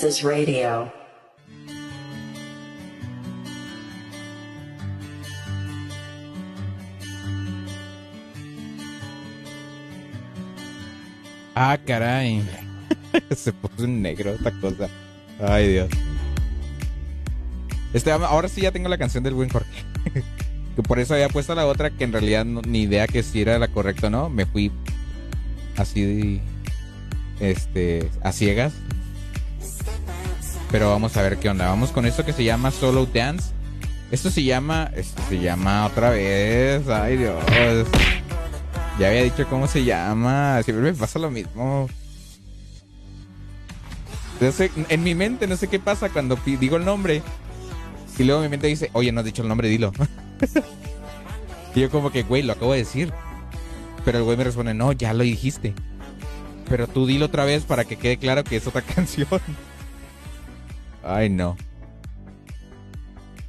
Census 0.07 0.23
Radio. 0.23 0.89
Ah, 11.55 11.77
caray. 11.85 12.43
Se 13.35 13.51
puso 13.51 13.83
en 13.85 14.01
negro 14.01 14.31
esta 14.31 14.51
cosa. 14.59 14.89
Ay, 15.39 15.69
Dios. 15.73 15.89
Este, 17.93 18.11
ahora 18.11 18.47
sí 18.47 18.61
ya 18.61 18.71
tengo 18.71 18.89
la 18.89 18.97
canción 18.97 19.23
del 19.23 19.33
buen 19.33 19.49
Jorge. 19.49 19.69
que 20.75 20.83
por 20.83 20.99
eso 20.99 21.15
había 21.15 21.29
puesto 21.29 21.55
la 21.55 21.65
otra 21.65 21.89
que 21.89 22.03
en 22.03 22.11
realidad 22.13 22.45
no- 22.45 22.61
ni 22.61 22.83
idea 22.83 23.07
que 23.07 23.23
si 23.23 23.41
era 23.41 23.57
la 23.57 23.67
correcta 23.69 24.07
o 24.07 24.09
no. 24.09 24.29
Me 24.29 24.45
fui 24.45 24.71
así 25.77 26.41
este 27.39 28.09
a 28.21 28.31
ciegas. 28.31 28.73
Pero 30.71 30.89
vamos 30.89 31.15
a 31.17 31.21
ver 31.21 31.37
qué 31.37 31.49
onda. 31.49 31.67
Vamos 31.67 31.91
con 31.91 32.05
esto 32.05 32.25
que 32.25 32.33
se 32.33 32.43
llama 32.43 32.71
Solo 32.71 33.05
Dance. 33.05 33.51
Esto 34.11 34.29
se 34.29 34.43
llama. 34.43 34.91
Esto 34.95 35.21
se 35.29 35.39
llama 35.39 35.85
otra 35.85 36.09
vez. 36.09 36.87
Ay 36.89 37.17
Dios. 37.17 37.43
Ya 38.99 39.07
había 39.07 39.23
dicho 39.23 39.47
cómo 39.49 39.67
se 39.67 39.83
llama. 39.83 40.61
Siempre 40.63 40.91
me 40.91 40.97
pasa 40.97 41.19
lo 41.19 41.31
mismo. 41.31 41.87
No 44.39 44.51
sé, 44.51 44.71
en 44.89 45.03
mi 45.03 45.15
mente 45.15 45.47
no 45.47 45.57
sé 45.57 45.67
qué 45.67 45.79
pasa 45.79 46.09
cuando 46.09 46.37
digo 46.45 46.77
el 46.77 46.85
nombre. 46.85 47.23
Y 48.17 48.23
luego 48.23 48.41
mi 48.41 48.49
mente 48.49 48.67
dice, 48.67 48.89
oye, 48.93 49.11
no 49.11 49.19
has 49.19 49.25
dicho 49.25 49.41
el 49.41 49.47
nombre, 49.47 49.67
dilo. 49.67 49.91
y 51.75 51.79
yo 51.79 51.89
como 51.89 52.11
que, 52.11 52.23
güey, 52.23 52.43
lo 52.43 52.53
acabo 52.53 52.73
de 52.73 52.79
decir. 52.79 53.13
Pero 54.03 54.19
el 54.19 54.23
güey 54.23 54.37
me 54.37 54.43
responde, 54.43 54.73
no, 54.73 54.91
ya 54.91 55.13
lo 55.13 55.23
dijiste. 55.23 55.73
Pero 56.69 56.87
tú 56.87 57.05
dilo 57.05 57.27
otra 57.27 57.45
vez 57.45 57.63
para 57.63 57.85
que 57.85 57.97
quede 57.97 58.17
claro 58.17 58.43
que 58.43 58.57
es 58.57 58.67
otra 58.67 58.81
canción. 58.95 59.27
Ay, 61.07 61.29
no. 61.29 61.55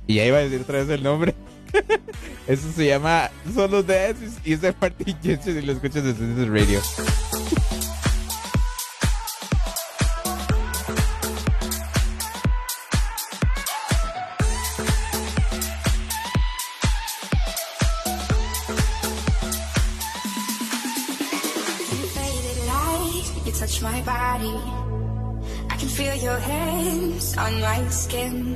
Y 0.06 0.14
ya 0.14 0.26
iba 0.26 0.38
a 0.38 0.40
decir 0.40 0.60
otra 0.60 0.78
vez 0.78 0.88
el 0.88 1.02
nombre. 1.02 1.34
Eso 2.46 2.70
se 2.72 2.86
llama 2.86 3.30
Solo 3.52 3.82
Dance 3.82 4.40
y 4.44 4.54
es 4.54 4.60
de 4.60 4.74
Martin 4.80 5.16
y 5.22 5.60
lo 5.62 5.72
escuchas 5.72 6.04
desde 6.04 6.18
Senses 6.18 6.48
Radio. 6.48 6.80
Feel 25.98 26.14
your 26.14 26.38
hands 26.38 27.36
on 27.36 27.60
my 27.60 27.88
skin. 27.88 28.54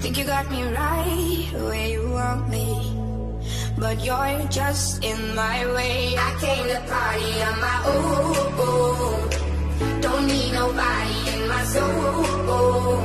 Think 0.00 0.16
you 0.16 0.24
got 0.24 0.50
me 0.50 0.62
right 0.62 1.48
where 1.52 1.88
you 1.88 2.08
want 2.08 2.48
me. 2.48 2.72
But 3.76 4.02
you're 4.02 4.48
just 4.48 5.04
in 5.04 5.34
my 5.34 5.66
way. 5.76 6.16
I 6.16 6.30
came 6.40 6.66
to 6.72 6.80
party 6.88 7.32
on 7.48 7.56
my 7.68 7.78
own. 7.92 9.28
Don't 10.00 10.26
need 10.26 10.52
nobody 10.54 11.18
in 11.34 11.48
my 11.52 11.64
soul. 11.64 12.96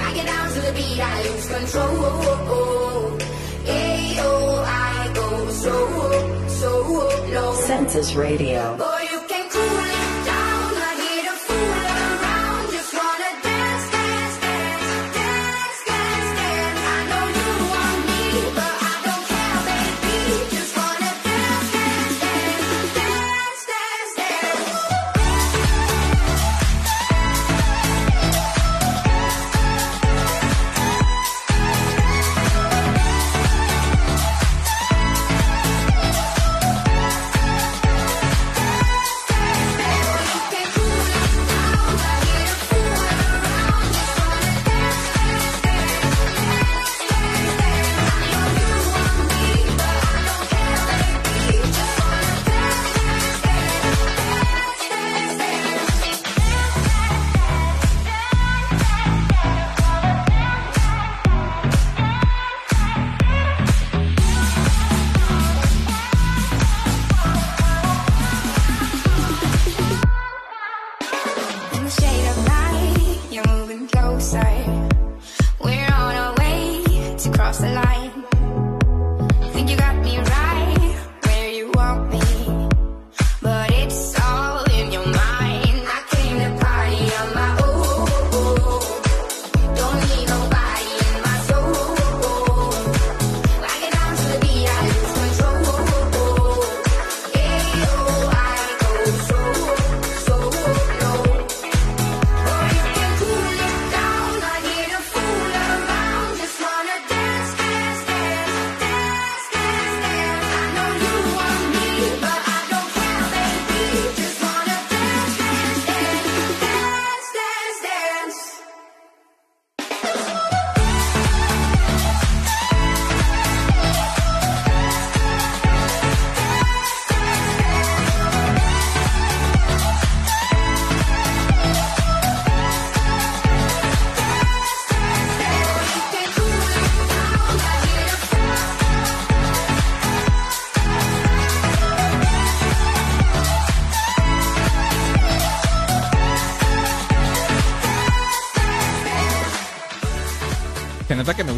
I 0.00 0.14
get 0.14 0.24
down 0.24 0.48
to 0.54 0.60
the 0.62 0.72
beat, 0.72 0.98
I 0.98 1.16
lose 1.28 1.48
control. 1.52 3.18
Ayo, 3.68 4.32
I 4.64 5.12
go 5.12 5.28
so, 5.50 5.76
so 6.48 6.70
low. 7.34 7.52
Census 7.68 8.14
Radio. 8.14 8.78
Boy, 8.78 9.02
you 9.12 9.20
can 9.28 9.44
cool 9.50 9.78
it 9.90 9.95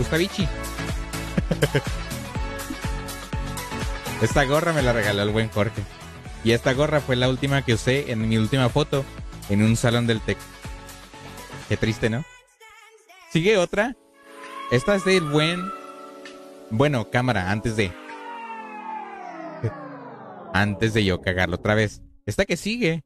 Esta 4.22 4.44
gorra 4.44 4.72
me 4.72 4.82
la 4.82 4.92
regaló 4.92 5.22
el 5.22 5.30
buen 5.30 5.48
Jorge. 5.48 5.82
Y 6.44 6.52
esta 6.52 6.72
gorra 6.72 7.00
fue 7.00 7.16
la 7.16 7.28
última 7.28 7.64
que 7.64 7.74
usé 7.74 8.10
en 8.10 8.28
mi 8.28 8.36
última 8.36 8.68
foto 8.68 9.04
en 9.48 9.62
un 9.62 9.76
salón 9.76 10.06
del 10.06 10.20
TEC. 10.20 10.38
Qué 11.68 11.76
triste, 11.76 12.10
¿no? 12.10 12.24
Sigue 13.32 13.58
otra. 13.58 13.96
Esta 14.70 14.96
es 14.96 15.04
del 15.04 15.24
buen. 15.24 15.60
Bueno, 16.70 17.10
cámara, 17.10 17.50
antes 17.50 17.76
de. 17.76 17.92
Antes 20.52 20.94
de 20.94 21.04
yo 21.04 21.20
cagarlo 21.20 21.56
otra 21.56 21.74
vez. 21.74 22.02
Esta 22.26 22.44
que 22.44 22.56
sigue. 22.56 23.04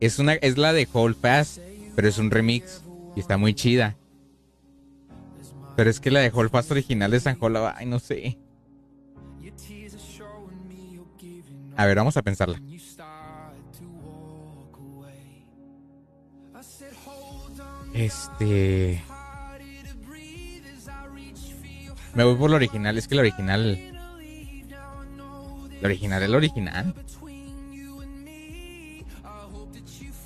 Es 0.00 0.18
una. 0.18 0.34
Es 0.34 0.58
la 0.58 0.72
de 0.72 0.88
Hold 0.92 1.20
Fast. 1.20 1.58
Pero 1.94 2.08
es 2.08 2.18
un 2.18 2.30
remix. 2.30 2.82
Y 3.14 3.20
está 3.20 3.36
muy 3.36 3.54
chida. 3.54 3.96
Pero 5.76 5.90
es 5.90 6.00
que 6.00 6.10
la 6.10 6.20
de 6.20 6.30
Hold 6.32 6.50
Fast 6.50 6.70
original 6.70 7.10
de 7.10 7.20
San 7.20 7.38
Jola, 7.38 7.74
ay, 7.76 7.86
no 7.86 7.98
sé. 7.98 8.38
A 11.76 11.86
ver, 11.86 11.96
vamos 11.96 12.16
a 12.16 12.22
pensarla. 12.22 12.60
Este. 17.94 19.02
Me 22.14 22.24
voy 22.24 22.34
por 22.34 22.50
lo 22.50 22.56
original, 22.56 22.98
es 22.98 23.08
que 23.08 23.14
la 23.14 23.22
original. 23.22 23.78
La 25.80 25.88
original 25.88 26.22
es 26.22 26.28
la 26.28 26.36
original. 26.36 26.94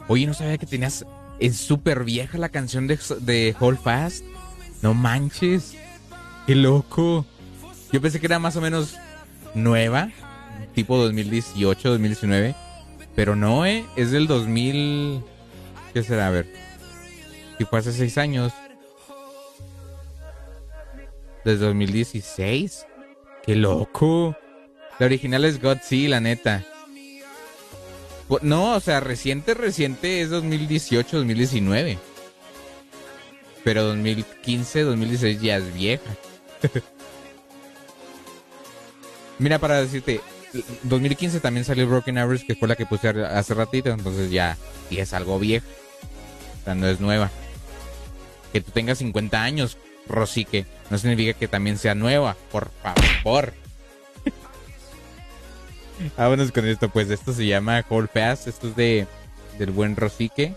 Oye, 0.08 0.26
no 0.26 0.34
sabía 0.34 0.58
que 0.58 0.66
tenías. 0.66 1.06
Es 1.38 1.56
súper 1.56 2.04
vieja 2.04 2.38
la 2.38 2.48
canción 2.48 2.86
de, 2.86 2.98
de 3.20 3.54
Hold 3.58 3.78
Fast. 3.78 4.24
No 4.84 4.92
manches. 4.92 5.72
Qué 6.46 6.54
loco. 6.54 7.24
Yo 7.90 8.02
pensé 8.02 8.20
que 8.20 8.26
era 8.26 8.38
más 8.38 8.54
o 8.56 8.60
menos 8.60 8.98
nueva. 9.54 10.10
Tipo 10.74 10.98
2018, 10.98 11.88
2019. 11.88 12.54
Pero 13.16 13.34
no, 13.34 13.64
¿eh? 13.64 13.86
Es 13.96 14.10
del 14.10 14.26
2000... 14.26 15.24
¿Qué 15.94 16.02
será? 16.02 16.26
A 16.26 16.30
ver. 16.30 16.52
Si 17.56 17.64
fue 17.64 17.78
hace 17.78 17.92
seis 17.92 18.18
años. 18.18 18.52
Desde 21.46 21.64
2016. 21.64 22.84
Qué 23.42 23.56
loco. 23.56 24.36
La 24.98 25.06
original 25.06 25.46
es 25.46 25.62
God, 25.62 25.78
sí, 25.82 26.08
la 26.08 26.20
neta. 26.20 26.62
No, 28.42 28.74
o 28.74 28.80
sea, 28.80 29.00
reciente, 29.00 29.54
reciente 29.54 30.20
es 30.20 30.28
2018, 30.28 31.16
2019. 31.16 31.98
Pero 33.64 33.82
2015, 33.84 34.82
2016 34.82 35.40
ya 35.40 35.56
es 35.56 35.74
vieja. 35.74 36.04
Mira, 39.38 39.58
para 39.58 39.80
decirte, 39.80 40.20
2015 40.84 41.40
también 41.40 41.64
salió 41.64 41.88
Broken 41.88 42.18
Arrows, 42.18 42.44
que 42.44 42.54
fue 42.54 42.68
la 42.68 42.76
que 42.76 42.86
puse 42.86 43.08
hace 43.08 43.54
ratito, 43.54 43.90
entonces 43.90 44.30
ya, 44.30 44.56
y 44.90 44.98
es 44.98 45.12
algo 45.12 45.38
vieja. 45.38 45.66
O 46.60 46.64
sea, 46.64 46.74
no 46.74 46.86
es 46.86 47.00
nueva. 47.00 47.30
Que 48.52 48.60
tú 48.60 48.70
tengas 48.70 48.98
50 48.98 49.42
años, 49.42 49.76
Rosique, 50.06 50.66
no 50.90 50.98
significa 50.98 51.36
que 51.38 51.48
también 51.48 51.78
sea 51.78 51.94
nueva, 51.94 52.36
por 52.52 52.70
favor. 52.82 53.52
Vámonos 56.16 56.52
con 56.52 56.66
esto, 56.66 56.88
pues 56.88 57.10
esto 57.10 57.32
se 57.32 57.46
llama 57.46 57.84
Hold 57.88 58.10
Fast, 58.10 58.46
esto 58.46 58.68
es 58.68 58.76
de 58.76 59.06
del 59.58 59.70
buen 59.70 59.96
Rosique. 59.96 60.54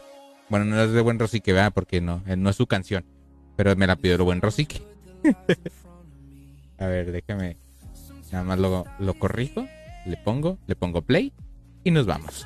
Bueno, 0.49 0.65
no 0.65 0.81
es 0.81 0.91
de 0.91 1.01
buen 1.01 1.19
Rosique, 1.19 1.51
¿verdad? 1.51 1.73
Porque 1.73 1.99
no, 1.99 2.23
eh, 2.25 2.37
no 2.37 2.49
es 2.49 2.55
su 2.55 2.67
canción, 2.67 3.03
pero 3.55 3.75
me 3.75 3.85
la 3.85 3.97
pidió 3.97 4.15
el 4.15 4.21
buen 4.21 4.41
Rosique. 4.41 4.81
A 6.79 6.85
ver, 6.85 7.11
déjame, 7.11 7.57
nada 8.31 8.43
más 8.43 8.59
lo, 8.59 8.85
lo 8.99 9.13
corrijo, 9.15 9.67
le 10.05 10.15
pongo, 10.17 10.57
le 10.67 10.75
pongo 10.75 11.01
play 11.01 11.33
y 11.83 11.91
nos 11.91 12.05
vamos. 12.05 12.45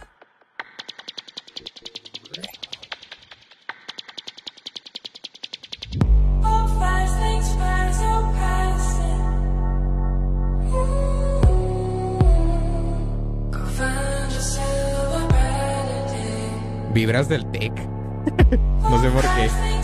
Vibras 16.94 17.30
del 17.30 17.50
tech. 17.52 17.91
No 18.92 19.02
sé 19.02 19.10
por 19.10 19.22
qué. 19.22 19.81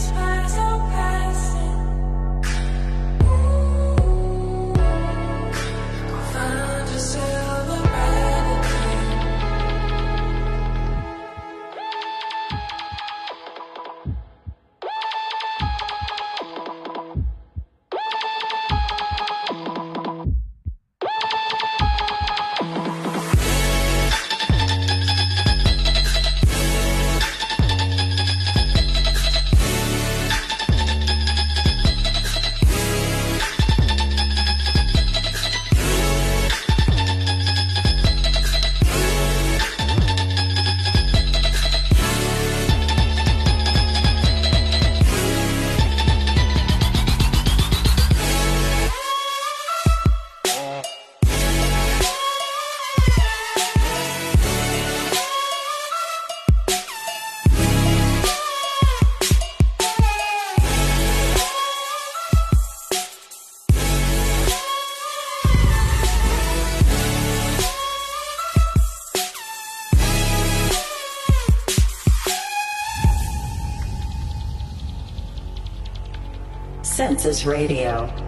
Census 77.28 77.46
Radio. 77.46 78.27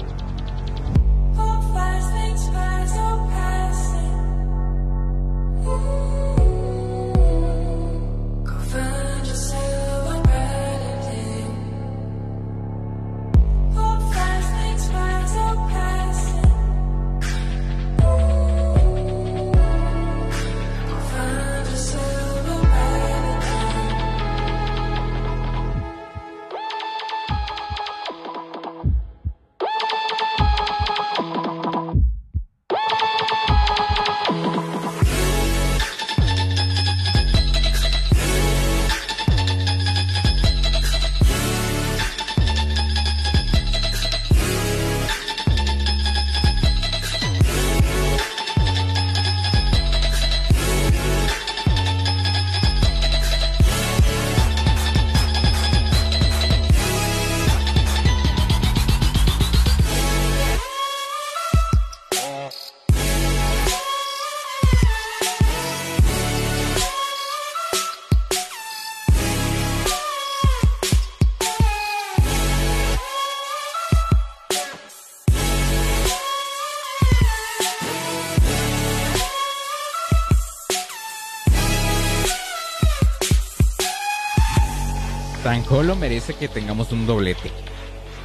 Sanjolo 85.69 85.95
merece 85.95 86.33
que 86.33 86.47
tengamos 86.47 86.91
un 86.91 87.05
doblete. 87.05 87.51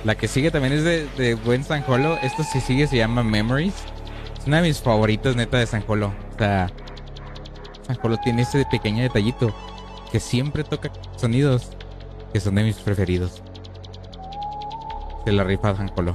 La 0.02 0.14
que 0.14 0.28
sigue 0.28 0.50
también 0.50 0.72
es 0.72 0.82
de, 0.82 1.06
de 1.18 1.34
buen 1.34 1.62
Sanjolo. 1.62 2.16
Esto 2.22 2.42
sí 2.42 2.58
sigue, 2.58 2.86
se 2.86 2.96
llama 2.96 3.22
Memories. 3.22 3.74
Es 4.38 4.46
una 4.46 4.62
de 4.62 4.68
mis 4.68 4.80
favoritas, 4.80 5.36
neta, 5.36 5.58
de 5.58 5.66
Sanjolo. 5.66 6.14
O 6.34 6.38
sea, 6.38 6.70
Sanjolo 7.86 8.16
tiene 8.16 8.42
ese 8.42 8.64
pequeño 8.70 9.02
detallito 9.02 9.54
que 10.10 10.20
siempre 10.20 10.64
toca 10.64 10.90
sonidos 11.16 11.68
que 12.32 12.40
son 12.40 12.54
de 12.54 12.62
mis 12.62 12.76
preferidos. 12.76 13.42
Se 15.26 15.32
la 15.32 15.44
rifa 15.44 15.76
Sanjolo. 15.76 16.14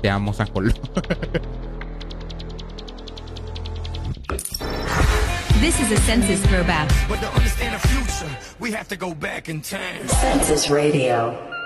Te 0.00 0.08
amo, 0.08 0.32
Sanjolo. 0.32 0.72
This 5.60 5.78
is 5.80 5.92
a 5.92 6.00
census 6.06 6.40
throwback. 6.44 6.88
We 8.58 8.72
have 8.72 8.88
to 8.88 8.96
go 8.96 9.14
back 9.14 9.48
in 9.48 9.60
time. 9.60 10.08
Census 10.08 10.70
Radio. 10.70 11.57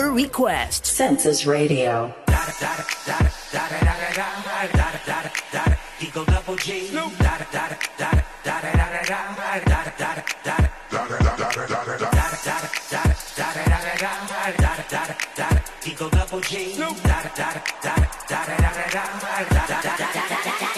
Request. 0.00 0.86
Census 0.86 1.44
Radio. 1.44 2.14
Eagle 6.00 6.24
double 6.24 6.56
G. 6.56 6.88
Eagle 15.84 16.08
double 16.10 16.40
G. 16.40 16.72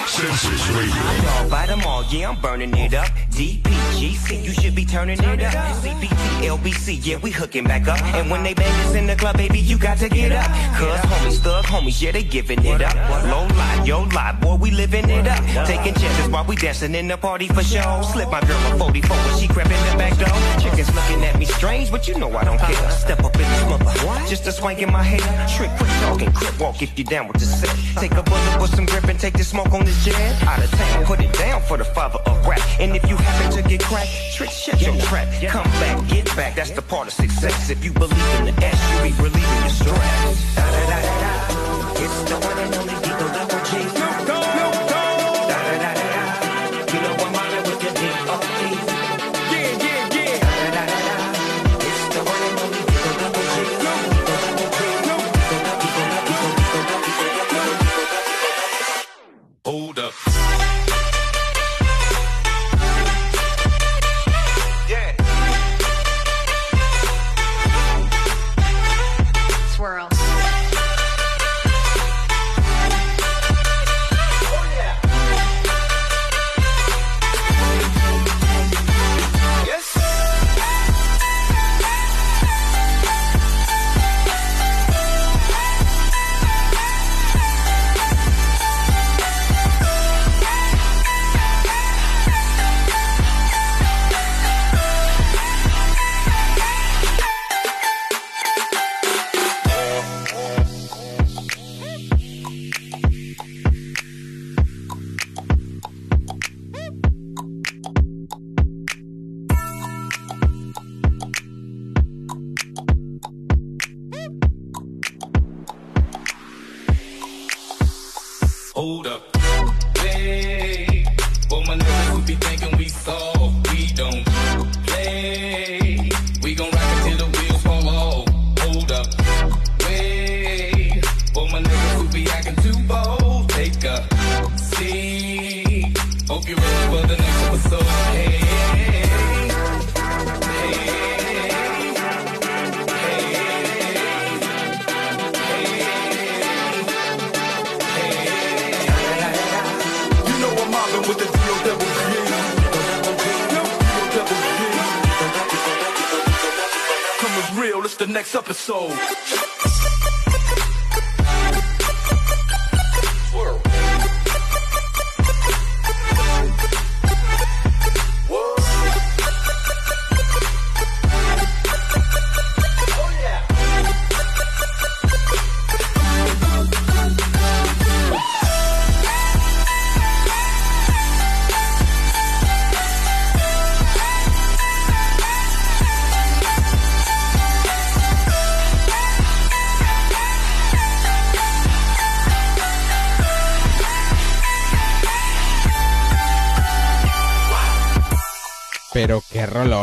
Census 0.06 0.68
Radio. 0.70 0.94
Y'all 1.22 1.48
bite 1.48 1.66
them 1.68 1.82
all, 1.86 2.04
yeah, 2.10 2.30
I'm 2.30 2.40
burning 2.40 2.76
it 2.76 2.94
up. 2.94 3.10
DPGC, 3.34 4.44
you 4.44 4.52
should 4.52 4.76
be 4.76 4.84
turning 4.84 5.18
it 5.18 5.42
up. 5.42 5.52
CPT, 5.82 6.46
LBC, 6.46 7.04
yeah, 7.04 7.16
we 7.16 7.32
hooking 7.32 7.64
back 7.64 7.88
up. 7.88 8.00
And 8.14 8.30
when 8.30 8.44
they 8.44 8.54
bang 8.54 8.72
us 8.86 8.94
in 8.94 9.08
the 9.08 9.16
club, 9.16 9.36
baby, 9.36 9.58
you 9.58 9.76
got 9.76 9.98
to 9.98 10.08
get 10.08 10.30
up. 10.30 10.46
Cause 10.78 11.00
homies, 11.00 11.38
thug 11.38 11.64
homies, 11.64 12.00
yeah, 12.00 12.12
they 12.12 12.22
giving 12.22 12.64
it 12.64 12.80
up. 12.80 12.94
Low 13.24 13.46
lie, 13.56 13.82
yo 13.84 14.02
lie, 14.14 14.38
boy, 14.40 14.54
we 14.54 14.70
living 14.70 15.10
it 15.10 15.26
up. 15.26 15.66
Taking 15.66 15.94
chances 15.94 16.28
while 16.28 16.44
we 16.44 16.54
dancing 16.54 16.94
in 16.94 17.08
the 17.08 17.16
party 17.16 17.48
for 17.48 17.64
show. 17.64 18.02
Slip 18.12 18.30
my 18.30 18.40
girl 18.42 18.72
a 18.72 18.78
44 18.78 19.16
when 19.16 19.38
she 19.40 19.48
crept 19.48 19.70
in 19.70 19.90
the 19.90 19.98
back 19.98 20.16
door. 20.16 20.62
Chickens 20.62 20.94
looking 20.94 21.24
at 21.24 21.36
me 21.36 21.44
strange, 21.44 21.90
but 21.90 22.06
you 22.06 22.16
know 22.16 22.30
I 22.36 22.44
don't 22.44 22.60
care. 22.60 22.90
Step 22.92 23.24
up 23.24 23.34
in 23.34 23.42
this 23.42 23.64
mother, 23.64 24.28
just 24.28 24.46
a 24.46 24.52
swank 24.52 24.80
in 24.80 24.92
my 24.92 25.02
hair. 25.02 25.18
Trick, 25.56 25.70
quick 25.76 25.90
talking, 26.02 26.32
crip 26.32 26.60
walk 26.60 26.82
if 26.82 26.96
you 26.96 27.04
down 27.04 27.26
with 27.26 27.40
the 27.40 27.46
set. 27.46 27.74
Take 28.00 28.12
a 28.12 28.22
bullet 28.22 28.60
with 28.60 28.72
some 28.76 28.86
grip 28.86 29.04
and 29.04 29.18
take 29.18 29.34
the 29.34 29.42
smoke 29.42 29.72
on 29.72 29.84
this 29.84 30.04
jet. 30.04 30.14
Out 30.44 30.62
of 30.62 30.70
town, 30.70 31.04
put 31.04 31.20
it 31.20 31.32
down 31.32 31.60
for 31.62 31.76
the 31.76 31.84
father 31.84 32.20
of 32.26 32.46
rap. 32.46 32.60
And 32.78 32.94
if 32.94 33.08
you 33.08 33.16
happen 33.24 33.62
to 33.62 33.68
get 33.68 33.82
cracked, 33.82 34.10
trick, 34.34 34.50
shut 34.50 34.80
your 34.80 34.96
trap. 35.02 35.28
Come 35.48 35.70
back, 35.82 36.08
get 36.08 36.26
back, 36.36 36.54
that's 36.56 36.70
the 36.70 36.82
part 36.82 37.08
of 37.08 37.12
success. 37.12 37.70
If 37.70 37.84
you 37.84 37.92
believe 37.92 38.34
in 38.38 38.46
the 38.46 38.64
S, 38.64 38.78
you 38.90 39.10
be 39.10 39.22
relieving 39.22 39.60
your 39.60 39.70
stress. 39.70 40.54
Da, 40.54 40.62
da, 40.62 40.82
da, 40.90 41.00
da. 41.22 42.02
It's 42.04 42.18
the 42.30 42.36
one 42.46 42.58
and 42.58 42.74
only 42.74 42.94
Eagle 42.94 43.53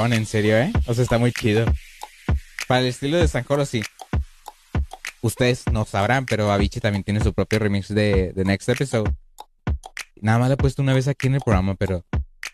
en 0.06 0.26
serio, 0.26 0.57
¿eh? 0.57 0.72
O 0.88 0.94
sea, 0.94 1.03
está 1.03 1.18
muy 1.18 1.32
chido. 1.32 1.65
Para 2.68 2.82
el 2.82 2.88
estilo 2.88 3.18
de 3.18 3.28
San 3.28 3.44
Joro, 3.44 3.65
sí. 3.65 3.84
Ustedes 5.22 5.65
no 5.72 5.86
sabrán, 5.86 6.26
pero 6.26 6.52
Avicii 6.52 6.82
también 6.82 7.03
tiene 7.03 7.22
su 7.22 7.34
propio 7.34 7.60
remix 7.60 7.88
de, 7.90 8.34
de 8.34 8.44
Next 8.44 8.68
Episode. 8.69 9.11
Nada 10.19 10.40
más 10.40 10.48
la 10.49 10.56
he 10.56 10.57
puesto 10.57 10.82
una 10.82 10.94
vez 10.94 11.07
aquí 11.07 11.28
en 11.28 11.36
el 11.36 11.41
programa, 11.41 11.76
pero 11.76 12.03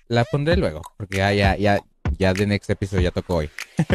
la 0.08 0.26
pondré 0.26 0.58
luego, 0.58 0.82
porque 0.98 1.18
ya, 1.18 1.32
ya, 1.34 1.56
ya, 1.56 1.80
ya 2.18 2.34
de 2.34 2.46
Next 2.46 2.70
Episode 2.70 3.04
ya 3.04 3.12
tocó 3.12 3.36
hoy. 3.36 3.50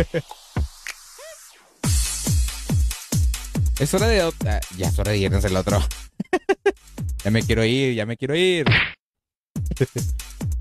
es 3.78 3.94
hora 3.94 4.08
de... 4.08 4.22
ah, 4.22 4.60
ya 4.76 4.88
es 4.88 4.98
hora 4.98 5.12
de 5.12 5.18
irnos 5.18 5.44
el 5.44 5.56
otro. 5.56 5.78
ya 7.24 7.30
me 7.30 7.42
quiero 7.42 7.64
ir, 7.64 7.94
ya 7.94 8.06
me 8.06 8.16
quiero 8.16 8.34
ir. 8.34 8.64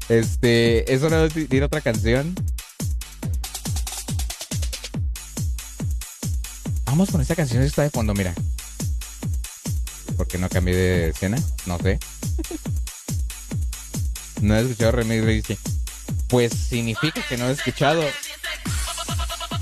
Este, 0.10 0.94
es 0.94 1.04
hora 1.04 1.30
de 1.30 1.48
ir 1.50 1.64
otra 1.64 1.80
canción. 1.80 2.36
Vamos 6.92 7.10
con 7.10 7.22
esta 7.22 7.38
canción 7.38 7.62
que 7.62 7.68
está 7.68 7.84
de 7.84 7.90
fondo, 7.90 8.14
mira. 8.14 8.34
¿Por 10.18 10.28
qué 10.28 10.38
no 10.38 10.50
cambié 10.50 10.76
de 10.76 11.10
escena? 11.12 11.38
No 11.66 11.78
sé. 11.78 11.98
no 14.42 14.58
he 14.58 14.60
escuchado 14.60 14.92
Remix 14.92 15.26
dice. 15.26 15.58
Pues 16.28 16.52
significa 16.52 17.26
que 17.30 17.38
no 17.38 17.48
he 17.48 17.54
escuchado 17.54 18.04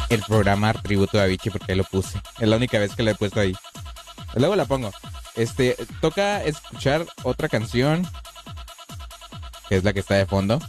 el 0.10 0.24
programa 0.24 0.74
Tributo 0.74 1.20
de 1.20 1.26
Avicii 1.26 1.52
porque 1.52 1.74
ahí 1.74 1.78
lo 1.78 1.84
puse. 1.84 2.20
Es 2.40 2.48
la 2.48 2.56
única 2.56 2.80
vez 2.80 2.96
que 2.96 3.04
lo 3.04 3.12
he 3.12 3.16
puesto 3.16 3.40
ahí. 3.40 3.54
Luego 4.34 4.56
la 4.56 4.66
pongo. 4.66 4.92
Este, 5.36 5.78
toca 6.02 6.44
escuchar 6.44 7.06
otra 7.22 7.48
canción 7.48 8.10
que 9.70 9.76
es 9.76 9.84
la 9.84 9.94
que 9.94 10.00
está 10.00 10.16
de 10.16 10.26
fondo. 10.26 10.60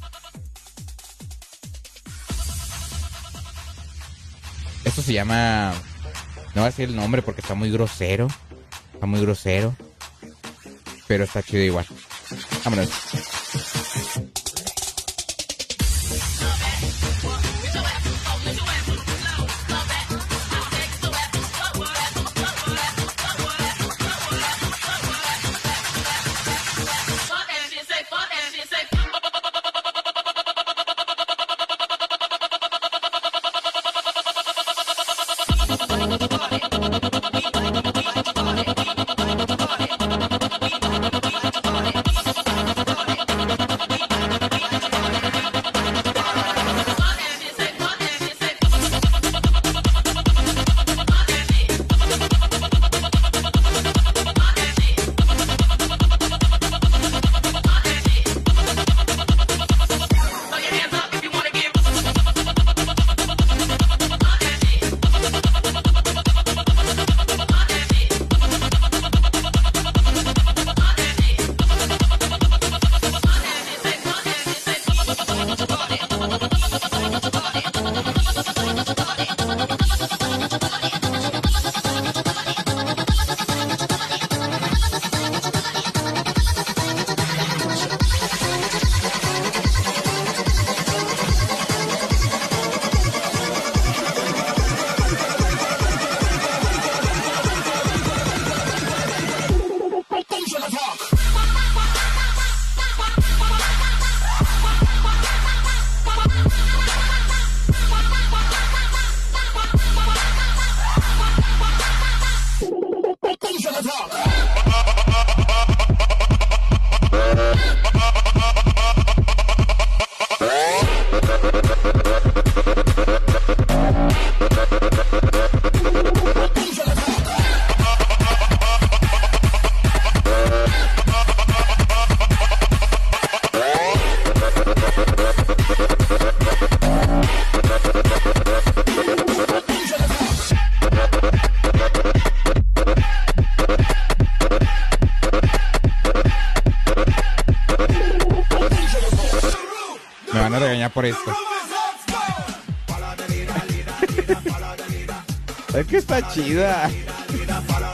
Esto 4.85 5.01
se 5.01 5.15
llama. 5.15 5.73
No 6.55 6.63
voy 6.63 6.63
a 6.63 6.71
decir 6.71 6.89
el 6.89 6.97
nombre 6.97 7.23
porque 7.23 7.41
está 7.41 7.55
muy 7.55 7.71
grosero. 7.71 8.29
Está 8.95 9.07
muy 9.07 9.21
grosero. 9.21 9.75
Pero 11.07 11.25
está 11.25 11.43
chido 11.43 11.63
igual. 11.63 11.87
Vámonos. 12.65 12.91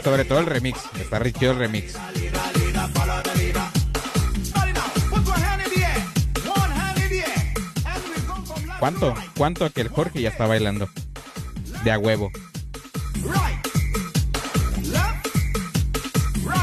Sobre 0.07 0.25
todo 0.25 0.39
el 0.39 0.47
remix. 0.47 0.79
Está 1.01 1.21
chido 1.33 1.51
el 1.51 1.59
remix. 1.59 1.95
¿Cuánto? 8.79 9.15
¿Cuánto 9.37 9.69
que 9.73 9.81
el 9.81 9.89
Jorge 9.89 10.23
ya 10.23 10.29
está 10.29 10.47
bailando? 10.47 10.89
De 11.83 11.91
a 11.91 11.99
huevo. 11.99 12.31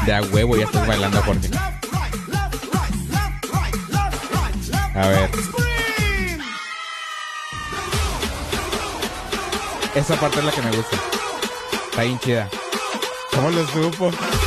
De 0.06 0.14
a 0.14 0.22
huevo 0.22 0.56
ya 0.56 0.64
estás 0.64 0.86
bailando, 0.86 1.20
Jorge. 1.20 1.50
A 4.94 5.06
ver. 5.06 5.30
Esa 9.94 10.16
parte 10.18 10.38
es 10.38 10.44
la 10.46 10.50
que 10.50 10.62
me 10.62 10.70
gusta. 10.74 10.96
Está 11.90 12.02
bien 12.04 12.18
chida. 12.20 12.48
Todos 13.34 13.54
los 13.54 13.74
grupos. 13.74 14.43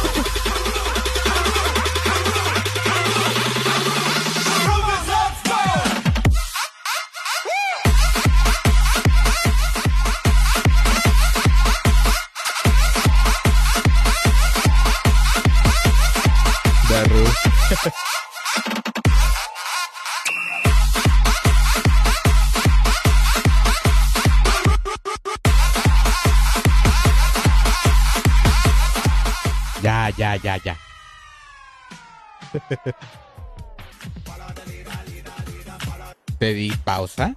Pausa? 36.98 37.36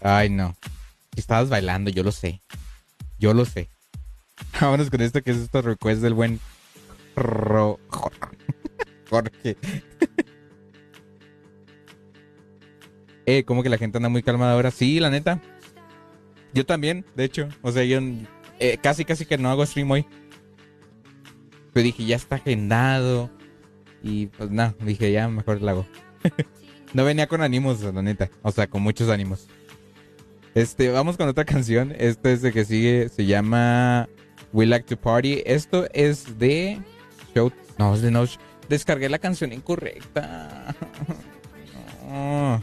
Ay, 0.00 0.30
no. 0.30 0.54
Estabas 1.16 1.48
bailando, 1.48 1.90
yo 1.90 2.04
lo 2.04 2.12
sé. 2.12 2.40
Yo 3.18 3.34
lo 3.34 3.44
sé. 3.44 3.68
Vámonos 4.60 4.90
con 4.90 5.00
esto 5.00 5.22
que 5.22 5.32
es 5.32 5.38
estos 5.38 5.64
requests 5.64 6.02
del 6.02 6.14
buen 6.14 6.38
Ro- 7.16 7.80
Jor- 7.88 8.12
Jorge. 9.10 9.56
eh, 13.26 13.42
como 13.44 13.62
que 13.64 13.68
la 13.68 13.76
gente 13.78 13.98
anda 13.98 14.08
muy 14.08 14.22
calmada 14.22 14.52
ahora. 14.52 14.70
Sí, 14.70 15.00
la 15.00 15.10
neta. 15.10 15.40
Yo 16.54 16.64
también, 16.64 17.04
de 17.16 17.24
hecho. 17.24 17.48
O 17.62 17.72
sea, 17.72 17.82
yo 17.84 17.98
eh, 18.60 18.78
casi, 18.80 19.04
casi 19.04 19.26
que 19.26 19.36
no 19.36 19.50
hago 19.50 19.66
stream 19.66 19.90
hoy. 19.90 20.06
Pero 21.72 21.84
dije, 21.84 22.04
ya 22.04 22.14
está 22.16 22.36
agendado. 22.36 23.30
Y 24.02 24.28
pues 24.28 24.48
nada, 24.50 24.74
dije, 24.80 25.10
ya 25.12 25.28
mejor 25.28 25.60
lo 25.60 25.70
hago. 25.70 25.86
no 26.94 27.04
venía 27.04 27.26
con 27.26 27.42
ánimos, 27.42 27.80
la 27.80 28.02
neta. 28.02 28.30
O 28.42 28.52
sea, 28.52 28.66
con 28.66 28.82
muchos 28.82 29.08
ánimos. 29.08 29.48
Este, 30.54 30.90
vamos 30.90 31.16
con 31.16 31.28
otra 31.28 31.44
canción. 31.46 31.94
Este 31.98 32.32
es 32.32 32.42
de 32.42 32.52
que 32.52 32.64
sigue, 32.64 33.08
se 33.08 33.26
llama 33.26 34.08
We 34.52 34.66
Like 34.66 34.86
to 34.88 35.00
Party. 35.00 35.42
Esto 35.46 35.86
es 35.92 36.38
de 36.38 36.80
Show. 37.34 37.52
No, 37.78 37.94
es 37.94 38.02
de 38.02 38.10
No. 38.10 38.24
Descargué 38.68 39.08
la 39.08 39.18
canción 39.18 39.52
incorrecta. 39.52 40.74
No. 42.10 42.60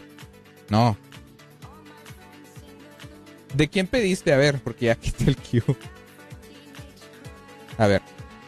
No. 0.69 0.97
¿De 3.53 3.69
quién 3.69 3.87
pediste? 3.87 4.33
A 4.33 4.37
ver, 4.37 4.59
porque 4.59 4.87
ya 4.87 4.95
quité 4.95 5.23
el 5.29 5.37
cue. 5.37 5.63
A 7.77 7.87
ver. 7.87 8.01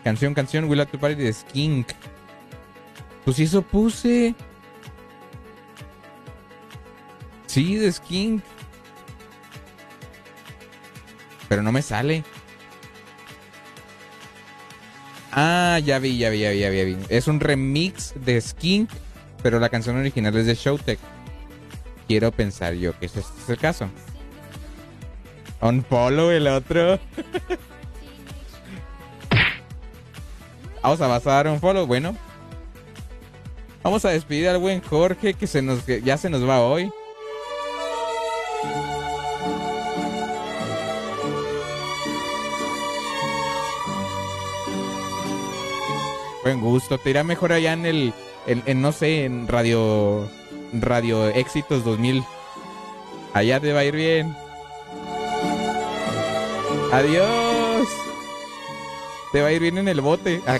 Canción, 0.04 0.34
canción, 0.34 0.70
We 0.70 0.76
Like 0.76 0.92
to 0.92 1.00
Party 1.00 1.16
de 1.16 1.32
Skink. 1.32 1.88
Pues 3.24 3.40
eso 3.40 3.62
puse. 3.62 4.36
Sí, 7.50 7.78
de 7.78 7.92
Skink. 7.92 8.44
Pero 11.48 11.64
no 11.64 11.72
me 11.72 11.82
sale. 11.82 12.24
Ah, 15.32 15.80
ya 15.84 15.98
vi, 15.98 16.20
ya 16.20 16.30
vi, 16.30 16.42
ya 16.42 16.52
vi, 16.52 16.60
ya 16.60 16.70
vi. 16.70 16.98
Es 17.10 17.28
un 17.28 17.40
remix 17.40 18.14
de 18.24 18.40
Skink, 18.40 18.92
pero 19.42 19.60
la 19.60 19.70
canción 19.70 19.98
original 19.98 20.38
es 20.38 20.46
de 20.46 20.54
Showtech. 20.54 21.00
Quiero 22.08 22.32
pensar 22.32 22.76
yo 22.76 22.98
que 23.00 23.08
ese 23.08 23.22
es 23.22 23.50
el 23.50 23.58
caso. 23.58 23.90
Un 25.60 25.84
follow 25.84 26.30
el 26.30 26.46
otro. 26.46 27.00
Vamos 30.84 31.02
a 31.02 31.20
dar 31.20 31.48
un 31.48 31.60
follow, 31.60 31.88
bueno. 31.88 32.16
Vamos 33.82 34.06
a 34.06 34.10
despedir 34.10 34.50
al 34.50 34.60
buen 34.60 34.82
Jorge 34.82 35.34
que 35.34 35.48
se 35.48 35.64
nos 35.64 35.82
que 35.82 36.04
ya 36.04 36.16
se 36.16 36.30
nos 36.30 36.48
va 36.48 36.62
hoy. 36.62 36.92
Buen 46.44 46.62
gusto. 46.62 46.98
Te 46.98 47.10
irá 47.10 47.24
mejor 47.24 47.52
allá 47.52 47.74
en 47.74 47.86
el. 47.86 48.14
En, 48.48 48.64
en, 48.66 48.82
no 48.82 48.92
sé, 48.92 49.26
en 49.26 49.48
Radio. 49.48 50.30
Radio 50.74 51.28
Éxitos 51.30 51.84
2000. 51.84 52.24
Allá 53.34 53.60
te 53.60 53.74
va 53.74 53.80
a 53.80 53.86
ir 53.86 53.96
bien. 53.96 54.36
Adiós. 56.92 57.88
Te 59.32 59.42
va 59.42 59.48
a 59.48 59.52
ir 59.52 59.62
bien 59.62 59.78
en 59.78 59.88
el 59.88 60.02
bote. 60.02 60.42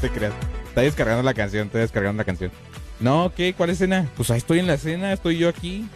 Te 0.00 0.10
creas. 0.10 0.32
Está 0.68 0.82
descargando 0.82 1.24
la 1.24 1.34
canción, 1.34 1.66
está 1.66 1.78
descargando 1.78 2.20
la 2.20 2.24
canción. 2.24 2.52
No, 3.00 3.32
¿qué? 3.34 3.54
¿Cuál 3.54 3.70
escena? 3.70 4.08
Pues 4.16 4.30
ahí 4.30 4.38
estoy 4.38 4.60
en 4.60 4.68
la 4.68 4.74
escena, 4.74 5.12
estoy 5.12 5.38
yo 5.38 5.48
aquí. 5.48 5.88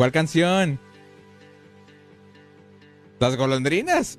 ¿Cuál 0.00 0.12
canción? 0.12 0.80
Las 3.18 3.36
golondrinas. 3.36 4.18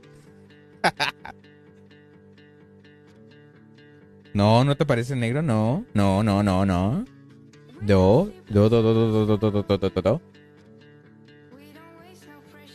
no, 4.36 4.64
no 4.64 4.78
te 4.78 4.86
parece 4.86 5.16
negro, 5.16 5.42
no. 5.42 5.84
No, 5.96 6.22
no, 6.22 6.44
no, 6.44 6.68
no. 6.68 7.04
Do, 7.82 8.32
do, 8.48 8.70
do, 8.70 8.84
do, 8.84 8.94
do, 9.26 9.38
do, 9.38 9.64
do, 9.64 9.90
do, 9.90 10.02
do. 10.04 10.22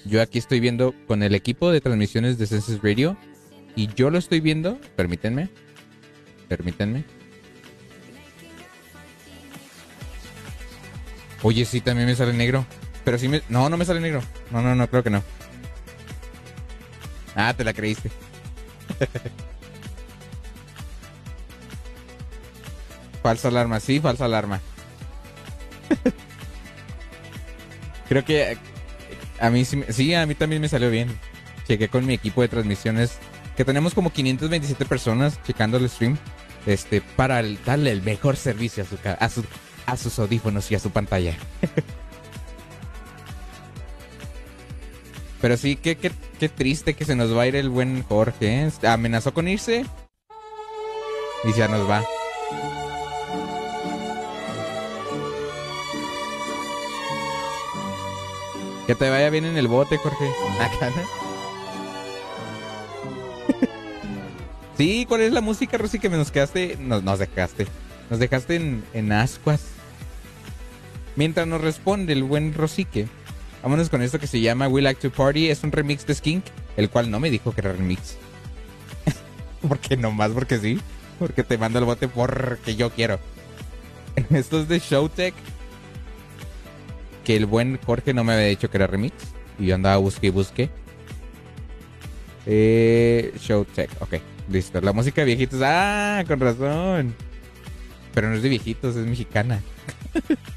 Yo 0.05 0.21
aquí 0.21 0.41
estoy 0.41 0.59
viendo 0.59 0.93
con 1.07 1.23
el 1.23 1.37
equipo 1.37 1.71
de 1.71 1.81
transmisiones 1.81 2.39
de 2.39 2.49
Census 2.49 2.83
Radio 2.83 3.17
y 3.77 3.87
yo 3.95 4.11
lo 4.11 4.19
estoy 4.19 4.41
viendo. 4.41 4.81
Permítanme. 4.97 5.49
Permítanme. 6.49 7.05
Oye, 11.45 11.65
sí, 11.65 11.81
también 11.81 12.09
me 12.09 12.17
sale 12.17 12.33
negro. 12.33 12.67
Pero 13.07 13.19
sí 13.19 13.29
me... 13.29 13.41
No, 13.49 13.69
no 13.71 13.77
me 13.77 13.85
sale 13.85 14.01
negro. 14.01 14.21
No, 14.51 14.61
no, 14.63 14.75
no, 14.75 14.89
creo 14.91 15.05
que 15.05 15.11
no. 15.11 15.23
Ah, 17.37 17.55
te 17.57 17.63
la 17.63 17.73
creíste. 17.73 18.11
falsa 23.23 23.47
alarma, 23.49 23.79
sí, 23.79 24.01
falsa 24.01 24.25
alarma. 24.25 24.61
creo 28.09 28.25
que 28.25 28.59
a 29.41 29.51
mí 29.51 29.65
sí, 29.65 29.85
sí, 29.91 30.13
a 30.15 30.27
mí 30.27 30.35
también 30.35 30.61
me 30.63 30.69
salió 30.69 30.91
bien. 30.91 31.17
Chequé 31.69 31.89
con 31.89 32.07
mi 32.07 32.15
equipo 32.15 32.43
de 32.43 32.49
transmisiones, 32.49 33.19
que 33.57 33.65
tenemos 33.65 33.95
como 33.95 34.11
527 34.11 34.85
personas 34.85 35.41
checando 35.45 35.77
el 35.77 35.89
stream. 35.89 36.17
Este, 36.67 37.01
para 37.01 37.41
darle 37.65 37.93
el 37.93 38.03
mejor 38.03 38.37
servicio 38.37 38.83
a, 38.83 38.87
su, 38.87 38.99
a, 39.21 39.29
su- 39.29 39.45
a 39.87 39.97
sus 39.97 40.19
audífonos 40.19 40.69
y 40.73 40.75
a 40.75 40.81
su 40.81 40.91
pantalla. 40.91 41.37
Pero 45.41 45.57
sí, 45.57 45.77
qué, 45.77 45.97
qué, 45.97 46.11
qué 46.39 46.49
triste 46.49 46.95
que 46.95 47.05
se 47.05 47.15
nos 47.15 47.37
va 47.37 47.43
a 47.43 47.47
ir 47.47 47.57
el 47.57 47.69
buen 47.69 48.03
Jorge. 48.03 48.65
¿eh? 48.65 48.71
Amenazó 48.87 49.35
con 49.35 49.49
irse. 49.49 49.85
Y 51.45 51.53
ya 51.53 51.69
nos 51.69 51.89
va. 51.89 52.03
Que 58.87 58.95
te 58.95 59.11
vaya 59.11 59.31
bien 59.31 59.45
en 59.45 59.57
el 59.57 59.69
bote, 59.69 59.99
Jorge. 59.99 60.31
Acá. 60.61 60.93
Sí, 64.77 65.07
¿cuál 65.09 65.23
es 65.23 65.33
la 65.33 65.41
música, 65.41 65.79
Rosy, 65.79 65.99
que 65.99 66.11
me 66.11 66.19
nos 66.19 66.31
quedaste? 66.31 66.77
Nos, 66.79 67.03
nos 67.03 67.19
dejaste. 67.19 67.67
Nos 68.11 68.19
dejaste 68.19 68.57
en, 68.57 68.85
en 68.93 69.11
ascuas. 69.11 69.63
Mientras 71.17 71.47
nos 71.47 71.63
responde 71.63 72.13
el 72.13 72.25
buen 72.25 72.53
Rosique. 72.53 73.09
Vámonos 73.67 73.91
con 73.91 74.01
esto 74.01 74.21
que 74.21 74.29
se 74.29 74.41
llama 74.41 74.69
We 74.69 74.81
Like 74.81 75.01
to 75.01 75.11
Party. 75.11 75.51
Es 75.51 75.65
un 75.65 75.73
remix 75.73 76.07
de 76.07 76.15
Skink, 76.15 76.45
el 76.77 76.89
cual 76.89 77.11
no 77.11 77.19
me 77.19 77.31
dijo 77.31 77.51
que 77.53 77.63
era 77.63 77.73
remix. 77.73 78.17
porque 79.69 79.97
nomás 79.97 80.31
porque 80.31 80.61
sí. 80.61 80.81
Porque 81.19 81.43
te 81.43 81.59
mando 81.59 81.81
el 81.81 81.85
bote 81.85 82.07
porque 82.07 82.77
yo 82.77 82.91
quiero. 82.91 83.19
Esto 84.31 84.61
es 84.61 84.69
de 84.69 84.79
Showtech. 84.79 85.35
Que 87.25 87.35
el 87.35 87.47
buen 87.47 87.81
Jorge 87.85 88.15
no 88.15 88.23
me 88.23 88.35
había 88.35 88.47
dicho 88.47 88.71
que 88.71 88.77
era 88.77 88.87
remix. 88.87 89.15
Y 89.59 89.67
yo 89.67 89.75
andaba 89.75 89.97
busque 89.97 90.29
y 90.29 90.31
busque. 90.31 90.71
Eh, 92.47 93.35
Showtech, 93.37 93.91
ok. 94.01 94.15
Listo. 94.49 94.81
La 94.81 94.93
música 94.93 95.23
de 95.23 95.25
viejitos. 95.25 95.61
Ah, 95.65 96.23
con 96.29 96.39
razón. 96.39 97.17
Pero 98.15 98.31
no 98.31 98.37
es 98.37 98.45
de 98.45 98.49
viejitos, 98.49 98.95
es 98.95 99.05
mexicana. 99.05 99.61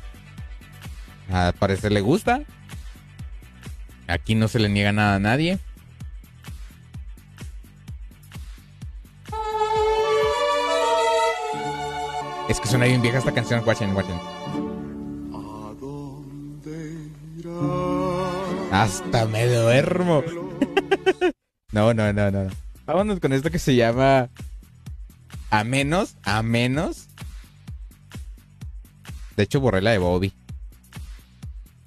Al 1.31 1.53
parecer 1.53 1.91
le 1.91 2.02
gusta. 2.02 2.44
Aquí 4.10 4.34
no 4.34 4.48
se 4.48 4.57
le 4.57 4.69
niega 4.69 4.91
nada 4.91 5.15
a 5.15 5.19
nadie. 5.19 5.60
Es 12.49 12.60
que 12.60 12.68
suena 12.68 12.86
bien 12.86 13.03
vieja 13.03 13.19
esta 13.19 13.31
canción. 13.31 13.64
Watchen, 13.64 13.95
watchen. 13.95 14.19
Hasta 18.72 19.27
me 19.27 19.45
duermo. 19.45 20.23
no, 21.72 21.94
no, 21.94 22.11
no, 22.11 22.31
no. 22.31 22.48
Vámonos 22.88 23.19
con 23.19 23.31
esto 23.34 23.52
que 23.52 23.60
se 23.60 23.76
llama. 23.76 24.30
A 25.52 25.64
menos, 25.64 26.15
a 26.23 26.41
menos. 26.41 27.10
De 29.38 29.44
hecho, 29.44 29.60
borré 29.60 29.84
la 29.84 29.91
de 29.91 29.99
Bobby. 29.99 30.34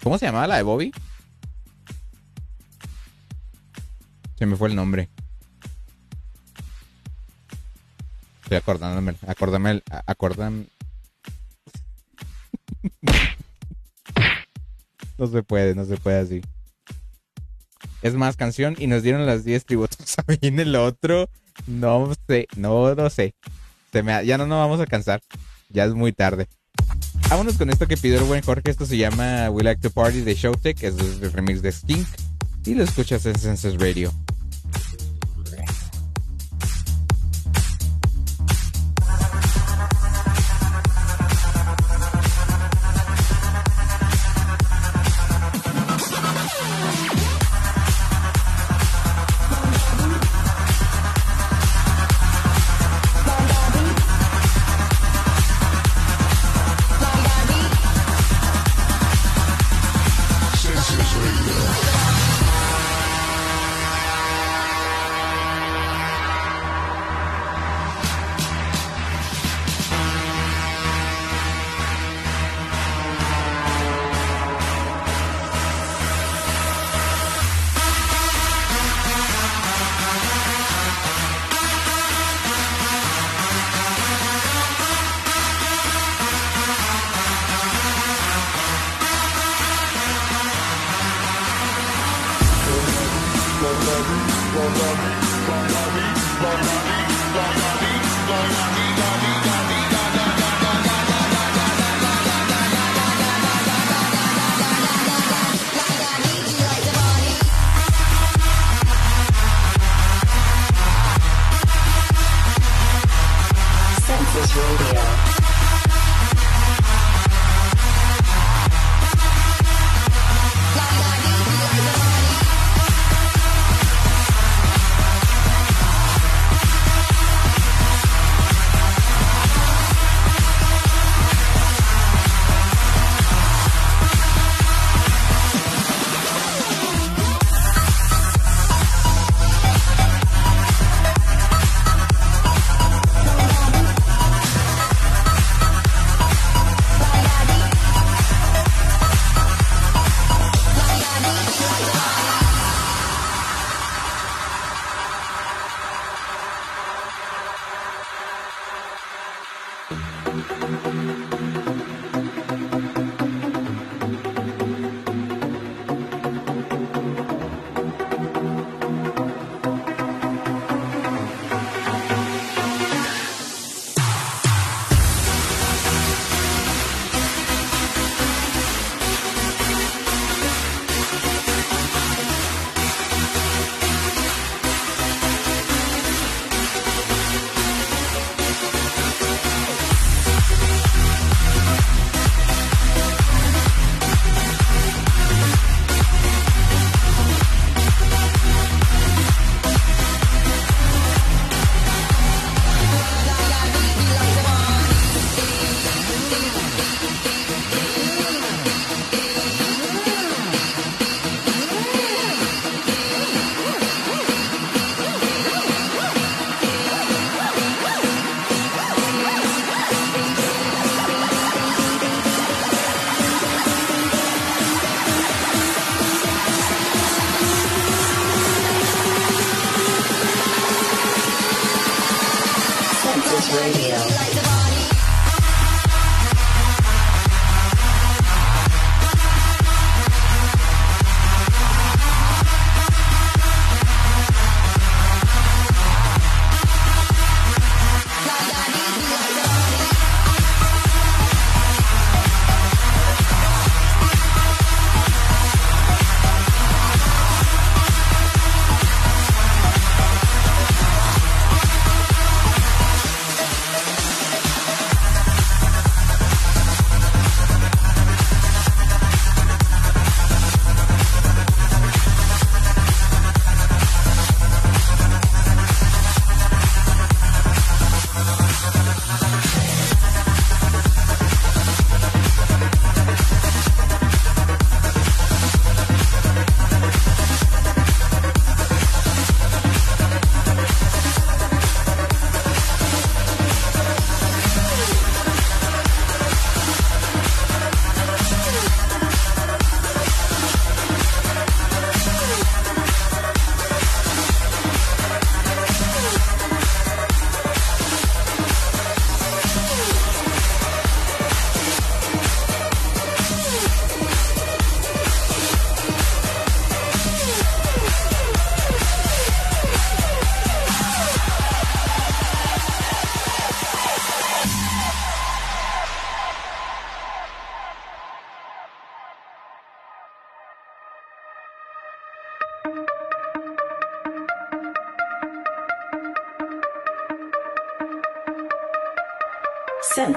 ¿Cómo 0.05 0.19
se 0.19 0.27
llamaba 0.27 0.47
la 0.47 0.57
de 0.57 0.63
Bobby? 0.63 0.93
Se 4.43 4.47
me 4.47 4.57
fue 4.57 4.69
el 4.71 4.75
nombre. 4.75 5.09
Estoy 8.43 8.57
acordándome. 8.57 9.15
Acordame. 9.25 9.71
el- 9.71 9.85
a- 9.89 10.03
Acordam. 10.05 10.67
no 15.17 15.27
se 15.29 15.45
puede, 15.45 15.77
no 15.77 15.85
se 15.85 15.97
puede 15.97 16.19
así. 16.19 16.43
Es 18.03 18.15
más 18.15 18.37
canción 18.37 18.75
y 18.81 18.89
nos 18.89 19.05
dieron 19.05 19.27
las 19.27 19.45
10 19.45 19.65
tributos 19.65 20.19
a 20.19 20.25
en 20.41 20.59
el 20.59 20.75
otro. 20.75 21.29
No 21.69 22.13
sé, 22.27 22.49
no 22.57 22.93
lo 22.97 23.11
sé. 23.11 23.37
Ya 23.93 24.39
no 24.39 24.49
nos 24.49 24.59
vamos 24.59 24.81
a 24.81 24.87
cansar. 24.87 25.23
Ya 25.69 25.85
es 25.85 25.95
muy 25.95 26.13
tarde. 26.13 26.49
Vámonos 27.31 27.57
con 27.59 27.71
esto 27.71 27.87
que 27.87 27.97
pidió 27.97 28.19
el 28.19 28.25
buen 28.25 28.43
Jorge. 28.43 28.73
Esto 28.73 28.87
se 28.87 28.97
llama 28.97 29.51
We 29.51 29.63
Like 29.63 29.83
to 29.83 29.91
Party 29.91 30.23
de 30.23 30.35
Showtech. 30.35 30.83
Es 30.83 30.99
el 30.99 31.33
remix 31.33 31.63
de 31.63 31.71
Skink. 31.71 32.09
Y 32.65 32.75
lo 32.75 32.85
escuchas 32.85 33.27
en 33.27 33.39
Senses 33.39 33.79
Radio. 33.79 34.13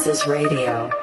Census 0.06 0.28
Radio. 0.28 0.95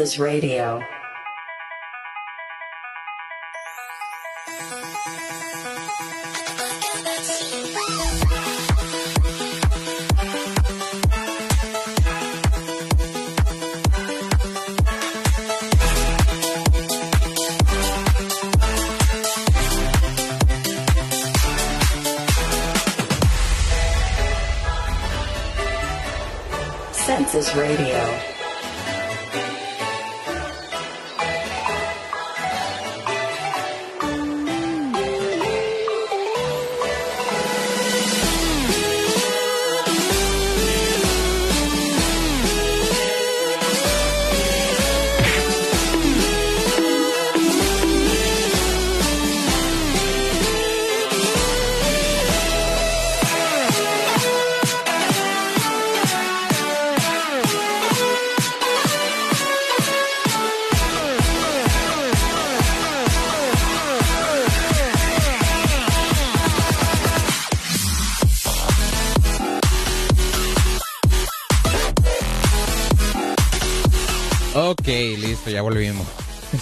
Census 0.00 0.18
Radio. 0.18 0.99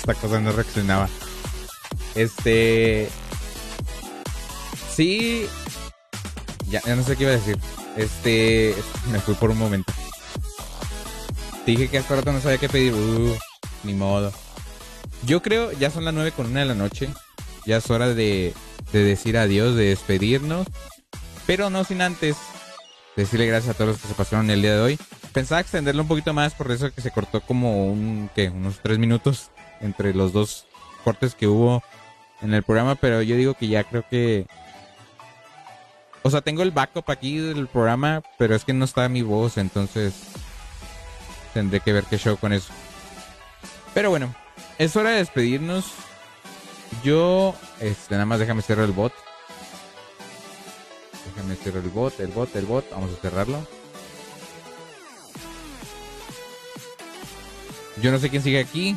Esta 0.08 0.22
cosa 0.22 0.40
no 0.40 0.52
reaccionaba. 0.52 1.06
Este. 2.14 3.10
Sí. 4.90 5.46
Ya, 6.70 6.80
no 6.96 7.02
sé 7.02 7.14
qué 7.14 7.24
iba 7.24 7.32
a 7.32 7.36
decir. 7.36 7.58
Este. 7.94 8.74
Me 9.12 9.20
fui 9.20 9.34
por 9.34 9.50
un 9.50 9.58
momento. 9.58 9.92
Dije 11.66 11.88
que 11.88 11.98
hasta 11.98 12.16
rato 12.16 12.32
no 12.32 12.40
sabía 12.40 12.56
qué 12.56 12.70
pedir. 12.70 12.94
Uh, 12.94 13.36
ni 13.84 13.92
modo. 13.92 14.32
Yo 15.26 15.42
creo, 15.42 15.72
ya 15.72 15.90
son 15.90 16.06
las 16.06 16.14
9 16.14 16.32
con 16.32 16.46
una 16.46 16.60
de 16.60 16.66
la 16.66 16.74
noche. 16.74 17.10
Ya 17.66 17.76
es 17.76 17.90
hora 17.90 18.08
de, 18.08 18.54
de 18.92 19.04
decir 19.04 19.36
adiós, 19.36 19.76
de 19.76 19.90
despedirnos. 19.90 20.66
Pero 21.46 21.68
no 21.68 21.84
sin 21.84 22.00
antes 22.00 22.38
decirle 23.14 23.46
gracias 23.46 23.74
a 23.74 23.76
todos 23.76 23.90
los 23.90 24.00
que 24.00 24.08
se 24.08 24.14
pasaron 24.14 24.48
el 24.48 24.62
día 24.62 24.74
de 24.74 24.80
hoy. 24.80 24.98
Pensaba 25.34 25.60
extenderlo 25.60 26.00
un 26.00 26.08
poquito 26.08 26.32
más, 26.32 26.54
por 26.54 26.72
eso 26.72 26.90
que 26.94 27.02
se 27.02 27.10
cortó 27.10 27.42
como 27.42 27.92
un, 27.92 28.30
¿qué? 28.34 28.48
unos 28.48 28.80
tres 28.80 28.98
minutos 28.98 29.50
entre 29.80 30.14
los 30.14 30.32
dos 30.32 30.66
cortes 31.04 31.34
que 31.34 31.46
hubo 31.46 31.82
en 32.42 32.54
el 32.54 32.62
programa, 32.62 32.94
pero 32.94 33.22
yo 33.22 33.36
digo 33.36 33.54
que 33.54 33.68
ya 33.68 33.84
creo 33.84 34.04
que... 34.08 34.46
O 36.22 36.30
sea, 36.30 36.40
tengo 36.40 36.62
el 36.62 36.72
backup 36.72 37.10
aquí 37.10 37.38
del 37.38 37.68
programa, 37.68 38.22
pero 38.38 38.54
es 38.54 38.64
que 38.64 38.72
no 38.72 38.84
está 38.84 39.08
mi 39.08 39.22
voz, 39.22 39.56
entonces 39.56 40.14
tendré 41.54 41.80
que 41.80 41.92
ver 41.92 42.04
qué 42.04 42.18
show 42.18 42.36
con 42.36 42.52
eso. 42.52 42.72
Pero 43.94 44.10
bueno, 44.10 44.34
es 44.78 44.94
hora 44.96 45.10
de 45.10 45.18
despedirnos. 45.18 45.86
Yo, 47.02 47.54
este, 47.80 48.14
nada 48.14 48.26
más 48.26 48.38
déjame 48.38 48.62
cerrar 48.62 48.84
el 48.84 48.92
bot. 48.92 49.12
Déjame 51.34 51.56
cerrar 51.56 51.82
el 51.82 51.90
bot, 51.90 52.20
el 52.20 52.28
bot, 52.28 52.54
el 52.56 52.66
bot. 52.66 52.90
Vamos 52.90 53.10
a 53.12 53.20
cerrarlo. 53.20 53.66
Yo 58.00 58.12
no 58.12 58.18
sé 58.18 58.30
quién 58.30 58.42
sigue 58.42 58.60
aquí, 58.60 58.96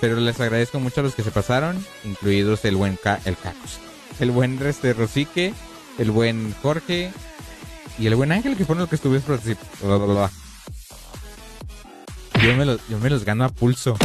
pero 0.00 0.16
les 0.16 0.40
agradezco 0.40 0.80
mucho 0.80 1.00
a 1.00 1.04
los 1.04 1.14
que 1.14 1.22
se 1.22 1.30
pasaron, 1.30 1.84
incluidos 2.04 2.64
el 2.64 2.76
buen 2.76 2.96
Ca- 2.96 3.20
el 3.24 3.36
Cacos, 3.36 3.78
el 4.18 4.30
buen 4.30 4.60
este 4.66 4.92
Rosique, 4.94 5.52
el 5.98 6.10
buen 6.10 6.54
Jorge 6.62 7.12
y 7.98 8.06
el 8.06 8.14
buen 8.14 8.32
Ángel 8.32 8.56
que 8.56 8.64
fueron 8.64 8.80
los 8.82 8.88
que 8.88 8.96
estuvieron 8.96 9.26
particip- 9.26 9.58
bla, 9.82 9.96
bla, 9.96 10.06
bla. 10.06 10.30
Yo 12.42 12.56
me, 12.56 12.64
los, 12.64 12.80
yo 12.88 12.98
me 12.98 13.10
los 13.10 13.24
gano 13.24 13.44
a 13.44 13.48
pulso. 13.50 13.96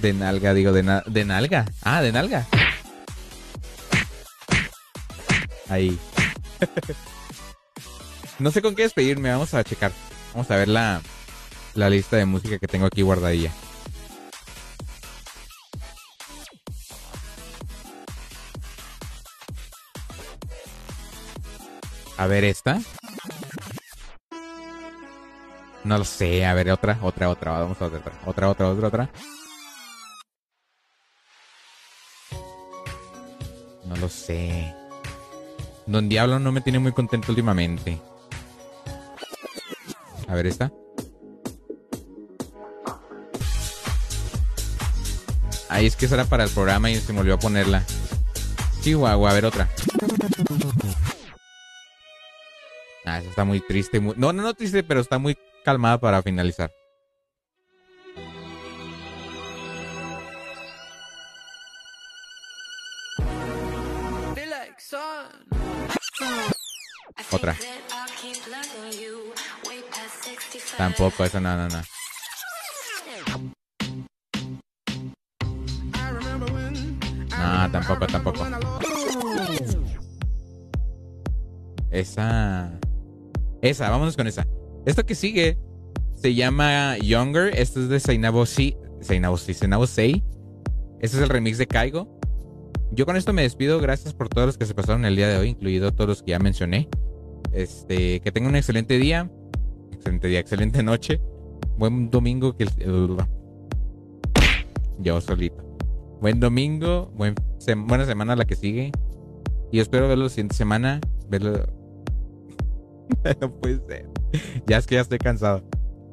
De 0.00 0.12
nalga, 0.12 0.54
digo, 0.54 0.72
de, 0.72 0.82
na- 0.84 1.02
de 1.06 1.24
nalga. 1.24 1.66
Ah, 1.82 2.00
de 2.00 2.12
nalga. 2.12 2.46
Ahí. 5.68 5.98
No 8.38 8.50
sé 8.50 8.62
con 8.62 8.74
qué 8.74 8.84
despedirme, 8.84 9.30
vamos 9.30 9.52
a 9.52 9.62
checar. 9.62 9.92
Vamos 10.32 10.50
a 10.50 10.56
ver 10.56 10.68
la, 10.68 11.02
la 11.74 11.90
lista 11.90 12.16
de 12.16 12.26
música 12.26 12.58
que 12.58 12.66
tengo 12.66 12.86
aquí 12.86 13.02
guardadilla. 13.02 13.52
A 22.16 22.26
ver 22.26 22.44
esta. 22.44 22.80
No 25.84 25.96
lo 25.96 26.04
sé, 26.04 26.44
a 26.44 26.52
ver 26.52 26.70
otra, 26.70 26.98
otra, 27.02 27.30
otra, 27.30 27.52
vamos 27.52 27.80
a 27.80 27.86
otra, 27.86 27.98
otra, 28.26 28.50
otra, 28.50 28.68
otra, 28.68 28.88
otra. 28.88 29.10
No 33.84 33.96
lo 33.96 34.08
sé. 34.08 34.74
Don 35.86 36.08
Diablo 36.08 36.38
no 36.38 36.52
me 36.52 36.60
tiene 36.60 36.78
muy 36.78 36.92
contento 36.92 37.32
últimamente. 37.32 37.98
A 40.28 40.34
ver 40.34 40.46
esta. 40.46 40.70
Ahí 45.80 45.86
es 45.86 45.96
que 45.96 46.04
esa 46.04 46.16
era 46.16 46.26
para 46.26 46.44
el 46.44 46.50
programa 46.50 46.90
y 46.90 46.96
se 46.96 47.10
me 47.14 47.20
olvidó 47.20 47.38
ponerla. 47.38 47.82
Chihuahua, 48.82 49.30
a 49.30 49.32
ver 49.32 49.46
otra. 49.46 49.66
Ah, 53.06 53.18
esa 53.18 53.30
está 53.30 53.44
muy 53.44 53.60
triste. 53.62 53.98
muy- 53.98 54.12
No, 54.18 54.30
no, 54.34 54.42
no 54.42 54.52
triste, 54.52 54.82
pero 54.82 55.00
está 55.00 55.16
muy 55.16 55.38
calmada 55.64 55.98
para 55.98 56.22
finalizar. 56.22 56.70
Otra. 67.32 67.56
Tampoco, 70.76 71.24
esa 71.24 71.40
no, 71.40 71.56
no, 71.56 71.68
no. 71.68 71.82
No, 77.40 77.70
tampoco, 77.72 78.06
tampoco. 78.06 78.44
Esa. 81.90 82.78
Esa, 83.62 83.90
vámonos 83.90 84.16
con 84.16 84.26
esa. 84.26 84.46
Esto 84.86 85.04
que 85.04 85.14
sigue 85.14 85.58
se 86.14 86.34
llama 86.34 86.96
Younger. 86.98 87.56
Esto 87.58 87.80
es 87.80 87.88
de 87.88 87.98
Zainabo 88.00 88.46
Si. 88.46 88.76
Zainabo 89.02 89.36
Si, 89.36 89.54
Zainabo 89.54 89.86
Sei. 89.86 90.22
Este 91.00 91.16
es 91.16 91.22
el 91.22 91.28
remix 91.28 91.58
de 91.58 91.66
Caigo. 91.66 92.18
Yo 92.92 93.06
con 93.06 93.16
esto 93.16 93.32
me 93.32 93.42
despido. 93.42 93.80
Gracias 93.80 94.14
por 94.14 94.28
todos 94.28 94.46
los 94.46 94.58
que 94.58 94.66
se 94.66 94.74
pasaron 94.74 95.04
el 95.04 95.16
día 95.16 95.28
de 95.28 95.38
hoy, 95.38 95.48
incluido 95.50 95.92
todos 95.92 96.08
los 96.08 96.22
que 96.22 96.32
ya 96.32 96.38
mencioné. 96.38 96.88
Este, 97.52 98.20
que 98.20 98.32
tengan 98.32 98.50
un 98.50 98.56
excelente 98.56 98.98
día. 98.98 99.30
Excelente 99.92 100.28
día, 100.28 100.40
excelente 100.40 100.82
noche. 100.82 101.20
Buen 101.78 102.10
domingo. 102.10 102.56
Que 102.56 102.64
el- 102.64 103.16
yo 104.98 105.20
solito. 105.20 105.69
Buen 106.20 106.38
domingo. 106.38 107.10
Buen 107.16 107.34
buena 107.86 108.04
semana 108.04 108.36
la 108.36 108.44
que 108.44 108.54
sigue. 108.54 108.92
Y 109.72 109.80
espero 109.80 110.06
verlo 110.06 110.24
la 110.24 110.30
siguiente 110.30 110.54
semana. 110.54 111.00
Verlo. 111.28 111.66
no 113.40 113.50
puede 113.54 113.80
ser. 113.86 114.06
Ya 114.66 114.76
es 114.76 114.86
que 114.86 114.96
ya 114.96 115.00
estoy 115.00 115.18
cansado. 115.18 115.62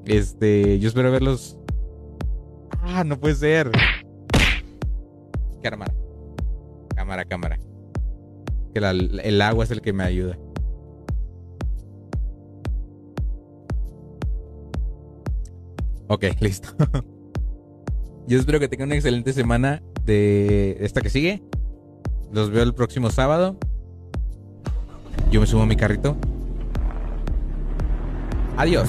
Este, 0.06 0.80
yo 0.80 0.88
espero 0.88 1.12
verlos. 1.12 1.58
Ah, 2.82 3.04
no 3.04 3.20
puede 3.20 3.36
ser. 3.36 3.70
Cámara. 5.62 5.94
Cámara, 6.96 7.26
cámara. 7.26 7.60
Que 8.74 8.80
el 8.80 9.42
agua 9.42 9.66
es 9.66 9.72
el 9.72 9.82
que 9.82 9.92
me 9.92 10.06
ayuda. 10.06 10.38
Ok, 16.08 16.24
listo. 16.40 16.70
Yo 18.28 18.40
espero 18.40 18.60
que 18.62 18.70
tengan 18.70 18.88
una 18.88 18.96
excelente 18.96 19.34
semana 19.34 19.82
de 20.08 20.78
esta 20.80 21.02
que 21.02 21.12
sigue. 21.12 21.44
Los 22.32 22.50
veo 22.50 22.64
el 22.64 22.74
próximo 22.74 23.12
sábado. 23.12 23.58
Yo 25.30 25.40
me 25.40 25.46
subo 25.46 25.62
a 25.62 25.66
mi 25.68 25.76
carrito. 25.76 26.18
Adiós. 28.58 28.88